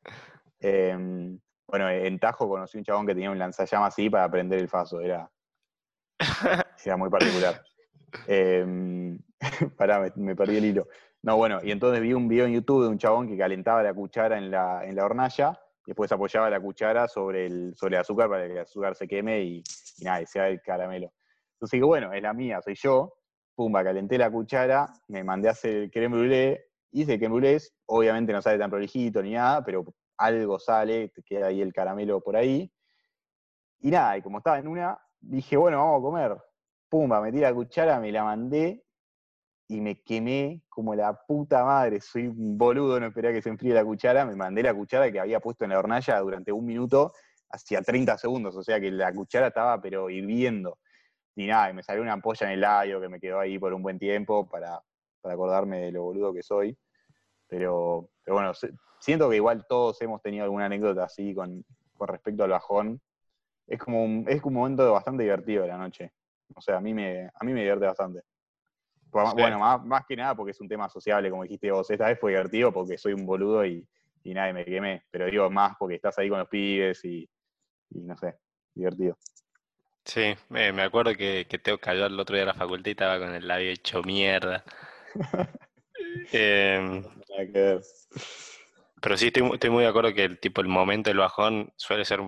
Em, 0.61 1.38
bueno, 1.69 1.89
en 1.89 2.19
Tajo 2.19 2.49
conocí 2.49 2.79
un 2.79 2.85
chabón 2.85 3.07
que 3.07 3.15
tenía 3.15 3.31
un 3.31 3.39
lanzallamas 3.39 3.95
así 3.95 4.11
para 4.11 4.29
prender 4.31 4.59
el 4.59 4.69
faso, 4.69 5.01
era, 5.01 5.31
era 6.85 6.97
muy 6.97 7.11
particular. 7.11 7.63
Eh, 8.27 9.17
pará, 9.77 10.11
me, 10.17 10.35
perdí 10.35 10.57
el 10.57 10.65
hilo. 10.65 10.89
No, 11.23 11.37
bueno, 11.37 11.61
y 11.63 11.71
entonces 11.71 12.01
vi 12.01 12.13
un 12.15 12.27
video 12.27 12.47
en 12.47 12.55
YouTube 12.55 12.83
de 12.83 12.89
un 12.89 12.99
chabón 12.99 13.29
que 13.29 13.37
calentaba 13.37 13.83
la 13.83 13.95
cuchara 13.95 14.39
en 14.39 14.51
la, 14.51 14.85
en 14.85 14.97
la 14.97 15.05
hornalla 15.05 15.61
después 15.89 16.13
apoyaba 16.13 16.51
la 16.51 16.61
cuchara 16.61 17.09
sobre 17.09 17.47
el, 17.47 17.75
sobre 17.75 17.97
azúcar 17.97 18.29
para 18.29 18.47
que 18.47 18.53
el 18.53 18.59
azúcar 18.59 18.95
se 18.95 19.09
queme 19.09 19.41
y, 19.41 19.65
nada, 20.03 20.21
y 20.21 20.27
sea 20.27 20.49
el 20.49 20.61
caramelo. 20.61 21.11
Entonces 21.55 21.79
digo, 21.79 21.87
bueno, 21.87 22.13
es 22.13 22.23
la 22.23 22.35
mía, 22.35 22.61
soy 22.61 22.75
yo, 22.75 23.15
pumba, 23.55 23.83
calenté 23.83 24.19
la 24.19 24.31
cuchara, 24.31 24.93
me 25.09 25.25
mandé 25.25 25.49
a 25.49 25.53
hacer 25.53 25.75
el 25.75 25.91
creme 25.91 26.15
brûlée, 26.15 26.67
hice 26.93 27.15
el 27.15 27.19
creme 27.19 27.33
brûlée, 27.33 27.59
obviamente 27.87 28.35
no 28.35 28.43
sale 28.43 28.59
tan 28.59 28.71
prolijito 28.71 29.23
ni 29.23 29.33
nada, 29.33 29.65
pero 29.65 29.83
algo 30.19 30.59
sale, 30.59 31.09
te 31.09 31.23
queda 31.23 31.47
ahí 31.47 31.63
el 31.63 31.73
caramelo 31.73 32.21
por 32.21 32.37
ahí. 32.37 32.71
Y 33.81 33.91
nada, 33.91 34.19
y 34.19 34.23
como 34.23 34.39
estaba 34.39 34.59
en 34.59 34.69
una, 34.69 34.99
dije, 35.21 35.57
bueno, 35.57 35.79
vamos 35.79 36.01
a 36.01 36.03
comer. 36.03 36.39
Pumba, 36.89 37.21
metí 37.21 37.39
la 37.39 37.55
cuchara, 37.55 38.01
me 38.01 38.11
la 38.11 38.25
mandé 38.25 38.85
y 39.69 39.81
me 39.81 40.03
quemé 40.03 40.63
como 40.69 40.95
la 40.95 41.15
puta 41.27 41.65
madre. 41.65 42.01
Soy 42.01 42.27
un 42.27 42.57
boludo, 42.59 42.99
no 42.99 43.07
esperé 43.07 43.33
que 43.33 43.43
se 43.43 43.51
enfríe 43.51 43.75
la 43.75 43.85
cuchara. 43.85 44.25
Me 44.25 44.35
mandé 44.35 44.63
la 44.63 44.75
cuchara 44.75 45.13
que 45.13 45.21
había 45.21 45.41
puesto 45.41 45.65
en 45.65 45.71
la 45.71 45.79
hornalla 45.79 46.19
durante 46.21 46.51
un 46.51 46.65
minuto, 46.65 47.13
hacía 47.51 47.83
30 47.83 48.19
segundos. 48.19 48.57
O 48.57 48.63
sea 48.63 48.81
que 48.81 48.91
la 48.91 49.13
cuchara 49.13 49.49
estaba, 49.49 49.81
pero 49.81 50.11
hirviendo. 50.11 50.79
Y 51.37 51.47
nada, 51.47 51.71
y 51.71 51.75
me 51.75 51.83
salió 51.83 52.03
una 52.03 52.15
ampolla 52.15 52.47
en 52.47 52.55
el 52.55 52.61
labio 52.63 53.01
que 53.01 53.09
me 53.09 53.21
quedó 53.21 53.39
ahí 53.39 53.59
por 53.59 53.73
un 53.73 53.83
buen 53.83 53.99
tiempo 53.99 54.49
para, 54.49 54.83
acordarme 55.23 55.81
de 55.81 55.93
lo 55.93 56.03
boludo 56.03 56.33
que 56.33 56.43
soy. 56.43 56.77
Pero, 57.47 58.11
pero 58.25 58.37
bueno, 58.37 58.53
siento 59.01 59.29
que 59.31 59.37
igual 59.37 59.65
todos 59.69 60.01
hemos 60.03 60.23
tenido 60.23 60.45
alguna 60.45 60.67
anécdota 60.67 61.05
así 61.05 61.35
con, 61.35 61.65
respecto 62.01 62.45
al 62.45 62.51
bajón. 62.51 63.01
Es 63.67 63.79
como, 63.79 64.05
un, 64.05 64.25
es 64.29 64.41
como 64.41 64.61
un 64.61 64.63
momento 64.63 64.93
bastante 64.93 65.25
divertido 65.25 65.63
de 65.63 65.69
la 65.69 65.79
noche. 65.79 66.13
O 66.55 66.61
sea, 66.61 66.79
a 66.79 66.81
mí 66.81 66.95
me, 66.95 67.27
a 67.27 67.45
mí 67.45 67.53
me 67.53 67.61
divierte 67.61 67.87
bastante. 67.87 68.23
Bueno, 69.11 69.59
más, 69.59 70.05
que 70.07 70.17
nada 70.17 70.35
porque 70.35 70.53
es 70.53 70.61
un 70.61 70.69
tema 70.69 70.89
sociable, 70.89 71.31
como 71.31 71.43
dijiste 71.43 71.71
vos. 71.71 71.91
Esta 71.91 72.07
vez 72.07 72.19
fue 72.19 72.33
divertido 72.33 72.73
porque 72.73 72.99
soy 72.99 73.15
un 73.15 73.25
boludo 73.25 73.65
y, 73.65 73.87
y 74.23 74.35
nadie 74.35 74.53
me 74.53 74.65
quemé. 74.65 75.03
Pero 75.11 75.27
digo 75.27 75.51
más 75.51 75.77
porque 75.79 75.97
estás 75.97 76.19
ahí 76.19 76.29
con 76.29 76.39
los 76.39 76.49
pibes 76.49 77.05
y, 77.05 77.29
no 77.91 78.17
sé, 78.17 78.37
divertido. 78.75 79.17
Sí, 80.05 80.35
me, 80.49 80.69
acuerdo 80.83 81.15
que, 81.15 81.47
que 81.49 81.59
Teo 81.59 81.79
cayó 81.79 82.07
el 82.07 82.19
otro 82.19 82.35
día 82.35 82.45
a 82.45 82.49
la 82.49 82.55
facultad 82.55 82.89
y 82.89 82.93
estaba 82.93 83.19
con 83.19 83.35
el 83.35 83.47
labio 83.47 83.71
hecho 83.71 84.03
mierda. 84.03 84.65
Em, 86.33 87.05
pero 89.03 89.17
sí, 89.17 89.29
estoy, 89.29 89.51
estoy, 89.53 89.71
muy 89.71 89.83
de 89.85 89.89
acuerdo 89.91 90.15
que 90.15 90.25
el 90.25 90.41
tipo 90.41 90.61
el 90.61 90.69
momento 90.69 91.11
del 91.11 91.19
bajón 91.19 91.73
suele 91.77 92.05
ser 92.05 92.21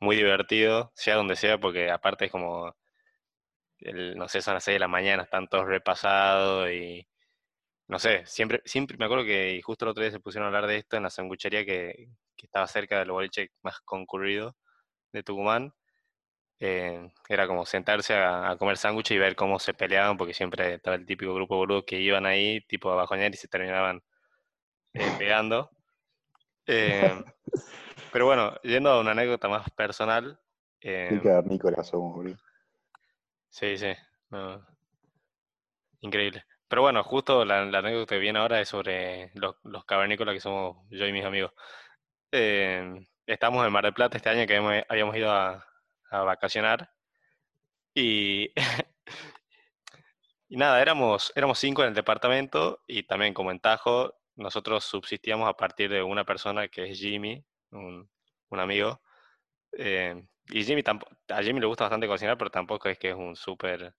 muy 0.00 0.16
divertido, 0.16 0.92
sea 0.94 1.16
donde 1.16 1.36
sea, 1.36 1.58
porque 1.58 1.90
aparte 1.90 2.26
es 2.26 2.32
como 2.32 2.74
no 3.80 4.28
sé, 4.28 4.42
son 4.42 4.54
las 4.54 4.64
6 4.64 4.76
de 4.76 4.80
la 4.80 4.88
mañana, 4.88 5.24
están 5.24 5.48
todos 5.48 5.66
repasados 5.66 6.70
y 6.70 7.06
no 7.88 7.98
sé, 7.98 8.24
siempre, 8.26 8.62
siempre 8.64 8.96
me 8.98 9.06
acuerdo 9.06 9.24
que 9.24 9.60
justo 9.64 9.84
el 9.84 9.90
otro 9.90 10.02
día 10.02 10.12
se 10.12 10.20
pusieron 10.20 10.46
a 10.46 10.48
hablar 10.48 10.66
de 10.68 10.78
esto 10.78 10.96
en 10.96 11.04
la 11.04 11.10
sanguchería 11.10 11.64
que, 11.64 12.08
estaba 12.38 12.66
cerca 12.68 12.98
del 13.00 13.10
boliche 13.10 13.50
más 13.62 13.80
concurrido 13.80 14.56
de 15.12 15.22
Tucumán. 15.22 15.74
Eh, 16.60 17.10
era 17.28 17.46
como 17.46 17.66
sentarse 17.66 18.14
a, 18.14 18.56
comer 18.58 18.78
sándwiches 18.78 19.16
y 19.16 19.18
ver 19.18 19.36
cómo 19.36 19.58
se 19.58 19.74
peleaban, 19.74 20.16
porque 20.16 20.34
siempre 20.34 20.74
estaba 20.74 20.96
el 20.96 21.06
típico 21.06 21.34
grupo 21.34 21.56
boludo 21.56 21.84
que 21.84 22.00
iban 22.00 22.26
ahí, 22.26 22.60
tipo 22.62 22.90
a 22.92 22.96
bajoñar 22.96 23.34
y 23.34 23.36
se 23.38 23.48
terminaban 23.48 24.02
eh, 24.94 25.12
pegando. 25.18 25.70
Eh, 26.66 27.24
pero 28.12 28.26
bueno, 28.26 28.54
yendo 28.62 28.90
a 28.90 29.00
una 29.00 29.12
anécdota 29.12 29.48
más 29.48 29.70
personal. 29.70 30.38
Eh, 30.80 31.20
que 31.22 31.42
Nicolás 31.46 31.90
boludo. 31.92 32.36
Sí, 33.48 33.76
sí. 33.76 33.92
Increíble. 36.00 36.44
Pero 36.68 36.82
bueno, 36.82 37.02
justo 37.04 37.44
la, 37.44 37.62
anécdota 37.62 38.14
que 38.14 38.20
viene 38.20 38.38
ahora 38.38 38.60
es 38.60 38.68
sobre 38.68 39.30
los, 39.34 39.56
cavernícolas 39.86 40.34
que 40.34 40.40
somos 40.40 40.78
yo 40.90 41.06
y 41.06 41.12
mis 41.12 41.24
amigos. 41.24 41.52
Eh, 42.32 43.06
estamos 43.26 43.64
en 43.64 43.72
Mar 43.72 43.84
del 43.84 43.94
Plata 43.94 44.16
este 44.16 44.28
año 44.28 44.46
que 44.46 44.56
habíamos, 44.88 45.16
ido 45.16 45.30
a, 45.30 45.64
vacacionar 46.10 46.90
y, 47.94 48.52
y 50.48 50.56
nada, 50.56 50.80
éramos, 50.80 51.32
éramos 51.36 51.58
cinco 51.58 51.82
en 51.82 51.88
el 51.88 51.94
departamento 51.94 52.82
y 52.86 53.04
también 53.04 53.34
como 53.34 53.50
en 53.50 53.60
Tajo, 53.60 54.14
nosotros 54.36 54.84
subsistíamos 54.84 55.48
a 55.48 55.54
partir 55.54 55.90
de 55.90 56.02
una 56.02 56.24
persona 56.24 56.68
que 56.68 56.90
es 56.90 56.98
Jimmy, 56.98 57.44
un, 57.70 58.08
amigo. 58.50 59.00
Eh, 59.72 60.26
y 60.48 60.64
Jimmy 60.64 60.82
a 61.28 61.42
Jimmy 61.42 61.60
le 61.60 61.66
gusta 61.66 61.84
bastante 61.84 62.06
cocinar, 62.06 62.38
pero 62.38 62.50
tampoco 62.50 62.88
es 62.88 62.98
que 62.98 63.10
es 63.10 63.16
un 63.16 63.36
súper 63.36 63.94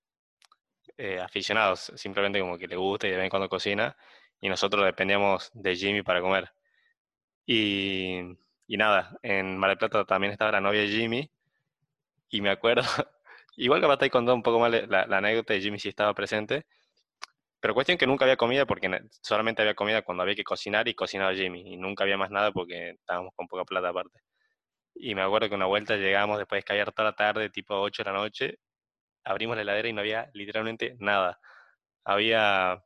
eh, 0.97 1.19
aficionado, 1.19 1.75
simplemente 1.75 2.39
como 2.39 2.57
que 2.57 2.67
le 2.67 2.75
gusta 2.75 3.07
y 3.07 3.11
de 3.11 3.17
vez 3.17 3.25
en 3.25 3.29
cuando 3.29 3.49
cocina. 3.49 3.95
Y 4.39 4.49
nosotros 4.49 4.85
dependíamos 4.85 5.51
de 5.53 5.75
Jimmy 5.75 6.03
para 6.03 6.21
comer. 6.21 6.51
Y, 7.45 8.19
y 8.67 8.77
nada, 8.77 9.17
en 9.23 9.57
Mar 9.57 9.69
del 9.71 9.77
Plata 9.77 10.05
también 10.05 10.33
estaba 10.33 10.51
la 10.51 10.61
novia 10.61 10.81
de 10.81 10.89
Jimmy. 10.89 11.31
Y 12.29 12.41
me 12.41 12.49
acuerdo, 12.49 12.83
igual 13.57 13.81
que 13.81 13.91
estáis 13.91 14.11
contando 14.11 14.35
un 14.35 14.43
poco 14.43 14.59
más 14.59 14.71
la, 14.71 15.05
la, 15.07 15.17
anécdota 15.17 15.53
de 15.53 15.61
Jimmy 15.61 15.79
si 15.79 15.89
estaba 15.89 16.13
presente. 16.13 16.65
Pero 17.59 17.73
cuestión 17.73 17.97
que 17.97 18.07
nunca 18.07 18.25
había 18.25 18.37
comida 18.37 18.65
porque 18.65 18.89
solamente 19.21 19.61
había 19.61 19.73
comida 19.75 20.03
cuando 20.03 20.23
había 20.23 20.35
que 20.35 20.43
cocinar 20.43 20.87
y 20.87 20.93
cocinaba 20.93 21.33
Jimmy. 21.33 21.73
Y 21.73 21.77
nunca 21.77 22.03
había 22.03 22.17
más 22.17 22.29
nada 22.29 22.51
porque 22.51 22.91
estábamos 22.91 23.33
con 23.35 23.47
poca 23.47 23.65
plata 23.65 23.89
aparte. 23.89 24.19
Y 24.95 25.15
me 25.15 25.21
acuerdo 25.21 25.49
que 25.49 25.55
una 25.55 25.65
vuelta 25.65 25.95
llegamos 25.95 26.37
después 26.39 26.59
de 26.59 26.63
caer 26.63 26.91
toda 26.91 27.09
la 27.11 27.15
tarde, 27.15 27.49
tipo 27.49 27.75
8 27.75 28.03
de 28.03 28.11
la 28.11 28.17
noche, 28.17 28.59
abrimos 29.23 29.55
la 29.55 29.63
heladera 29.63 29.89
y 29.89 29.93
no 29.93 30.01
había 30.01 30.29
literalmente 30.33 30.95
nada. 30.99 31.39
Había 32.05 32.83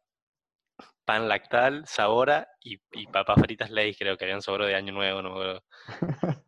pan 1.06 1.28
lactal, 1.28 1.86
sabora 1.88 2.48
y, 2.62 2.78
papas 3.08 3.40
fritas 3.42 3.70
ley, 3.72 3.96
creo 3.96 4.18
que 4.18 4.26
habían 4.26 4.42
sobrado 4.42 4.70
de 4.70 4.76
año 4.76 4.94
nuevo, 4.94 5.22
no 5.22 5.30
me 5.30 5.36
acuerdo. 5.36 5.64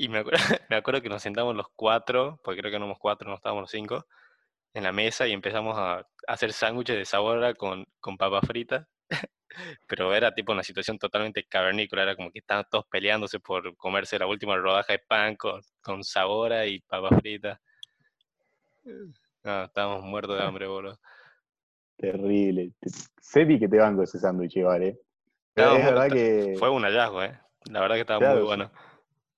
Y 0.00 0.08
me 0.08 0.18
acuerdo, 0.18 0.38
me 0.70 0.76
acuerdo 0.76 1.02
que 1.02 1.08
nos 1.08 1.22
sentamos 1.22 1.56
los 1.56 1.66
cuatro, 1.74 2.40
porque 2.44 2.60
creo 2.60 2.70
que 2.70 2.78
no 2.78 2.84
éramos 2.84 3.00
cuatro, 3.00 3.28
no 3.28 3.34
estábamos 3.34 3.62
los 3.62 3.70
cinco, 3.72 4.06
en 4.74 4.84
la 4.84 4.92
mesa 4.92 5.26
y 5.26 5.32
empezamos 5.32 5.76
a 5.78 6.06
hacer 6.26 6.52
sándwiches 6.52 6.96
de 6.96 7.04
sabora 7.04 7.54
con, 7.54 7.86
con 8.00 8.16
papas 8.16 8.46
fritas. 8.46 8.86
pero 9.86 10.14
era 10.14 10.34
tipo 10.34 10.52
una 10.52 10.62
situación 10.62 10.98
totalmente 10.98 11.44
cavernícola, 11.44 12.02
era 12.02 12.16
como 12.16 12.30
que 12.30 12.40
estaban 12.40 12.64
todos 12.70 12.86
peleándose 12.86 13.40
por 13.40 13.76
comerse 13.76 14.18
la 14.18 14.26
última 14.26 14.56
rodaja 14.56 14.92
de 14.92 15.00
pan 15.00 15.36
con, 15.36 15.60
con 15.82 16.04
sabora 16.04 16.66
y 16.66 16.80
papas 16.80 17.18
fritas. 17.20 17.58
No, 19.42 19.64
estábamos 19.64 20.02
muertos 20.02 20.38
de 20.38 20.44
hambre, 20.44 20.66
boludo. 20.66 20.98
Terrible. 21.96 22.72
Sepi 23.20 23.58
que 23.58 23.68
te 23.68 23.78
banco 23.78 24.02
ese 24.02 24.18
sándwich, 24.18 24.62
¿vale? 24.62 25.00
verdad 25.54 26.08
que... 26.08 26.54
Fue 26.58 26.70
un 26.70 26.82
hallazgo, 26.82 27.22
¿eh? 27.22 27.38
La 27.70 27.80
verdad 27.80 27.96
que 27.96 28.02
estaba 28.02 28.34
muy 28.34 28.42
bueno. 28.42 28.70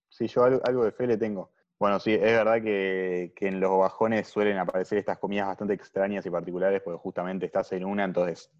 Sí, 0.08 0.26
yo 0.26 0.44
algo, 0.44 0.84
de 0.84 0.92
fe 0.92 1.06
le 1.06 1.16
tengo. 1.16 1.50
Bueno, 1.80 1.98
sí, 1.98 2.12
es 2.12 2.20
verdad 2.20 2.62
que, 2.62 3.32
en 3.40 3.58
los 3.58 3.78
bajones 3.78 4.28
suelen 4.28 4.58
aparecer 4.58 4.98
estas 4.98 5.18
comidas 5.18 5.46
bastante 5.46 5.72
extrañas 5.72 6.26
y 6.26 6.30
particulares, 6.30 6.82
porque 6.84 6.98
justamente 6.98 7.46
estás 7.46 7.72
en 7.72 7.86
una, 7.86 8.04
entonces 8.04 8.52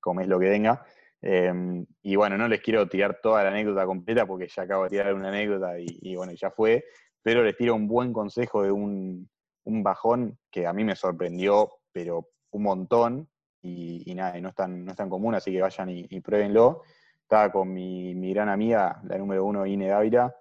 comes 0.00 0.26
lo 0.26 0.40
que 0.40 0.48
venga. 0.48 0.84
Em, 1.22 1.86
y 2.02 2.16
bueno, 2.16 2.36
no 2.36 2.48
les 2.48 2.60
quiero 2.60 2.88
tirar 2.88 3.20
toda 3.22 3.44
la 3.44 3.50
anécdota 3.50 3.86
completa 3.86 4.26
porque 4.26 4.48
ya 4.48 4.64
acabo 4.64 4.82
de 4.82 4.90
tirar 4.90 5.14
una 5.14 5.28
anécdota 5.28 5.78
y, 5.78 6.16
bueno, 6.16 6.32
ya 6.32 6.50
fue, 6.50 6.84
pero 7.22 7.44
les 7.44 7.56
tiro 7.56 7.76
un 7.76 7.86
buen 7.86 8.12
consejo 8.12 8.64
de 8.64 8.72
un, 8.72 9.30
bajón 9.64 10.36
que 10.50 10.66
a 10.66 10.72
mí 10.72 10.82
me 10.82 10.96
sorprendió, 10.96 11.70
pero 11.92 12.30
un 12.50 12.62
montón, 12.64 13.28
y, 13.62 14.12
nada, 14.12 14.40
no 14.40 14.48
es, 14.48 14.54
tan, 14.56 14.84
no 14.84 14.90
es 14.90 14.96
tan 14.96 15.08
común, 15.08 15.36
así 15.36 15.52
que 15.52 15.62
vayan 15.62 15.88
y, 15.88 16.06
y 16.10 16.20
pruébenlo. 16.20 16.82
Estaba 17.22 17.52
con 17.52 17.72
mi, 17.72 18.14
mi, 18.16 18.34
gran 18.34 18.48
amiga, 18.48 19.00
la 19.04 19.18
número 19.18 19.44
uno, 19.44 19.64
Ine 19.66 19.88
Dávila, 19.88 20.34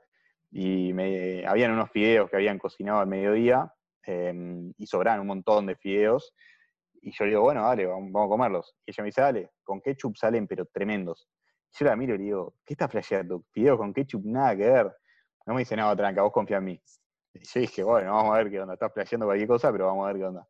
y 0.56 0.94
me, 0.94 1.46
habían 1.48 1.72
unos 1.72 1.90
fideos 1.90 2.30
que 2.30 2.36
habían 2.36 2.60
cocinado 2.60 3.00
al 3.00 3.08
mediodía 3.08 3.74
em, 4.04 4.72
y 4.78 4.86
sobraban 4.86 5.22
un 5.22 5.28
montón 5.28 5.66
de 5.66 5.76
fideos. 5.76 6.32
Y 7.02 7.12
yo 7.12 7.26
le 7.26 7.32
digo, 7.32 7.42
bueno, 7.42 7.64
dale, 7.64 7.88
vamos, 7.88 8.12
a 8.14 8.30
comerlos. 8.30 8.76
Y 8.86 8.92
ella 8.92 9.02
me 9.02 9.08
dice, 9.08 9.22
dale, 9.22 9.50
con 9.64 9.82
ketchup 9.82 10.16
salen, 10.16 10.48
pero 10.48 10.66
tremendos. 10.68 11.28
Y 11.74 11.80
yo 11.80 11.88
la 11.88 11.96
miro 11.96 12.14
y 12.14 12.20
le 12.20 12.24
digo, 12.26 12.54
¿qué 12.64 12.76
estás 12.76 12.92
flasheando? 12.92 13.44
Fideos 13.52 13.80
con 13.80 13.94
ketchup, 13.94 14.24
nada 14.26 14.56
que 14.56 14.70
ver. 14.70 14.96
No 15.48 15.56
me 15.56 15.62
dice, 15.62 15.76
no, 15.76 15.96
tranca, 15.98 16.22
vos 16.22 16.32
confía 16.32 16.58
en 16.58 16.66
mí. 16.66 16.82
Y 17.34 17.40
yo 17.44 17.60
dije, 17.60 17.84
bueno, 17.84 18.14
vamos 18.14 18.36
a 18.36 18.38
ver 18.38 18.52
qué 18.52 18.62
onda. 18.62 18.76
Estás 18.76 18.94
flasheando 18.94 19.26
cualquier 19.26 19.48
cosa, 19.48 19.72
pero 19.72 19.88
vamos 19.88 20.04
a 20.04 20.14
ver 20.14 20.18
qué 20.18 20.26
onda. 20.26 20.48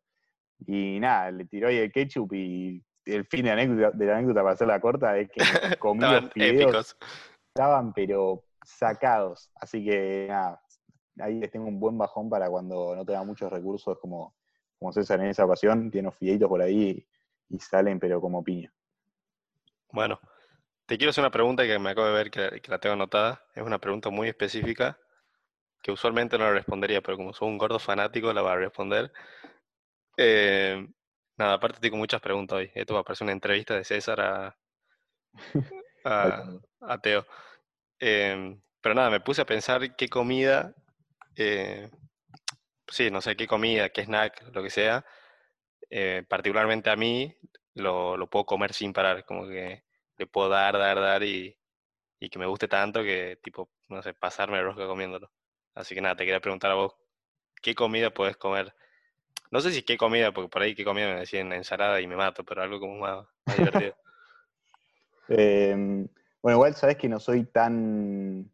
Y 0.66 1.00
nada, 1.00 1.30
le 1.30 1.46
tiró 1.46 1.68
ahí 1.68 1.78
el 1.78 1.90
ketchup 1.90 2.30
y 2.34 2.84
el 3.06 3.24
fin 3.24 3.46
de, 3.46 3.52
anécdota, 3.52 3.90
de 3.96 4.04
la 4.04 4.18
anécdota 4.18 4.42
para 4.42 4.52
hacerla 4.52 4.80
corta 4.80 5.18
es 5.18 5.30
que 5.30 5.40
comí 5.78 6.02
los 6.02 6.30
fideos. 6.30 6.94
Estaban, 7.54 7.94
pero 7.94 8.44
sacados. 8.64 9.50
Así 9.54 9.84
que 9.84 10.26
nada, 10.28 10.60
ahí 11.20 11.38
les 11.38 11.50
tengo 11.50 11.66
un 11.66 11.78
buen 11.78 11.96
bajón 11.96 12.28
para 12.28 12.48
cuando 12.48 12.94
no 12.96 13.04
tenga 13.04 13.22
muchos 13.24 13.50
recursos 13.52 13.98
como, 13.98 14.34
como 14.78 14.92
César 14.92 15.20
en 15.20 15.26
esa 15.26 15.44
ocasión. 15.44 15.90
Tiene 15.90 16.08
unos 16.08 16.18
fideitos 16.18 16.48
por 16.48 16.60
ahí 16.62 17.06
y, 17.48 17.58
salen, 17.58 18.00
pero 18.00 18.20
como 18.20 18.42
piña. 18.42 18.72
Bueno, 19.92 20.18
te 20.86 20.98
quiero 20.98 21.10
hacer 21.10 21.22
una 21.22 21.30
pregunta 21.30 21.64
que 21.64 21.78
me 21.78 21.90
acabo 21.90 22.08
de 22.08 22.14
ver 22.14 22.30
que, 22.30 22.62
la 22.68 22.78
tengo 22.78 22.94
anotada. 22.94 23.44
Es 23.54 23.62
una 23.62 23.78
pregunta 23.78 24.10
muy 24.10 24.28
específica 24.28 24.98
que 25.82 25.92
usualmente 25.92 26.38
no 26.38 26.44
la 26.44 26.52
respondería, 26.52 27.02
pero 27.02 27.18
como 27.18 27.34
soy 27.34 27.48
un 27.48 27.58
gordo 27.58 27.78
fanático 27.78 28.32
la 28.32 28.42
voy 28.42 28.52
a 28.52 28.56
responder. 28.56 29.12
Eh, 30.16 30.88
nada, 31.36 31.54
aparte 31.54 31.78
tengo 31.78 31.96
muchas 31.96 32.20
preguntas 32.20 32.56
hoy. 32.56 32.70
Esto 32.74 32.94
va 32.94 33.00
a 33.00 33.04
parecer 33.04 33.26
una 33.26 33.32
entrevista 33.32 33.74
de 33.74 33.84
César 33.84 34.20
a, 34.20 34.56
a 36.80 36.98
Teo. 37.02 37.26
Em, 38.06 38.60
pero 38.82 38.94
nada, 38.94 39.08
me 39.08 39.20
puse 39.20 39.40
a 39.40 39.46
pensar 39.46 39.96
qué 39.96 40.08
comida, 40.10 40.74
eh, 41.36 41.90
sí, 42.86 43.10
no 43.10 43.22
sé 43.22 43.34
qué 43.34 43.46
comida, 43.46 43.88
qué 43.88 44.02
snack, 44.02 44.42
lo 44.54 44.62
que 44.62 44.68
sea, 44.68 45.06
eh, 45.88 46.22
particularmente 46.28 46.90
a 46.90 46.96
mí, 46.96 47.34
lo, 47.74 48.28
puedo 48.28 48.44
comer 48.44 48.74
sin 48.74 48.92
parar, 48.92 49.24
como 49.24 49.48
que 49.48 49.84
le 50.18 50.26
puedo 50.26 50.50
dar, 50.50 50.76
dar, 50.78 51.00
dar 51.00 51.22
y, 51.22 51.56
y 52.20 52.28
que 52.28 52.38
me 52.38 52.44
guste 52.44 52.68
tanto 52.68 53.02
que, 53.02 53.38
tipo, 53.42 53.70
no 53.88 54.02
sé, 54.02 54.12
pasarme 54.12 54.58
el 54.58 54.64
rosca 54.64 54.86
comiéndolo. 54.86 55.30
Así 55.74 55.94
que 55.94 56.02
nada, 56.02 56.16
te 56.16 56.26
quería 56.26 56.40
preguntar 56.40 56.72
a 56.72 56.74
vos, 56.74 56.94
¿qué 57.62 57.74
comida 57.74 58.12
puedes 58.12 58.36
comer? 58.36 58.74
No 59.50 59.62
sé 59.62 59.72
si 59.72 59.82
qué 59.82 59.96
comida, 59.96 60.30
porque 60.30 60.50
por 60.50 60.60
ahí 60.60 60.74
qué 60.74 60.84
comida 60.84 61.06
me 61.08 61.20
decían 61.20 61.54
ensalada 61.54 62.02
y 62.02 62.06
me 62.06 62.16
mato, 62.16 62.44
pero 62.44 62.62
algo 62.62 62.80
como 62.80 62.96
más, 62.98 63.26
más 63.46 63.56
divertido. 63.56 63.96
eh, 65.28 66.06
bueno, 66.44 66.58
igual 66.58 66.74
sabes 66.74 66.98
que 66.98 67.08
no 67.08 67.20
soy 67.20 67.44
tan, 67.44 68.52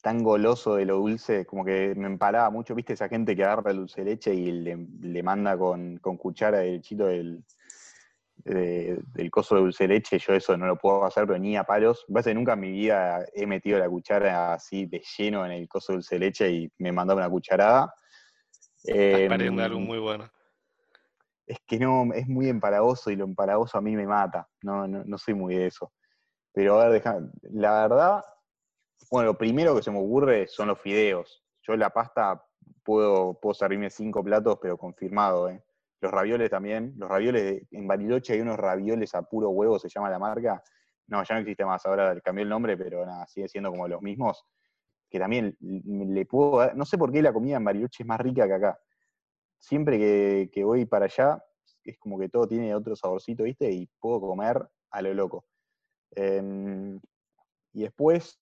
tan 0.00 0.22
goloso 0.22 0.76
de 0.76 0.84
lo 0.84 0.98
dulce, 0.98 1.44
como 1.44 1.64
que 1.64 1.92
me 1.96 2.06
empalaba 2.06 2.48
mucho, 2.50 2.72
viste, 2.72 2.92
esa 2.92 3.08
gente 3.08 3.34
que 3.34 3.42
agarra 3.42 3.72
el 3.72 3.78
dulce 3.78 4.04
de 4.04 4.10
leche 4.12 4.32
y 4.32 4.52
le, 4.52 5.22
manda 5.24 5.58
con, 5.58 5.98
cuchara 5.98 6.58
derechito 6.58 7.06
del, 7.06 7.44
del 8.44 9.30
coso 9.32 9.56
de 9.56 9.60
dulce 9.62 9.88
de 9.88 9.94
leche, 9.94 10.20
yo 10.20 10.34
eso 10.34 10.56
no 10.56 10.66
lo 10.66 10.76
puedo 10.76 11.04
hacer, 11.04 11.26
pero 11.26 11.36
ni 11.36 11.56
a 11.56 11.64
palos. 11.64 12.04
Me 12.06 12.22
que 12.22 12.32
nunca 12.32 12.52
en 12.52 12.60
mi 12.60 12.70
vida 12.70 13.26
he 13.34 13.44
metido 13.44 13.76
la 13.76 13.88
cuchara 13.88 14.54
así 14.54 14.86
de 14.86 15.02
lleno 15.18 15.44
en 15.44 15.50
el 15.50 15.68
coso 15.68 15.90
de 15.90 15.96
dulce 15.96 16.14
de 16.14 16.18
leche 16.20 16.48
y 16.48 16.72
me 16.78 16.92
mandaba 16.92 17.22
una 17.22 17.28
cucharada. 17.28 17.92
Eh, 18.84 19.28
algo 19.28 19.80
muy 19.80 19.98
bueno. 19.98 20.30
Es 21.44 21.58
que 21.66 21.80
no, 21.80 22.04
es 22.14 22.28
muy 22.28 22.48
empalagoso 22.48 23.10
y 23.10 23.16
lo 23.16 23.24
empalagoso 23.24 23.78
a 23.78 23.80
mí 23.80 23.96
me 23.96 24.06
mata. 24.06 24.48
No, 24.62 24.86
no, 24.86 25.02
no 25.04 25.18
soy 25.18 25.34
muy 25.34 25.56
de 25.56 25.66
eso. 25.66 25.92
Pero 26.52 26.80
a 26.80 26.88
ver, 26.88 27.02
la 27.42 27.88
verdad, 27.88 28.24
bueno, 29.10 29.28
lo 29.28 29.38
primero 29.38 29.74
que 29.74 29.82
se 29.82 29.90
me 29.90 29.98
ocurre 29.98 30.46
son 30.46 30.68
los 30.68 30.80
fideos. 30.80 31.42
Yo 31.62 31.76
la 31.76 31.90
pasta 31.90 32.44
puedo, 32.82 33.38
puedo 33.40 33.54
servirme 33.54 33.90
cinco 33.90 34.22
platos, 34.22 34.58
pero 34.60 34.76
confirmado, 34.76 35.48
¿eh? 35.48 35.62
Los 36.00 36.10
ravioles 36.10 36.50
también. 36.50 36.94
Los 36.96 37.08
ravioles, 37.08 37.62
en 37.70 37.86
Bariloche 37.86 38.34
hay 38.34 38.40
unos 38.40 38.56
ravioles 38.56 39.14
a 39.14 39.22
puro 39.22 39.50
huevo, 39.50 39.78
se 39.78 39.88
llama 39.88 40.10
la 40.10 40.18
marca. 40.18 40.62
No, 41.06 41.22
ya 41.22 41.34
no 41.34 41.40
existe 41.40 41.64
más, 41.64 41.84
ahora 41.86 42.18
cambió 42.20 42.42
el 42.42 42.48
nombre, 42.48 42.76
pero 42.76 43.06
nada, 43.06 43.26
sigue 43.26 43.48
siendo 43.48 43.70
como 43.70 43.86
los 43.86 44.02
mismos. 44.02 44.44
Que 45.08 45.18
también 45.18 45.56
le 45.60 46.26
puedo 46.26 46.72
no 46.74 46.84
sé 46.84 46.98
por 46.98 47.12
qué 47.12 47.22
la 47.22 47.32
comida 47.32 47.56
en 47.56 47.64
Bariloche 47.64 48.02
es 48.02 48.06
más 48.06 48.20
rica 48.20 48.46
que 48.46 48.54
acá. 48.54 48.78
Siempre 49.58 49.98
que, 49.98 50.50
que 50.52 50.64
voy 50.64 50.86
para 50.86 51.04
allá, 51.04 51.42
es 51.84 51.98
como 51.98 52.18
que 52.18 52.28
todo 52.28 52.48
tiene 52.48 52.74
otro 52.74 52.96
saborcito, 52.96 53.44
¿viste? 53.44 53.70
Y 53.70 53.88
puedo 54.00 54.20
comer 54.20 54.66
a 54.90 55.02
lo 55.02 55.14
loco. 55.14 55.44
Em, 56.14 57.00
y 57.72 57.82
después, 57.82 58.38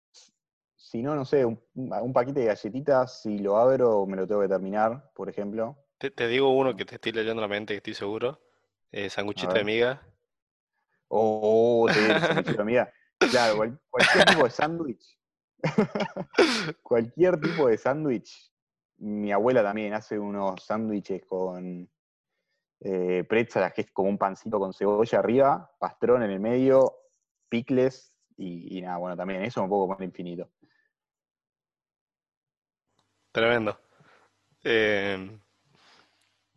si 0.76 1.02
no, 1.02 1.14
no 1.14 1.24
sé, 1.24 1.44
un, 1.44 2.12
paquete 2.12 2.40
de 2.40 2.46
galletitas, 2.46 3.22
si 3.22 3.38
lo 3.38 3.56
abro 3.56 4.06
me 4.06 4.16
lo 4.16 4.26
tengo 4.26 4.40
que 4.40 4.48
terminar, 4.48 5.10
por 5.14 5.28
ejemplo. 5.28 5.76
Te, 5.98 6.28
digo 6.28 6.50
uno 6.50 6.74
que 6.74 6.84
te 6.84 6.96
estoy 6.96 7.12
leyendo 7.12 7.42
la 7.42 7.48
mente, 7.48 7.74
que 7.74 7.78
estoy 7.78 7.94
seguro. 7.94 8.40
Eh, 8.90 9.10
sanguchito 9.10 9.52
de 9.52 9.64
miga. 9.64 10.02
Oh, 11.08 11.86
te 11.88 12.20
sanguchito 12.20 12.58
de 12.58 12.64
miga. 12.64 12.92
Claro, 13.30 13.58
cualquier 13.90 14.24
tipo 14.24 14.44
de 14.44 14.50
sándwich. 14.50 15.18
cualquier 16.82 17.38
tipo 17.38 17.68
de 17.68 17.76
sándwich. 17.76 18.50
Mi 18.96 19.30
abuela 19.30 19.62
también 19.62 19.92
hace 19.92 20.18
unos 20.18 20.64
sándwiches 20.64 21.26
con 21.26 21.86
eh, 22.80 23.24
pretzel, 23.28 23.70
que 23.74 23.82
es 23.82 23.90
como 23.90 24.08
un 24.08 24.16
pancito 24.16 24.58
con 24.58 24.72
cebolla 24.72 25.18
arriba, 25.18 25.70
pastrón 25.78 26.22
en 26.22 26.30
el 26.30 26.40
medio, 26.40 26.99
picles 27.51 28.14
y, 28.36 28.80
nada, 28.80 28.96
bueno, 28.96 29.16
también 29.16 29.42
eso 29.44 29.62
un 29.62 29.68
poco 29.68 29.86
más 29.86 30.01
infinito. 30.01 30.51
Tremendo. 33.32 33.78
Eh, 34.64 35.38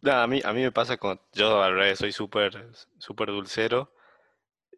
a, 0.06 0.28
mí, 0.28 0.42
a 0.44 0.54
mí 0.54 0.62
me 0.62 0.72
pasa 0.72 0.98
con, 0.98 1.20
yo 1.34 1.62
al 1.62 1.76
revés, 1.76 2.00
soy 2.00 2.12
súper 2.14 2.70
super 2.98 3.28
dulcero 3.28 3.94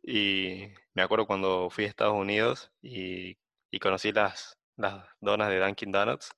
y 0.04 0.68
me 0.94 1.02
acuerdo 1.04 1.28
cuando 1.28 1.70
fui 1.70 1.86
a 1.86 1.88
Estados 1.88 2.16
Unidos 2.16 2.72
y, 2.82 3.38
conocí 3.82 4.12
las, 4.12 4.58
las 4.78 5.06
donas 5.20 5.50
de 5.50 5.60
Dunkin' 5.60 5.92
Donuts. 5.92 6.34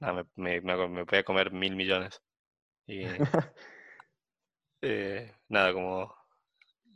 Nada, 0.00 0.26
me, 0.34 0.60
me, 0.60 0.88
me, 0.88 1.06
podía 1.06 1.24
comer 1.24 1.52
mil 1.52 1.76
millones. 1.76 2.20
Y 2.86 3.04
eh, 4.82 5.34
nada, 5.48 5.72
como 5.72 6.14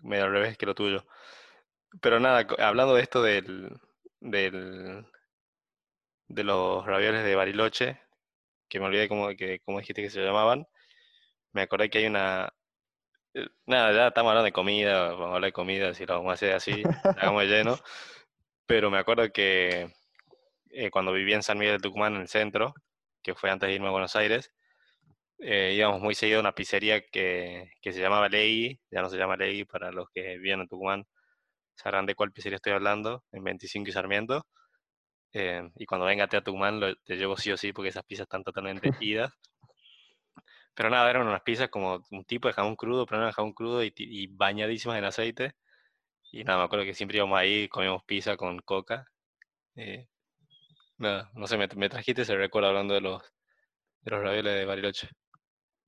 medio 0.02 0.24
al 0.24 0.32
revés 0.32 0.58
que 0.58 0.66
lo 0.66 0.74
tuyo. 0.74 1.06
Pero 2.00 2.20
nada, 2.20 2.46
hablando 2.58 2.94
de 2.94 3.02
esto 3.02 3.22
del, 3.22 3.78
del 4.20 5.06
de 6.30 6.44
los 6.44 6.86
ravioles 6.86 7.24
de 7.24 7.34
Bariloche, 7.34 8.00
que 8.68 8.78
me 8.80 8.86
olvidé 8.86 9.08
cómo, 9.08 9.28
que, 9.36 9.60
cómo 9.64 9.80
dijiste 9.80 10.02
que 10.02 10.10
se 10.10 10.22
llamaban, 10.22 10.66
me 11.52 11.62
acordé 11.62 11.90
que 11.90 11.98
hay 11.98 12.06
una... 12.06 12.52
Eh, 13.34 13.48
nada, 13.66 13.92
ya 13.92 14.08
estamos 14.08 14.30
hablando 14.30 14.46
de 14.46 14.52
comida, 14.52 15.10
vamos 15.10 15.32
a 15.32 15.34
hablar 15.34 15.48
de 15.48 15.52
comida, 15.52 15.94
si 15.94 16.06
lo 16.06 16.14
vamos 16.14 16.30
a 16.30 16.34
hacer 16.34 16.54
así, 16.54 16.82
hagamos 17.04 17.44
lleno. 17.44 17.76
Pero 18.66 18.90
me 18.90 18.98
acuerdo 18.98 19.30
que 19.32 19.92
eh, 20.70 20.90
cuando 20.90 21.12
vivía 21.12 21.36
en 21.36 21.42
San 21.42 21.58
Miguel 21.58 21.78
de 21.78 21.82
Tucumán, 21.82 22.14
en 22.14 22.22
el 22.22 22.28
centro, 22.28 22.74
que 23.22 23.34
fue 23.34 23.50
antes 23.50 23.68
de 23.68 23.74
irme 23.74 23.88
a 23.88 23.90
Buenos 23.90 24.14
Aires, 24.14 24.52
eh, 25.42 25.74
íbamos 25.76 26.00
muy 26.02 26.14
seguido 26.14 26.38
a 26.38 26.40
una 26.42 26.54
pizzería 26.54 27.00
que, 27.06 27.72
que 27.80 27.92
se 27.92 28.00
llamaba 28.00 28.28
Ley, 28.28 28.78
ya 28.90 29.02
no 29.02 29.08
se 29.08 29.16
llama 29.16 29.36
Ley 29.36 29.64
para 29.64 29.90
los 29.90 30.08
que 30.10 30.38
viven 30.38 30.60
en 30.60 30.68
Tucumán, 30.68 31.06
sabrán 31.74 32.06
de 32.06 32.14
cuál 32.14 32.32
pizzería 32.32 32.56
estoy 32.56 32.72
hablando, 32.72 33.24
en 33.32 33.44
25 33.44 33.88
y 33.88 33.92
Sarmiento. 33.92 34.46
Eh, 35.32 35.62
y 35.76 35.86
cuando 35.86 36.06
venga 36.06 36.24
a 36.24 36.28
Tucumán 36.42 36.80
lo, 36.80 36.94
te 36.96 37.16
llevo 37.16 37.36
sí 37.36 37.52
o 37.52 37.56
sí 37.56 37.72
porque 37.72 37.90
esas 37.90 38.04
pizzas 38.04 38.24
están 38.24 38.44
totalmente 38.44 38.90
idas. 39.00 39.32
Pero 40.74 40.90
nada, 40.90 41.10
eran 41.10 41.26
unas 41.26 41.42
pizzas 41.42 41.68
como 41.68 42.04
un 42.10 42.24
tipo 42.24 42.48
de 42.48 42.54
jamón 42.54 42.76
crudo, 42.76 43.06
pero 43.06 43.18
no 43.18 43.24
era 43.26 43.32
jamón 43.32 43.52
crudo 43.52 43.82
y, 43.84 44.26
bañadísimas 44.28 44.98
en 44.98 45.04
aceite. 45.04 45.54
Y 46.32 46.44
nada, 46.44 46.60
me 46.60 46.64
acuerdo 46.66 46.84
que 46.84 46.94
siempre 46.94 47.18
íbamos 47.18 47.38
ahí, 47.38 47.68
comíamos 47.68 48.04
pizza 48.04 48.36
con 48.36 48.58
coca. 48.60 49.06
Eh, 49.76 50.08
nada, 50.98 51.30
no 51.34 51.46
sé, 51.46 51.58
me, 51.58 51.68
me, 51.76 51.88
trajiste 51.88 52.22
ese 52.22 52.36
recuerdo 52.36 52.68
hablando 52.68 52.94
de 52.94 53.00
los, 53.02 53.22
de 54.02 54.10
los 54.12 54.22
ravioles 54.22 54.54
de 54.54 54.64
Bariloche 54.64 55.08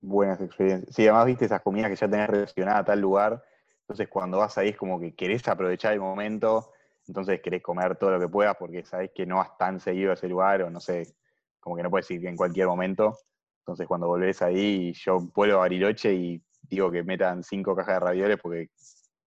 buenas 0.03 0.41
experiencias. 0.41 0.95
Sí, 0.95 1.07
además 1.07 1.27
viste 1.27 1.47
esas 1.47 1.63
comidas 1.63 1.91
que 1.91 1.97
ya 1.97 2.09
tenés 2.09 2.29
relacionada 2.29 2.79
a 2.79 2.85
tal 2.85 3.01
lugar, 3.01 3.43
entonces 3.83 4.09
cuando 4.09 4.39
vas 4.39 4.59
ahí 4.59 4.71
es 4.71 4.77
como 4.77 5.01
que 5.01 5.15
querés 5.15 5.47
aprovechar 5.49 5.93
el 5.95 6.01
momento, 6.01 6.73
entonces 7.07 7.41
querés 7.41 7.63
comer 7.63 7.97
todo 7.97 8.11
lo 8.11 8.21
que 8.21 8.29
puedas 8.29 8.57
porque 8.57 8.85
sabés 8.85 9.11
que 9.15 9.27
no 9.27 9.37
vas 9.37 9.57
tan 9.57 9.81
seguido 9.81 10.11
a 10.11 10.15
ese 10.15 10.29
lugar 10.29 10.63
o 10.63 10.71
no 10.71 10.81
sé, 10.81 11.15
como 11.61 11.77
que 11.77 11.83
no 11.83 11.91
puedes 11.91 12.11
ir 12.11 12.27
en 12.27 12.37
cualquier 12.37 12.67
momento. 12.67 13.17
Entonces 13.61 13.87
cuando 13.87 14.09
volvés 14.09 14.43
ahí, 14.43 14.93
yo 14.93 15.21
vuelvo 15.35 15.57
a 15.57 15.61
Bariloche 15.61 16.13
y 16.13 16.43
digo 16.63 16.91
que 16.91 17.03
metan 17.03 17.43
cinco 17.43 17.77
cajas 17.77 17.95
de 17.95 18.01
ravioles 18.01 18.39
porque 18.41 18.71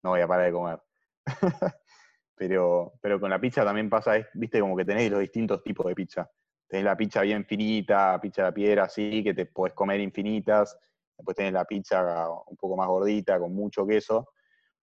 no 0.04 0.12
voy 0.12 0.22
a 0.22 0.28
parar 0.28 0.46
de 0.46 0.52
comer. 0.52 0.82
pero, 2.36 2.94
pero 3.02 3.20
con 3.20 3.30
la 3.30 3.40
pizza 3.40 3.64
también 3.64 3.90
pasa, 3.90 4.14
viste, 4.34 4.60
como 4.60 4.76
que 4.76 4.86
tenés 4.86 5.10
los 5.10 5.22
distintos 5.22 5.64
tipos 5.64 5.86
de 5.86 5.96
pizza. 5.96 6.30
Tenés 6.68 6.86
la 6.86 6.98
pizza 6.98 7.22
bien 7.22 7.46
finita, 7.46 8.20
pizza 8.22 8.42
de 8.44 8.48
la 8.50 8.54
piedra 8.54 8.84
así, 8.86 9.24
que 9.24 9.34
te 9.34 9.46
podés 9.46 9.74
comer 9.74 10.00
infinitas. 10.00 10.78
Después 11.18 11.36
tenés 11.36 11.54
la 11.54 11.66
pizza 11.66 12.30
un 12.48 12.58
poco 12.58 12.76
más 12.76 12.88
gordita, 12.88 13.40
con 13.40 13.54
mucho 13.54 13.86
queso. 13.86 14.30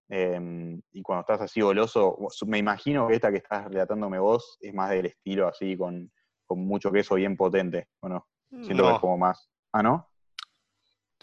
Em, 0.09 0.81
y 0.93 1.03
cuando 1.03 1.21
estás 1.23 1.41
así 1.41 1.61
goloso, 1.61 2.19
me 2.47 2.59
imagino 2.59 3.09
que 3.09 3.15
esta 3.15 3.31
que 3.31 3.39
estás 3.39 3.65
relatándome 3.65 4.19
vos 4.19 4.59
es 4.61 4.75
más 4.75 4.91
del 4.91 5.07
estilo 5.07 5.49
así, 5.49 5.77
con, 5.77 6.11
con 6.47 6.61
mucho 6.67 6.93
queso 6.93 7.15
bien 7.15 7.37
potente, 7.37 7.89
¿o 8.01 8.09
no? 8.09 8.29
Siento 8.63 8.85
que 8.85 8.93
es 8.93 8.99
como 8.99 9.17
más. 9.17 9.49
¿Ah, 9.73 9.83
no? 9.83 10.11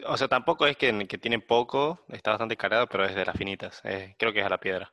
O 0.08 0.18
sea, 0.18 0.28
tampoco 0.28 0.66
es 0.66 0.76
que, 0.76 1.08
que 1.08 1.18
tiene 1.18 1.40
poco, 1.40 2.00
está 2.08 2.32
bastante 2.32 2.58
cargado, 2.58 2.88
pero 2.88 3.06
es 3.06 3.14
de 3.14 3.26
las 3.26 3.38
finitas. 3.38 3.82
creo 4.18 4.34
que 4.34 4.40
es 4.40 4.46
a 4.46 4.50
la 4.50 4.60
piedra. 4.60 4.92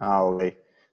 Ah, 0.00 0.24
ok. 0.24 0.42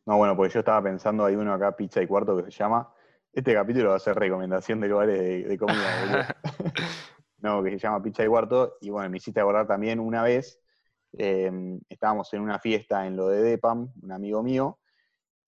No, 0.05 0.17
bueno, 0.17 0.35
porque 0.35 0.53
yo 0.53 0.59
estaba 0.59 0.83
pensando, 0.83 1.25
hay 1.25 1.35
uno 1.35 1.53
acá, 1.53 1.75
Pizza 1.75 2.01
y 2.01 2.07
Cuarto, 2.07 2.37
que 2.37 2.51
se 2.51 2.57
llama. 2.57 2.93
Este 3.35 3.53
capítulo 3.53 3.89
va 3.89 3.97
a 3.97 3.99
ser 3.99 4.15
recomendación 4.15 4.79
de 4.79 4.87
lugares 4.87 5.45
de, 5.45 5.57
comida, 5.57 6.37
no, 7.39 7.61
que 7.61 7.71
se 7.71 7.79
llama 7.79 8.01
Pizza 8.01 8.23
y 8.23 8.27
Cuarto. 8.27 8.77
Y 8.79 8.89
bueno, 8.91 9.09
me 9.09 9.17
hiciste 9.17 9.41
acordar 9.41 9.67
también 9.67 9.99
una 9.99 10.23
vez, 10.23 10.61
em, 11.11 11.81
estábamos 11.89 12.33
en 12.33 12.39
una 12.39 12.59
fiesta 12.59 13.05
en 13.05 13.17
lo 13.17 13.27
de 13.27 13.41
Depam, 13.41 13.91
un 14.01 14.11
amigo 14.13 14.41
mío, 14.41 14.79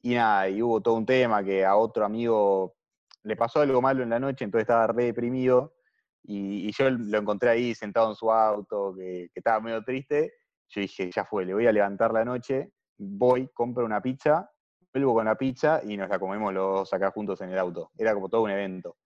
y 0.02 0.16
nada, 0.16 0.50
y 0.50 0.62
hubo 0.62 0.82
todo 0.82 0.96
un 0.96 1.06
tema 1.06 1.42
que 1.46 1.64
a 1.64 1.78
otro 1.78 2.04
amigo 2.04 2.76
le 3.24 3.38
pasó 3.38 3.62
algo 3.62 3.82
malo 3.82 4.04
en 4.04 4.10
la 4.10 4.20
noche, 4.20 4.44
entonces 4.44 4.64
estaba 4.64 4.88
re 4.88 5.06
deprimido, 5.06 5.76
y, 6.24 6.70
yo 6.74 6.90
lo 6.90 7.18
encontré 7.18 7.52
ahí 7.52 7.74
sentado 7.74 8.10
en 8.10 8.16
su 8.16 8.30
auto, 8.30 8.96
que, 8.98 9.30
estaba 9.34 9.62
medio 9.62 9.82
triste. 9.82 10.34
Yo 10.68 10.82
dije, 10.82 11.10
ya 11.10 11.24
fue, 11.24 11.46
le 11.46 11.54
voy 11.54 11.68
a 11.68 11.72
levantar 11.72 12.12
la 12.12 12.26
noche, 12.26 12.74
voy, 12.98 13.48
compro 13.54 13.86
una 13.86 14.02
pizza, 14.02 14.52
vuelvo 14.98 15.14
con 15.14 15.26
la 15.26 15.36
pizza 15.36 15.82
y 15.84 15.96
nos 15.96 16.10
la 16.10 16.20
comemos 16.20 16.54
los 16.54 16.92
acá 16.94 17.12
juntos 17.12 17.40
en 17.42 17.52
el 17.52 17.58
auto. 17.58 17.92
Era 17.98 18.14
como 18.14 18.30
todo 18.30 18.42
un 18.44 18.52
evento. 18.52 18.98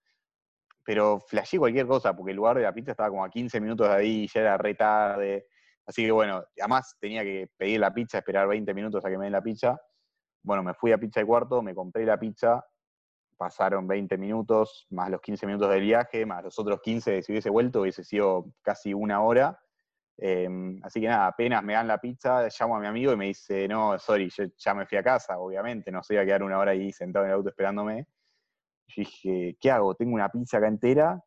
Pero 0.84 1.20
flashé 1.20 1.58
cualquier 1.58 1.86
cosa, 1.86 2.14
porque 2.16 2.30
el 2.30 2.36
lugar 2.36 2.56
de 2.56 2.62
la 2.62 2.72
pizza 2.72 2.92
estaba 2.92 3.10
como 3.10 3.24
a 3.24 3.30
15 3.30 3.60
minutos 3.60 3.88
de 3.88 3.94
ahí, 3.94 4.26
ya 4.32 4.40
era 4.40 4.56
re 4.56 4.74
tarde. 4.74 5.46
Así 5.86 6.04
que 6.04 6.10
bueno, 6.10 6.44
además 6.58 6.96
tenía 7.00 7.22
que 7.22 7.48
pedir 7.56 7.80
la 7.80 7.92
pizza, 7.92 8.18
esperar 8.18 8.48
20 8.48 8.72
minutos 8.74 9.04
a 9.04 9.10
que 9.10 9.18
me 9.18 9.24
den 9.24 9.32
la 9.32 9.42
pizza. 9.42 9.80
Bueno, 10.42 10.62
me 10.62 10.74
fui 10.74 10.92
a 10.92 10.98
Pizza 10.98 11.20
y 11.20 11.24
Cuarto, 11.24 11.62
me 11.62 11.72
compré 11.72 12.04
la 12.04 12.18
pizza, 12.18 12.64
pasaron 13.36 13.86
20 13.86 14.18
minutos, 14.18 14.86
más 14.90 15.08
los 15.08 15.20
15 15.20 15.46
minutos 15.46 15.70
del 15.70 15.82
viaje, 15.82 16.26
más 16.26 16.42
los 16.42 16.58
otros 16.58 16.80
15 16.80 17.22
si 17.22 17.32
hubiese 17.32 17.50
vuelto, 17.50 17.82
hubiese 17.82 18.02
sido 18.02 18.46
casi 18.62 18.92
una 18.92 19.22
hora. 19.22 19.60
Em, 20.18 20.78
así 20.84 21.00
que 21.00 21.08
nada, 21.08 21.28
apenas 21.28 21.64
me 21.64 21.72
dan 21.72 21.88
la 21.88 21.98
pizza, 21.98 22.48
llamo 22.48 22.76
a 22.76 22.80
mi 22.80 22.86
amigo 22.86 23.12
y 23.12 23.16
me 23.16 23.26
dice, 23.26 23.66
no, 23.66 23.98
sorry, 23.98 24.30
yo 24.30 24.44
ya 24.56 24.74
me 24.74 24.86
fui 24.86 24.98
a 24.98 25.02
casa, 25.02 25.38
obviamente, 25.38 25.90
no 25.90 26.02
se 26.02 26.14
iba 26.14 26.22
a 26.22 26.26
quedar 26.26 26.42
una 26.42 26.58
hora 26.58 26.72
ahí 26.72 26.92
sentado 26.92 27.24
en 27.24 27.30
el 27.30 27.36
auto 27.36 27.48
esperándome. 27.48 28.06
Yo 28.88 28.94
dije, 28.96 29.56
¿qué 29.60 29.70
hago? 29.70 29.94
Tengo 29.94 30.14
una 30.14 30.28
pizza 30.28 30.58
acá 30.58 30.68
entera 30.68 31.20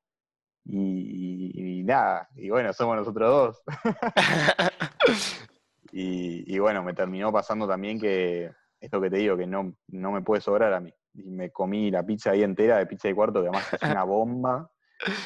y, 0.66 1.84
nada, 1.84 2.30
y 2.36 2.50
bueno, 2.50 2.74
somos 2.74 2.96
nosotros 2.96 3.30
dos. 3.30 3.64
y, 5.92 6.56
y, 6.56 6.60
bueno, 6.60 6.84
me 6.84 6.94
terminó 6.94 7.32
pasando 7.32 7.68
también 7.68 8.00
que, 8.00 8.52
esto 8.80 9.02
que 9.02 9.10
te 9.10 9.18
digo, 9.18 9.38
que 9.38 9.48
no, 9.48 9.76
no 9.88 10.12
me 10.12 10.22
puede 10.22 10.42
sobrar 10.42 10.74
a 10.74 10.80
mí 10.80 10.94
y 11.16 11.32
me 11.32 11.52
comí 11.52 11.92
la 11.92 12.04
pizza 12.04 12.32
ahí 12.32 12.44
entera 12.44 12.78
de 12.78 12.86
pizza 12.86 13.08
de 13.08 13.16
cuarto, 13.16 13.42
que 13.42 13.48
además 13.48 13.74
es 13.74 13.82
una 13.82 14.04
bomba. 14.04 14.70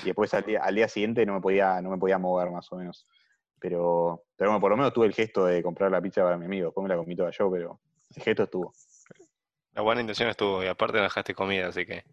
Y 0.04 0.08
después 0.08 0.34
al 0.34 0.76
día, 0.76 0.88
siguiente 0.88 1.26
no 1.26 1.34
me, 1.34 1.42
podía, 1.42 1.82
no 1.82 1.92
me 1.92 1.98
podía 1.98 2.18
mover 2.18 2.52
más 2.52 2.72
o 2.72 2.78
menos. 2.78 3.08
Pero, 3.60 4.24
pero 4.36 4.52
bueno, 4.52 4.62
por 4.62 4.72
lo 4.72 4.78
menos 4.78 4.94
tuve 4.94 5.08
el 5.08 5.14
gesto 5.14 5.46
de 5.46 5.62
comprar 5.62 5.92
la 5.92 6.02
pizza 6.02 6.24
para 6.24 6.38
mi 6.38 6.46
amigo. 6.46 6.68
Después 6.68 6.84
me 6.84 6.90
la 6.90 6.98
comí 6.98 7.16
toda 7.16 7.32
yo, 7.32 7.52
pero 7.52 7.80
el 8.16 8.24
gesto 8.24 8.44
estuvo. 8.44 8.74
La 9.74 9.82
buena 9.82 10.02
intención 10.02 10.30
estuvo, 10.30 10.64
y 10.64 10.68
aparte 10.68 10.98
dejaste 10.98 11.34
comida, 11.34 11.68
así 11.68 11.86
que. 11.86 12.04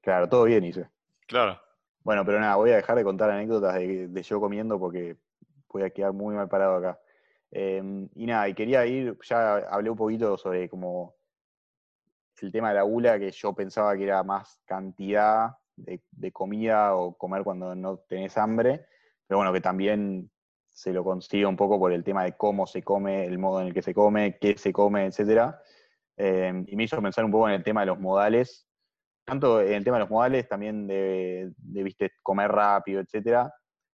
Claro, 0.00 0.28
todo 0.28 0.44
bien 0.44 0.64
hice. 0.64 0.88
Claro. 1.26 1.60
Bueno, 2.02 2.24
pero 2.24 2.40
nada, 2.40 2.56
voy 2.56 2.70
a 2.70 2.76
dejar 2.76 2.96
de 2.96 3.04
contar 3.04 3.30
anécdotas 3.30 3.74
de, 3.74 4.22
yo 4.22 4.40
comiendo 4.40 4.78
porque 4.78 5.16
voy 5.68 5.82
a 5.82 5.90
quedar 5.90 6.12
muy 6.12 6.34
mal 6.34 6.48
parado 6.48 6.76
acá. 6.76 7.00
Em, 7.50 8.08
y 8.14 8.26
nada, 8.26 8.48
y 8.48 8.54
quería 8.54 8.84
ir, 8.86 9.16
ya 9.22 9.56
hablé 9.56 9.90
un 9.90 9.96
poquito 9.96 10.36
sobre 10.36 10.68
como 10.68 11.14
el 12.40 12.50
tema 12.50 12.70
de 12.70 12.74
la 12.74 12.82
gula, 12.82 13.18
que 13.18 13.30
yo 13.30 13.54
pensaba 13.54 13.96
que 13.96 14.04
era 14.04 14.22
más 14.22 14.60
cantidad 14.64 15.56
de, 15.76 16.32
comida 16.32 16.94
o 16.94 17.16
comer 17.16 17.42
cuando 17.44 17.74
no 17.74 17.98
tenés 17.98 18.36
hambre, 18.36 18.86
pero 19.26 19.38
bueno, 19.38 19.52
que 19.52 19.60
también 19.60 20.30
se 20.72 20.92
lo 20.92 21.04
consigue 21.04 21.46
un 21.46 21.56
poco 21.56 21.78
por 21.78 21.92
el 21.92 22.04
tema 22.04 22.24
de 22.24 22.36
cómo 22.36 22.66
se 22.66 22.82
come, 22.82 23.24
el 23.26 23.38
modo 23.38 23.60
en 23.60 23.68
el 23.68 23.74
que 23.74 23.82
se 23.82 23.94
come, 23.94 24.38
qué 24.40 24.56
se 24.56 24.72
come, 24.72 25.06
etc. 25.06 25.54
Em, 26.16 26.64
y 26.68 26.76
me 26.76 26.84
hizo 26.84 27.00
pensar 27.00 27.24
un 27.24 27.30
poco 27.30 27.48
en 27.48 27.54
el 27.54 27.62
tema 27.62 27.80
de 27.80 27.86
los 27.86 28.00
modales, 28.00 28.66
tanto 29.24 29.60
en 29.60 29.74
el 29.74 29.84
tema 29.84 29.96
de 29.98 30.00
los 30.04 30.10
modales, 30.10 30.48
también 30.48 30.86
de, 30.86 31.52
de 31.56 31.82
viste, 31.82 32.12
comer 32.22 32.50
rápido, 32.50 33.00
etc. 33.02 33.48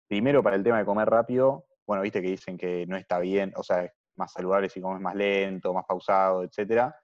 Primero 0.08 0.42
para 0.42 0.56
el 0.56 0.62
tema 0.62 0.78
de 0.78 0.84
comer 0.84 1.08
rápido, 1.08 1.66
bueno, 1.86 2.02
viste 2.02 2.20
que 2.22 2.28
dicen 2.28 2.56
que 2.58 2.86
no 2.86 2.96
está 2.96 3.18
bien, 3.18 3.52
o 3.56 3.62
sea, 3.62 3.84
es 3.84 3.92
más 4.16 4.32
saludable 4.32 4.68
si 4.68 4.80
comes 4.80 5.00
más 5.00 5.14
lento, 5.14 5.72
más 5.74 5.84
pausado, 5.86 6.44
etcétera 6.44 6.94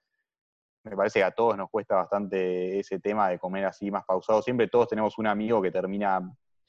me 0.85 0.97
parece 0.97 1.21
que 1.21 1.25
a 1.25 1.31
todos 1.31 1.57
nos 1.57 1.71
cuesta 1.71 1.97
bastante 1.97 2.79
ese 2.79 3.01
tema 3.01 3.29
de 3.29 3.39
comer 3.39 3.66
así 3.66 3.91
más 3.91 4.05
pausado. 4.05 4.41
Siempre 4.43 4.68
todos 4.68 4.89
tenemos 4.89 5.18
un 5.18 5.27
amigo 5.27 5.61
que 5.61 5.71
termina 5.71 6.21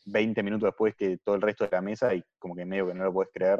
20 0.06 0.44
minutos 0.44 0.68
después 0.68 0.96
que 0.96 1.18
todo 1.18 1.36
el 1.36 1.42
resto 1.42 1.66
de 1.66 1.72
la 1.72 1.82
mesa 1.82 2.14
y 2.14 2.24
como 2.40 2.56
que 2.56 2.66
medio 2.66 2.88
que 2.88 2.94
no 2.94 3.04
lo 3.04 3.14
puedes 3.14 3.32
creer. 3.34 3.60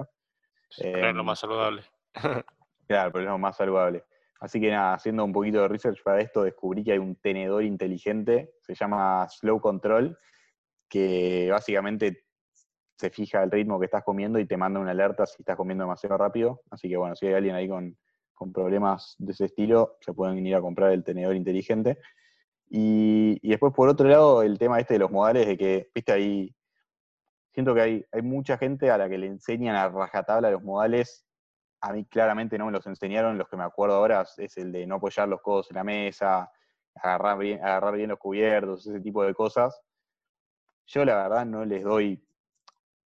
pero 0.82 1.10
es 1.10 1.16
lo 1.16 1.24
más 1.24 1.40
saludable. 1.40 1.84
claro, 2.88 3.12
pero 3.12 3.24
es 3.24 3.30
lo 3.30 3.38
más 3.38 3.58
saludable. 3.58 4.04
Así 4.40 4.60
que 4.60 4.72
nada, 4.72 4.96
haciendo 4.96 5.24
un 5.24 5.32
poquito 5.32 5.62
de 5.62 5.68
research 5.68 6.02
para 6.04 6.20
esto, 6.20 6.44
descubrí 6.44 6.84
que 6.84 6.94
hay 6.94 6.98
un 6.98 7.16
tenedor 7.16 7.64
inteligente, 7.64 8.56
se 8.62 8.74
llama 8.74 9.28
Slow 9.30 9.62
Control, 9.62 10.18
que 10.90 11.50
básicamente 11.52 12.26
se 12.98 13.10
fija 13.12 13.44
el 13.44 13.52
ritmo 13.52 13.80
que 13.80 13.86
estás 13.86 14.04
comiendo 14.04 14.40
y 14.40 14.46
te 14.46 14.58
manda 14.58 14.80
una 14.80 14.92
alerta 14.92 15.26
si 15.26 15.42
estás 15.42 15.56
comiendo 15.56 15.84
demasiado 15.84 16.18
rápido. 16.18 16.62
Así 16.72 16.90
que 16.90 16.98
bueno, 16.98 17.16
si 17.16 17.28
hay 17.28 17.34
alguien 17.34 17.56
ahí 17.56 17.68
con, 17.68 17.96
con 18.34 18.52
problemas 18.52 19.16
de 19.20 19.34
ese 19.34 19.46
estilo 19.46 19.98
se 20.02 20.14
pueden 20.14 20.44
ir 20.46 20.56
a 20.56 20.62
comprar 20.62 20.92
el 20.92 21.04
tenedor 21.04 21.36
inteligente. 21.36 22.00
Y, 22.74 23.38
después, 23.46 23.74
por 23.74 23.90
otro 23.90 24.08
lado, 24.08 24.44
el 24.44 24.58
tema 24.58 24.80
este 24.80 24.94
de 24.94 25.00
los 25.02 25.12
modales, 25.12 25.46
de 25.46 25.58
que, 25.58 25.92
viste, 25.94 26.14
ahí 26.14 26.56
siento 27.52 27.76
que 27.76 27.82
hay, 27.82 28.06
hay 28.14 28.22
mucha 28.22 28.58
gente 28.58 28.90
a 28.90 28.98
la 28.98 29.10
que 29.10 29.18
le 29.18 29.28
enseñan 29.28 29.76
a 29.76 29.90
rajatabla 29.90 30.50
los 30.52 30.64
modales. 30.64 31.26
A 31.82 31.92
mí 31.92 32.06
claramente 32.06 32.58
no 32.58 32.68
me 32.68 32.72
los 32.72 32.88
enseñaron, 32.88 33.38
los 33.38 33.50
que 33.50 33.58
me 33.58 33.64
acuerdo 33.66 33.96
ahora 33.96 34.26
es 34.38 34.58
el 34.58 34.72
de 34.72 34.88
no 34.88 34.96
apoyar 34.96 35.28
los 35.28 35.42
codos 35.42 35.70
en 35.72 35.76
la 35.76 35.84
mesa, 35.84 36.50
agarrar 36.96 37.38
bien, 37.40 37.60
agarrar 37.60 37.96
bien 37.96 38.10
los 38.10 38.20
cubiertos, 38.20 38.88
ese 38.88 39.02
tipo 39.02 39.24
de 39.24 39.34
cosas. 39.34 39.82
Yo 40.88 41.04
la 41.04 41.24
verdad 41.24 41.46
no 41.46 41.66
les 41.66 41.84
doy, 41.84 42.26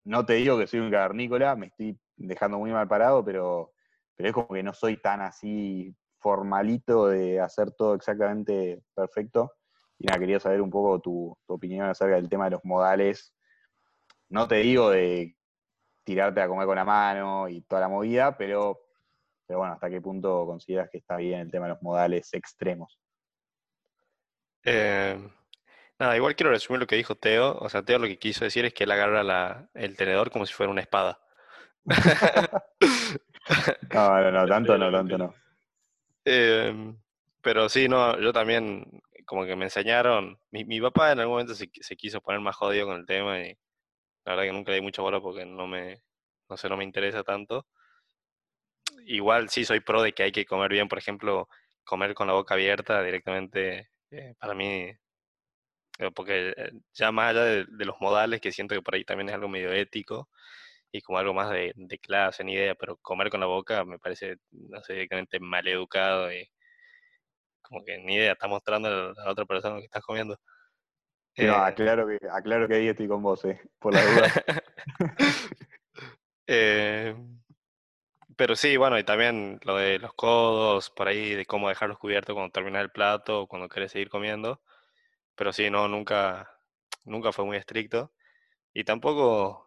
no 0.03 0.25
te 0.25 0.33
digo 0.33 0.59
que 0.59 0.67
soy 0.67 0.79
un 0.79 0.91
cavernícola, 0.91 1.55
me 1.55 1.67
estoy 1.67 1.99
dejando 2.17 2.59
muy 2.59 2.71
mal 2.71 2.87
parado, 2.87 3.25
pero 3.25 3.71
pero 4.15 4.29
es 4.29 4.33
como 4.33 4.47
que 4.49 4.63
no 4.63 4.73
soy 4.73 4.97
tan 4.97 5.21
así 5.21 5.93
formalito 6.19 7.07
de 7.07 7.39
hacer 7.39 7.71
todo 7.71 7.95
exactamente 7.95 8.83
perfecto. 8.93 9.53
Y 9.97 10.07
nada, 10.07 10.19
quería 10.19 10.39
saber 10.39 10.61
un 10.61 10.69
poco 10.69 10.99
tu, 10.99 11.37
opinión 11.47 11.87
acerca 11.87 12.15
del 12.15 12.29
tema 12.29 12.45
de 12.45 12.51
los 12.51 12.65
modales. 12.65 13.33
No 14.29 14.47
te 14.47 14.55
digo 14.55 14.89
de 14.89 15.35
tirarte 16.03 16.41
a 16.41 16.47
comer 16.47 16.65
con 16.65 16.75
la 16.75 16.85
mano 16.85 17.47
y 17.47 17.61
toda 17.61 17.81
la 17.81 17.87
movida, 17.87 18.37
pero, 18.37 18.79
pero 19.47 19.59
bueno, 19.59 19.73
¿hasta 19.73 19.89
qué 19.89 20.01
punto 20.01 20.45
consideras 20.45 20.89
que 20.89 20.97
está 20.97 21.17
bien 21.17 21.39
el 21.39 21.51
tema 21.51 21.65
de 21.65 21.73
los 21.73 21.81
modales 21.81 22.33
extremos? 22.33 22.99
Eh, 24.63 25.17
nada, 25.99 26.17
igual 26.17 26.35
quiero 26.35 26.51
resumir 26.51 26.81
lo 26.81 26.87
que 26.87 26.95
dijo 26.95 27.15
Teo. 27.15 27.57
O 27.59 27.69
sea, 27.69 27.83
Teo 27.83 27.99
lo 27.99 28.07
que 28.07 28.19
quiso 28.19 28.43
decir 28.43 28.65
es 28.65 28.73
que 28.73 28.83
él 28.83 28.91
agarra 28.91 29.69
el 29.73 29.95
tenedor 29.95 30.31
como 30.31 30.45
si 30.45 30.53
fuera 30.53 30.71
una 30.71 30.81
espada. 30.81 31.19
No, 33.93 34.21
no, 34.21 34.31
no, 34.31 34.47
tanto 34.47 34.77
no, 34.77 34.91
tanto 34.91 35.17
no. 35.17 35.33
Em, 36.25 36.97
pero 37.41 37.69
sí, 37.69 37.87
no, 37.87 38.19
yo 38.19 38.33
también, 38.33 38.85
como 39.25 39.45
que 39.45 39.55
me 39.55 39.65
enseñaron, 39.65 40.39
mi, 40.51 40.65
mi 40.65 40.81
papá 40.81 41.11
en 41.11 41.19
algún 41.19 41.35
momento 41.35 41.55
se, 41.55 41.69
se, 41.81 41.95
quiso 41.95 42.21
poner 42.21 42.41
más 42.41 42.55
jodido 42.55 42.87
con 42.87 42.97
el 42.97 43.05
tema 43.05 43.39
y 43.41 43.49
la 44.25 44.33
verdad 44.33 44.43
que 44.45 44.53
nunca 44.53 44.71
le 44.71 44.77
di 44.77 44.83
mucha 44.83 45.01
bola 45.03 45.21
porque 45.21 45.45
no 45.45 45.67
me, 45.67 46.01
no 46.49 46.57
sé, 46.57 46.69
no 46.69 46.77
me 46.77 46.83
interesa 46.85 47.23
tanto. 47.23 47.67
Igual 49.05 49.49
sí 49.49 49.65
soy 49.65 49.79
pro 49.81 50.01
de 50.01 50.13
que 50.13 50.23
hay 50.23 50.31
que 50.31 50.45
comer 50.45 50.71
bien, 50.71 50.87
por 50.87 50.97
ejemplo, 50.97 51.47
comer 51.83 52.13
con 52.15 52.27
la 52.27 52.33
boca 52.33 52.55
abierta 52.55 53.01
directamente, 53.03 53.89
eh, 54.11 54.33
para 54.39 54.53
mí, 54.55 54.91
eh, 55.99 56.11
porque 56.13 56.53
eh, 56.57 56.71
ya 56.93 57.11
más 57.11 57.31
allá 57.31 57.43
de, 57.45 57.65
de, 57.69 57.85
los 57.85 57.99
modales, 58.01 58.41
que 58.41 58.51
siento 58.51 58.75
que 58.75 58.81
por 58.81 58.95
ahí 58.95 59.05
también 59.05 59.29
es 59.29 59.35
algo 59.35 59.47
medio 59.47 59.71
ético, 59.71 60.29
y 60.97 61.01
como 61.01 61.17
algo 61.17 61.33
más 61.33 61.49
de, 61.51 61.99
clase, 62.01 62.43
ni 62.43 62.53
idea, 62.53 62.75
pero 62.75 62.97
comer 62.97 63.29
con 63.29 63.39
la 63.41 63.45
boca 63.47 63.83
me 63.83 63.99
parece, 63.99 64.37
no 64.51 64.81
sé, 64.81 64.93
directamente 64.93 65.39
mal 65.39 65.67
educado 65.67 66.31
y 66.31 66.49
como 67.61 67.83
que 67.83 67.97
ni 67.97 68.15
idea, 68.15 68.33
está 68.33 68.47
mostrando 68.47 68.87
a 68.87 69.23
la 69.25 69.31
otra 69.31 69.45
persona 69.45 69.75
lo 69.75 69.81
que 69.81 69.85
estás 69.85 70.03
comiendo. 70.03 70.39
no, 71.37 71.43
Eh, 71.43 71.49
aclaro 71.49 72.07
que, 72.07 72.19
aclaro 72.31 72.67
que 72.67 72.75
ahí 72.75 72.87
estoy 72.87 73.07
con 73.07 73.21
vos, 73.23 73.43
eh, 73.45 73.59
por 73.79 73.93
la 73.93 74.01
duda. 74.05 74.31
Eh, 76.47 77.15
pero 78.37 78.55
sí, 78.55 78.77
bueno, 78.77 78.99
y 78.99 79.03
también 79.03 79.59
lo 79.63 79.77
de 79.77 79.97
los 79.97 80.13
codos, 80.13 80.91
por 80.91 81.07
ahí, 81.07 81.33
de 81.33 81.45
cómo 81.47 81.69
dejarlos 81.69 81.97
cubiertos 81.97 82.35
cuando 82.35 82.51
terminas 82.51 82.83
el 82.83 82.91
plato 82.91 83.41
o 83.41 83.47
cuando 83.47 83.67
quieres 83.67 83.91
seguir 83.91 84.09
comiendo. 84.09 84.61
Pero 85.35 85.53
sí, 85.53 85.69
no, 85.71 85.87
nunca, 85.87 86.51
nunca 87.05 87.31
fue 87.31 87.45
muy 87.45 87.57
estricto. 87.57 88.13
Y 88.73 88.83
tampoco, 88.85 89.64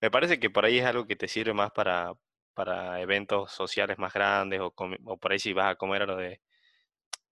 me 0.00 0.10
parece 0.10 0.38
que 0.40 0.50
por 0.50 0.64
ahí 0.64 0.78
es 0.78 0.84
algo 0.86 1.06
que 1.06 1.16
te 1.16 1.28
sirve 1.28 1.54
más 1.54 1.70
para, 1.72 2.12
para 2.54 3.00
eventos 3.00 3.52
sociales 3.52 3.98
más 3.98 4.12
grandes 4.12 4.60
o, 4.60 4.74
o 5.04 5.18
por 5.18 5.32
ahí 5.32 5.38
si 5.38 5.52
vas 5.52 5.72
a 5.72 5.76
comer 5.76 6.02
a 6.02 6.06
lo 6.06 6.16
de, 6.16 6.40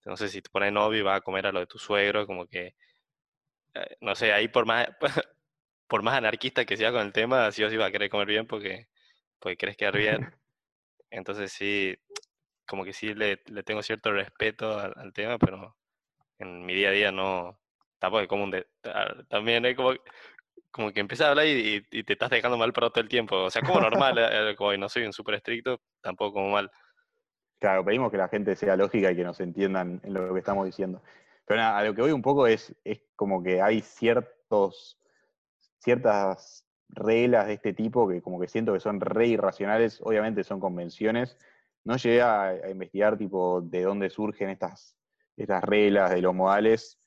no 0.06 0.16
sé, 0.16 0.28
si 0.28 0.42
te 0.42 0.50
pones 0.50 0.72
novio 0.72 1.00
y 1.00 1.02
vas 1.02 1.18
a 1.18 1.22
comer 1.22 1.46
a 1.46 1.52
lo 1.52 1.60
de 1.60 1.66
tu 1.66 1.78
suegro, 1.78 2.26
como 2.26 2.46
que, 2.46 2.76
eh, 3.74 3.96
no 4.00 4.14
sé, 4.14 4.32
ahí 4.32 4.48
por 4.48 4.66
más, 4.66 4.88
por 5.88 6.02
más 6.02 6.16
anarquista 6.16 6.64
que 6.64 6.76
sea 6.76 6.92
con 6.92 7.02
el 7.02 7.12
tema, 7.12 7.50
sí 7.52 7.64
o 7.64 7.70
sí 7.70 7.76
vas 7.76 7.88
a 7.88 7.92
querer 7.92 8.10
comer 8.10 8.28
bien 8.28 8.46
porque, 8.46 8.88
porque 9.40 9.56
querés 9.56 9.76
quedar 9.76 9.96
bien. 9.96 10.20
Entonces 11.10 11.52
sí, 11.52 11.96
como 12.66 12.84
que 12.84 12.92
sí 12.92 13.14
le, 13.14 13.42
le 13.46 13.62
tengo 13.64 13.82
cierto 13.82 14.12
respeto 14.12 14.78
al, 14.78 14.94
al 14.96 15.12
tema, 15.12 15.38
pero 15.38 15.76
en 16.38 16.66
mi 16.66 16.74
día 16.74 16.90
a 16.90 16.92
día 16.92 17.12
no, 17.12 17.60
tampoco 17.98 18.22
es 18.22 18.28
como 18.28 18.44
un 18.44 18.50
de- 18.52 18.68
ta- 18.82 19.24
también 19.28 19.64
es 19.66 19.76
como, 19.76 19.94
como 20.76 20.92
que 20.92 21.00
empiezas 21.00 21.26
a 21.26 21.30
hablar 21.30 21.46
y, 21.46 21.80
te 22.04 22.12
estás 22.12 22.28
dejando 22.28 22.58
mal 22.58 22.72
para 22.74 22.90
todo 22.90 23.00
el 23.00 23.08
tiempo. 23.08 23.44
O 23.44 23.50
sea, 23.50 23.62
como 23.62 23.80
normal, 23.80 24.18
eh, 24.20 24.54
como 24.56 24.76
no 24.76 24.90
soy 24.90 25.04
un 25.04 25.12
súper 25.12 25.36
estricto, 25.36 25.80
tampoco 26.02 26.34
como 26.34 26.50
mal. 26.50 26.70
Claro, 27.58 27.82
pedimos 27.82 28.10
que 28.10 28.18
la 28.18 28.28
gente 28.28 28.54
sea 28.54 28.76
lógica 28.76 29.10
y 29.10 29.16
que 29.16 29.24
nos 29.24 29.40
entiendan 29.40 30.02
en 30.04 30.12
lo 30.12 30.34
que 30.34 30.38
estamos 30.38 30.66
diciendo. 30.66 31.02
Pero 31.46 31.60
nada, 31.60 31.78
a 31.78 31.84
lo 31.84 31.94
que 31.94 32.02
voy 32.02 32.12
un 32.12 32.20
poco 32.20 32.46
es, 32.46 32.74
es 32.84 33.00
como 33.16 33.42
que 33.42 33.62
hay 33.62 33.80
ciertos, 33.80 35.00
ciertas 35.78 36.66
reglas 36.90 37.46
de 37.46 37.54
este 37.54 37.72
tipo 37.72 38.06
que 38.06 38.20
como 38.20 38.38
que 38.38 38.46
siento 38.46 38.74
que 38.74 38.80
son 38.80 39.00
re 39.00 39.28
irracionales, 39.28 40.00
obviamente 40.02 40.44
son 40.44 40.60
convenciones. 40.60 41.38
No 41.84 41.96
llegué 41.96 42.20
a, 42.20 42.48
a 42.48 42.70
investigar 42.70 43.16
tipo 43.16 43.62
de 43.62 43.82
dónde 43.82 44.10
surgen 44.10 44.50
estas, 44.50 44.94
estas 45.38 45.64
reglas 45.64 46.10
de 46.10 46.20
los 46.20 46.34
modales, 46.34 47.00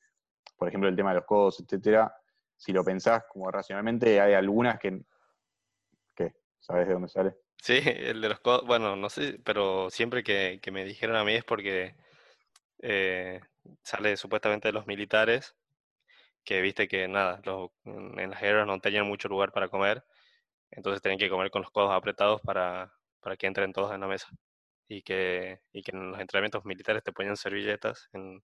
por 0.57 0.67
ejemplo 0.67 0.89
el 0.89 0.95
tema 0.95 1.09
de 1.09 1.17
los 1.17 1.25
codos, 1.25 1.59
etcétera. 1.59 2.18
Si 2.59 2.73
lo 2.73 2.83
pensás 2.83 3.23
como 3.29 3.49
racionalmente, 3.49 4.19
hay 4.19 4.33
algunas 4.33 4.77
que, 4.79 5.01
¿qué? 6.13 6.33
¿Sabes 6.59 6.87
de 6.87 6.93
dónde 6.93 7.07
sale? 7.07 7.33
Sí, 7.55 7.79
el 7.85 8.19
de 8.19 8.27
los 8.27 8.41
codos, 8.41 8.65
bueno, 8.67 8.97
no 8.97 9.09
sé, 9.09 9.39
pero 9.45 9.89
siempre 9.89 10.23
que, 10.23 10.59
me 10.71 10.83
dijeron 10.83 11.15
a 11.15 11.23
mí 11.23 11.35
es 11.35 11.45
porque 11.45 11.95
eh, 12.79 13.39
sale 13.81 14.17
supuestamente 14.17 14.67
de 14.67 14.73
los 14.73 14.87
militares, 14.87 15.55
que 16.43 16.59
viste 16.59 16.89
que 16.89 17.07
nada, 17.07 17.41
en 17.85 18.29
las 18.29 18.41
guerras 18.41 18.67
no 18.67 18.79
tenían 18.81 19.07
mucho 19.07 19.29
lugar 19.29 19.53
para 19.53 19.69
comer, 19.69 20.03
entonces 20.71 21.01
tenían 21.01 21.19
que 21.19 21.29
comer 21.29 21.51
con 21.51 21.61
los 21.61 21.71
codos 21.71 21.91
apretados 21.91 22.41
para, 22.41 22.93
para 23.21 23.37
que 23.37 23.47
entren 23.47 23.71
todos 23.71 23.93
en 23.93 24.01
la 24.01 24.07
mesa. 24.07 24.27
Y 24.89 25.01
que, 25.03 25.61
y 25.71 25.83
que 25.83 25.91
en 25.91 26.11
los 26.11 26.19
entrenamientos 26.19 26.65
militares 26.65 27.03
te 27.03 27.13
ponían 27.13 27.37
servilletas 27.37 28.09
en, 28.11 28.43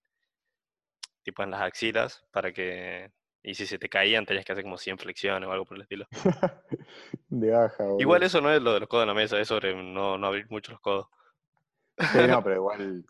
tipo 1.24 1.44
en 1.44 1.52
las 1.52 1.62
axilas 1.62 2.24
para 2.32 2.54
que, 2.54 3.12
y 3.46 3.54
si 3.54 3.68
se 3.68 3.78
te 3.78 3.88
caían 3.88 4.26
tenías 4.26 4.44
que 4.44 4.54
hacer 4.54 4.64
como 4.64 4.78
100 4.78 4.98
flexiones 4.98 5.48
o 5.48 5.52
algo 5.52 5.66
por 5.66 5.78
el 5.78 5.84
estilo. 5.84 6.08
de 7.30 7.52
baja, 7.52 7.84
boludo. 7.84 8.02
Igual 8.02 8.24
eso 8.24 8.42
no 8.42 8.52
es 8.52 8.62
lo 8.62 8.74
de 8.74 8.80
los 8.80 8.90
codos 8.90 9.04
en 9.04 9.10
la 9.10 9.14
mesa, 9.14 9.40
es 9.40 9.48
sobre 9.48 9.76
no, 9.76 10.18
no 10.18 10.28
abrir 10.28 10.50
mucho 10.50 10.72
los 10.72 10.82
codos. 10.82 11.08
Sí, 12.12 12.20
no, 12.28 12.44
pero 12.44 12.56
igual, 12.56 13.06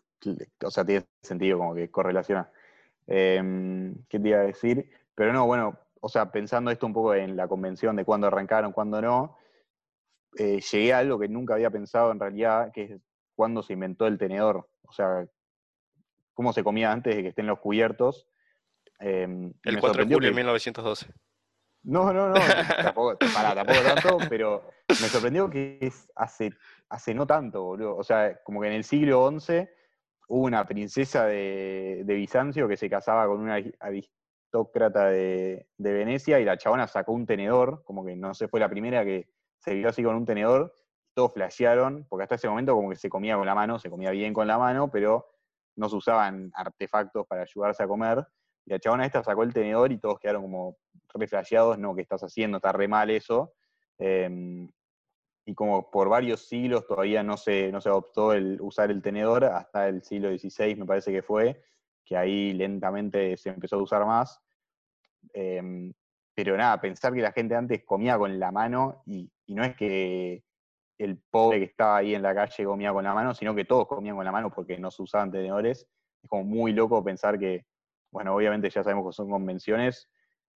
o 0.62 0.70
sea, 0.70 0.84
tiene 0.84 1.06
sentido 1.22 1.58
como 1.58 1.74
que 1.74 1.90
correlaciona. 1.90 2.50
Eh, 3.06 3.92
¿Qué 4.08 4.20
te 4.20 4.28
iba 4.28 4.40
a 4.40 4.42
decir? 4.42 4.90
Pero 5.14 5.32
no, 5.32 5.46
bueno, 5.46 5.78
o 6.00 6.08
sea, 6.08 6.30
pensando 6.30 6.70
esto 6.70 6.86
un 6.86 6.92
poco 6.92 7.14
en 7.14 7.34
la 7.34 7.48
convención 7.48 7.96
de 7.96 8.04
cuándo 8.04 8.26
arrancaron, 8.26 8.72
cuándo 8.72 9.00
no, 9.00 9.38
eh, 10.36 10.60
llegué 10.60 10.92
a 10.92 10.98
algo 10.98 11.18
que 11.18 11.28
nunca 11.28 11.54
había 11.54 11.70
pensado 11.70 12.12
en 12.12 12.20
realidad, 12.20 12.72
que 12.72 12.82
es 12.82 13.00
cuándo 13.34 13.62
se 13.62 13.72
inventó 13.72 14.06
el 14.06 14.18
tenedor. 14.18 14.68
O 14.82 14.92
sea, 14.92 15.26
cómo 16.34 16.52
se 16.52 16.62
comía 16.62 16.92
antes 16.92 17.16
de 17.16 17.22
que 17.22 17.28
estén 17.28 17.46
los 17.46 17.58
cubiertos. 17.58 18.28
Eh, 19.00 19.26
y 19.28 19.68
El 19.68 19.74
me 19.74 19.80
4 19.80 20.04
de 20.04 20.14
julio 20.14 20.28
de 20.28 20.32
que- 20.32 20.36
1912. 20.36 21.06
no, 21.84 22.12
no, 22.12 22.28
no, 22.28 22.34
tampoco, 22.94 23.16
pará, 23.34 23.54
tampoco 23.54 23.80
tanto, 23.82 24.18
pero 24.28 24.68
me 24.88 25.08
sorprendió 25.08 25.48
que 25.50 25.78
es 25.80 26.10
hace, 26.16 26.50
hace 26.88 27.14
no 27.14 27.26
tanto, 27.26 27.62
boludo. 27.62 27.96
O 27.96 28.02
sea, 28.04 28.40
como 28.42 28.60
que 28.60 28.68
en 28.68 28.72
el 28.74 28.84
siglo 28.84 29.30
XI 29.38 29.68
hubo 30.28 30.44
una 30.44 30.66
princesa 30.66 31.26
de, 31.26 32.02
de 32.04 32.14
Bizancio 32.14 32.66
que 32.68 32.76
se 32.76 32.90
casaba 32.90 33.26
con 33.26 33.40
una 33.40 33.58
aristócrata 33.80 35.06
de, 35.10 35.68
de 35.76 35.92
Venecia 35.92 36.40
y 36.40 36.44
la 36.44 36.56
chabona 36.56 36.86
sacó 36.88 37.12
un 37.12 37.26
tenedor, 37.26 37.82
como 37.84 38.04
que 38.04 38.16
no 38.16 38.34
sé, 38.34 38.48
fue 38.48 38.60
la 38.60 38.68
primera 38.68 39.04
que 39.04 39.28
se 39.58 39.74
vio 39.74 39.88
así 39.88 40.02
con 40.02 40.16
un 40.16 40.24
tenedor, 40.26 40.74
todos 41.14 41.32
flashearon, 41.32 42.06
porque 42.08 42.24
hasta 42.24 42.34
ese 42.34 42.48
momento 42.48 42.74
como 42.74 42.90
que 42.90 42.96
se 42.96 43.08
comía 43.08 43.36
con 43.36 43.46
la 43.46 43.54
mano, 43.54 43.78
se 43.78 43.90
comía 43.90 44.10
bien 44.10 44.32
con 44.34 44.46
la 44.46 44.58
mano, 44.58 44.90
pero 44.90 45.26
no 45.76 45.88
se 45.88 45.96
usaban 45.96 46.50
artefactos 46.54 47.26
para 47.26 47.42
ayudarse 47.42 47.82
a 47.82 47.86
comer. 47.88 48.26
Y 48.66 48.70
la 48.70 48.78
chabona 48.78 49.06
esta 49.06 49.22
sacó 49.22 49.44
el 49.44 49.54
tenedor 49.54 49.92
y 49.92 49.98
todos 49.98 50.18
quedaron 50.18 50.42
como 50.42 50.76
re 51.14 51.26
flasheados, 51.26 51.78
no, 51.78 51.94
¿qué 51.94 52.02
estás 52.02 52.22
haciendo? 52.22 52.58
Está 52.58 52.72
re 52.72 52.88
mal 52.88 53.08
eso. 53.10 53.54
Eh, 53.98 54.68
y 55.48 55.54
como 55.54 55.90
por 55.90 56.08
varios 56.08 56.48
siglos 56.48 56.86
todavía 56.86 57.22
no 57.22 57.36
se, 57.36 57.70
no 57.70 57.80
se 57.80 57.88
adoptó 57.88 58.32
el 58.32 58.60
usar 58.60 58.90
el 58.90 59.00
tenedor, 59.00 59.44
hasta 59.44 59.88
el 59.88 60.02
siglo 60.02 60.36
XVI 60.36 60.74
me 60.74 60.86
parece 60.86 61.12
que 61.12 61.22
fue, 61.22 61.62
que 62.04 62.16
ahí 62.16 62.52
lentamente 62.52 63.36
se 63.36 63.50
empezó 63.50 63.76
a 63.76 63.82
usar 63.82 64.04
más. 64.04 64.40
Eh, 65.32 65.92
pero 66.34 66.56
nada, 66.56 66.80
pensar 66.80 67.14
que 67.14 67.22
la 67.22 67.32
gente 67.32 67.54
antes 67.54 67.84
comía 67.84 68.18
con 68.18 68.38
la 68.38 68.50
mano 68.50 69.02
y, 69.06 69.30
y 69.46 69.54
no 69.54 69.64
es 69.64 69.76
que 69.76 70.42
el 70.98 71.18
pobre 71.30 71.58
que 71.60 71.64
estaba 71.66 71.98
ahí 71.98 72.14
en 72.14 72.22
la 72.22 72.34
calle 72.34 72.64
comía 72.64 72.92
con 72.92 73.04
la 73.04 73.14
mano, 73.14 73.32
sino 73.32 73.54
que 73.54 73.64
todos 73.64 73.86
comían 73.86 74.16
con 74.16 74.24
la 74.24 74.32
mano 74.32 74.50
porque 74.50 74.78
no 74.78 74.90
se 74.90 75.02
usaban 75.02 75.30
tenedores. 75.30 75.86
Es 76.22 76.28
como 76.28 76.44
muy 76.44 76.72
loco 76.72 77.02
pensar 77.04 77.38
que, 77.38 77.64
bueno, 78.16 78.34
obviamente 78.34 78.70
ya 78.70 78.82
sabemos 78.82 79.06
que 79.06 79.12
son 79.14 79.28
convenciones, 79.28 80.08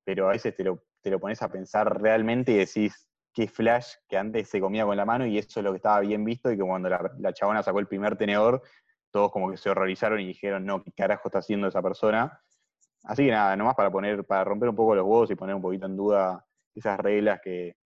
pero 0.02 0.28
a 0.28 0.32
veces 0.32 0.56
te 0.56 0.64
lo, 0.64 0.82
te 1.02 1.10
lo 1.10 1.20
pones 1.20 1.42
a 1.42 1.50
pensar 1.50 2.00
realmente 2.00 2.52
y 2.52 2.56
decís, 2.56 3.06
qué 3.34 3.48
flash 3.48 3.96
que 4.08 4.16
antes 4.16 4.48
se 4.48 4.62
comía 4.62 4.86
con 4.86 4.96
la 4.96 5.04
mano 5.04 5.26
y 5.26 5.36
eso 5.36 5.60
es 5.60 5.64
lo 5.64 5.70
que 5.72 5.76
estaba 5.76 6.00
bien 6.00 6.24
visto 6.24 6.50
y 6.50 6.56
que 6.56 6.62
cuando 6.62 6.88
la, 6.88 7.12
la 7.18 7.34
chabona 7.34 7.62
sacó 7.62 7.78
el 7.78 7.86
primer 7.86 8.16
tenedor, 8.16 8.62
todos 9.10 9.30
como 9.30 9.50
que 9.50 9.58
se 9.58 9.68
horrorizaron 9.68 10.20
y 10.20 10.28
dijeron, 10.28 10.64
no, 10.64 10.82
¿qué 10.82 10.90
carajo 10.92 11.28
está 11.28 11.40
haciendo 11.40 11.68
esa 11.68 11.82
persona? 11.82 12.40
Así 13.04 13.26
que 13.26 13.30
nada, 13.30 13.54
nomás 13.56 13.74
para 13.74 13.90
poner, 13.90 14.24
para 14.24 14.42
romper 14.42 14.70
un 14.70 14.76
poco 14.76 14.94
los 14.94 15.04
huevos 15.04 15.30
y 15.30 15.34
poner 15.34 15.54
un 15.54 15.60
poquito 15.60 15.84
en 15.84 15.98
duda 15.98 16.46
esas 16.74 16.98
reglas 16.98 17.42
que, 17.44 17.76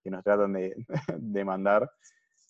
que 0.00 0.10
nos 0.10 0.22
tratan 0.22 0.52
de, 0.52 0.76
de 1.18 1.44
mandar, 1.44 1.90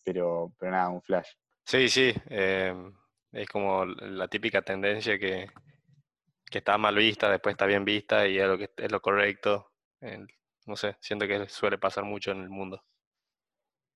pero, 0.04 0.52
pero 0.58 0.70
nada, 0.70 0.90
un 0.90 1.00
flash. 1.00 1.30
Sí, 1.64 1.88
sí, 1.88 2.12
em, 2.26 2.92
es 3.32 3.48
como 3.48 3.86
la 3.86 4.28
típica 4.28 4.60
tendencia 4.60 5.18
que, 5.18 5.48
que 6.54 6.58
está 6.58 6.78
mal 6.78 6.94
vista, 6.94 7.28
después 7.30 7.54
está 7.54 7.66
bien 7.66 7.84
vista 7.84 8.28
y 8.28 8.38
es 8.38 8.46
lo 8.46 8.56
que 8.58 8.70
es 8.76 8.92
lo 8.92 9.00
correcto. 9.00 9.72
No 10.66 10.76
sé, 10.76 10.96
siento 11.00 11.26
que 11.26 11.48
suele 11.48 11.78
pasar 11.78 12.04
mucho 12.04 12.30
en 12.30 12.42
el 12.42 12.50
mundo. 12.50 12.84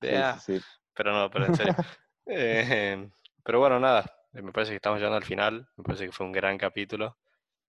Sí, 0.00 0.08
Ah, 0.14 0.34
sí, 0.40 0.60
sí. 0.60 0.66
pero 0.94 1.12
no, 1.12 1.30
pero 1.30 1.46
en 1.46 1.54
serio. 1.54 1.74
Eh, 2.30 3.08
pero 3.42 3.58
bueno, 3.60 3.80
nada, 3.80 4.04
eh, 4.34 4.42
me 4.42 4.52
parece 4.52 4.72
que 4.72 4.76
estamos 4.76 4.98
llegando 4.98 5.16
al 5.16 5.24
final, 5.24 5.66
me 5.76 5.84
parece 5.84 6.04
que 6.06 6.12
fue 6.12 6.26
un 6.26 6.32
gran 6.32 6.58
capítulo. 6.58 7.16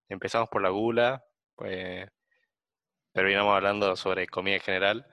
Empezamos 0.09 0.49
por 0.49 0.61
la 0.61 0.69
gula, 0.69 1.23
pues 1.55 2.09
terminamos 3.13 3.55
hablando 3.55 3.95
sobre 3.95 4.27
comida 4.27 4.55
en 4.55 4.61
general. 4.61 5.05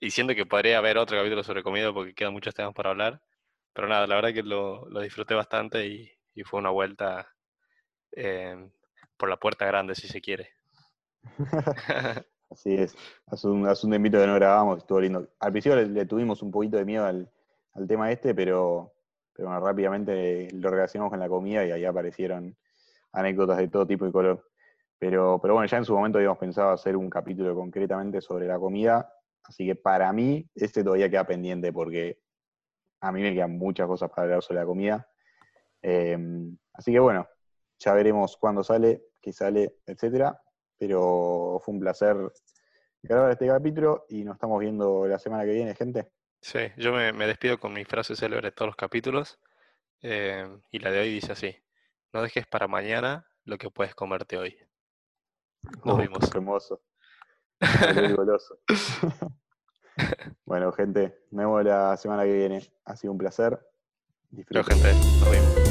Y 0.00 0.10
siento 0.10 0.34
que 0.34 0.46
podría 0.46 0.78
haber 0.78 0.98
otro 0.98 1.16
capítulo 1.16 1.42
sobre 1.44 1.62
comida 1.62 1.92
porque 1.92 2.14
quedan 2.14 2.32
muchos 2.32 2.54
temas 2.54 2.74
para 2.74 2.90
hablar. 2.90 3.22
Pero 3.72 3.88
nada, 3.88 4.06
la 4.06 4.16
verdad 4.16 4.34
que 4.34 4.42
lo, 4.42 4.88
lo 4.88 5.00
disfruté 5.00 5.34
bastante 5.34 5.86
y, 5.86 6.10
y 6.34 6.42
fue 6.44 6.60
una 6.60 6.70
vuelta 6.70 7.28
eh, 8.12 8.70
por 9.16 9.28
la 9.28 9.36
puerta 9.36 9.66
grande, 9.66 9.94
si 9.94 10.08
se 10.08 10.20
quiere. 10.20 10.50
Así 12.50 12.74
es. 12.74 12.96
Hace 13.26 13.48
un, 13.48 13.66
hace 13.66 13.86
un 13.86 13.92
tiempito 13.92 14.18
que 14.18 14.26
no 14.26 14.34
grabamos, 14.34 14.78
estuvo 14.78 15.00
lindo. 15.00 15.28
Al 15.38 15.52
principio 15.52 15.76
le, 15.76 15.86
le 15.86 16.06
tuvimos 16.06 16.42
un 16.42 16.50
poquito 16.50 16.78
de 16.78 16.84
miedo 16.84 17.04
al, 17.04 17.30
al 17.74 17.86
tema 17.86 18.10
este, 18.10 18.34
pero, 18.34 18.94
pero 19.32 19.48
bueno, 19.48 19.64
rápidamente 19.64 20.48
lo 20.52 20.70
relacionamos 20.70 21.10
con 21.10 21.20
la 21.20 21.28
comida 21.28 21.64
y 21.64 21.70
ahí 21.70 21.84
aparecieron 21.84 22.56
anécdotas 23.12 23.58
de 23.58 23.68
todo 23.68 23.86
tipo 23.86 24.06
y 24.06 24.12
color. 24.12 24.48
Pero, 24.98 25.38
pero 25.40 25.54
bueno, 25.54 25.66
ya 25.66 25.78
en 25.78 25.84
su 25.84 25.94
momento 25.94 26.18
habíamos 26.18 26.38
pensado 26.38 26.70
hacer 26.70 26.96
un 26.96 27.08
capítulo 27.08 27.54
concretamente 27.54 28.20
sobre 28.20 28.46
la 28.46 28.58
comida, 28.58 29.12
así 29.44 29.64
que 29.66 29.76
para 29.76 30.12
mí 30.12 30.48
este 30.54 30.82
todavía 30.82 31.08
queda 31.08 31.24
pendiente 31.24 31.72
porque 31.72 32.18
a 33.00 33.12
mí 33.12 33.22
me 33.22 33.32
quedan 33.32 33.56
muchas 33.56 33.86
cosas 33.86 34.10
para 34.10 34.22
hablar 34.22 34.42
sobre 34.42 34.60
la 34.60 34.66
comida. 34.66 35.08
Eh, 35.82 36.18
así 36.72 36.92
que 36.92 36.98
bueno, 36.98 37.28
ya 37.78 37.92
veremos 37.94 38.36
cuándo 38.36 38.62
sale, 38.64 39.02
qué 39.20 39.32
sale, 39.32 39.76
etcétera. 39.86 40.40
Pero 40.78 41.60
fue 41.64 41.74
un 41.74 41.80
placer 41.80 42.16
grabar 43.02 43.32
este 43.32 43.46
capítulo 43.48 44.04
y 44.08 44.24
nos 44.24 44.34
estamos 44.36 44.60
viendo 44.60 45.06
la 45.06 45.18
semana 45.18 45.44
que 45.44 45.52
viene, 45.52 45.74
gente. 45.74 46.10
Sí, 46.40 46.60
yo 46.76 46.92
me, 46.92 47.12
me 47.12 47.26
despido 47.26 47.58
con 47.58 47.72
mi 47.72 47.84
frase 47.84 48.14
célebre 48.14 48.48
de 48.48 48.52
todos 48.52 48.68
los 48.68 48.76
capítulos. 48.76 49.40
eh, 50.02 50.46
y 50.70 50.78
la 50.78 50.90
de 50.92 51.00
hoy 51.00 51.12
dice 51.12 51.32
así: 51.32 51.56
No 52.12 52.22
dejes 52.22 52.46
para 52.46 52.68
mañana 52.68 53.26
lo 53.44 53.58
que 53.58 53.70
puedes 53.70 53.94
comerte 53.94 54.36
hoy. 54.38 54.56
Nos 55.84 55.94
Oh, 55.94 55.96
vimos. 55.96 56.30
qué 56.30 56.38
hermoso. 56.38 56.82
Qué 57.94 58.12
goloso. 58.14 58.60
bueno, 60.44 60.70
gente, 60.70 61.18
nos 61.32 61.40
vemos 61.44 61.64
la 61.64 61.96
semana 61.96 62.22
que 62.22 62.32
viene. 62.32 62.62
Ha 62.84 62.94
sido 62.94 63.12
un 63.12 63.18
placer. 63.18 63.58
Disfruten. 64.30 64.64
gente. 64.78 64.92
Nos 64.94 65.30
vimos. 65.32 65.67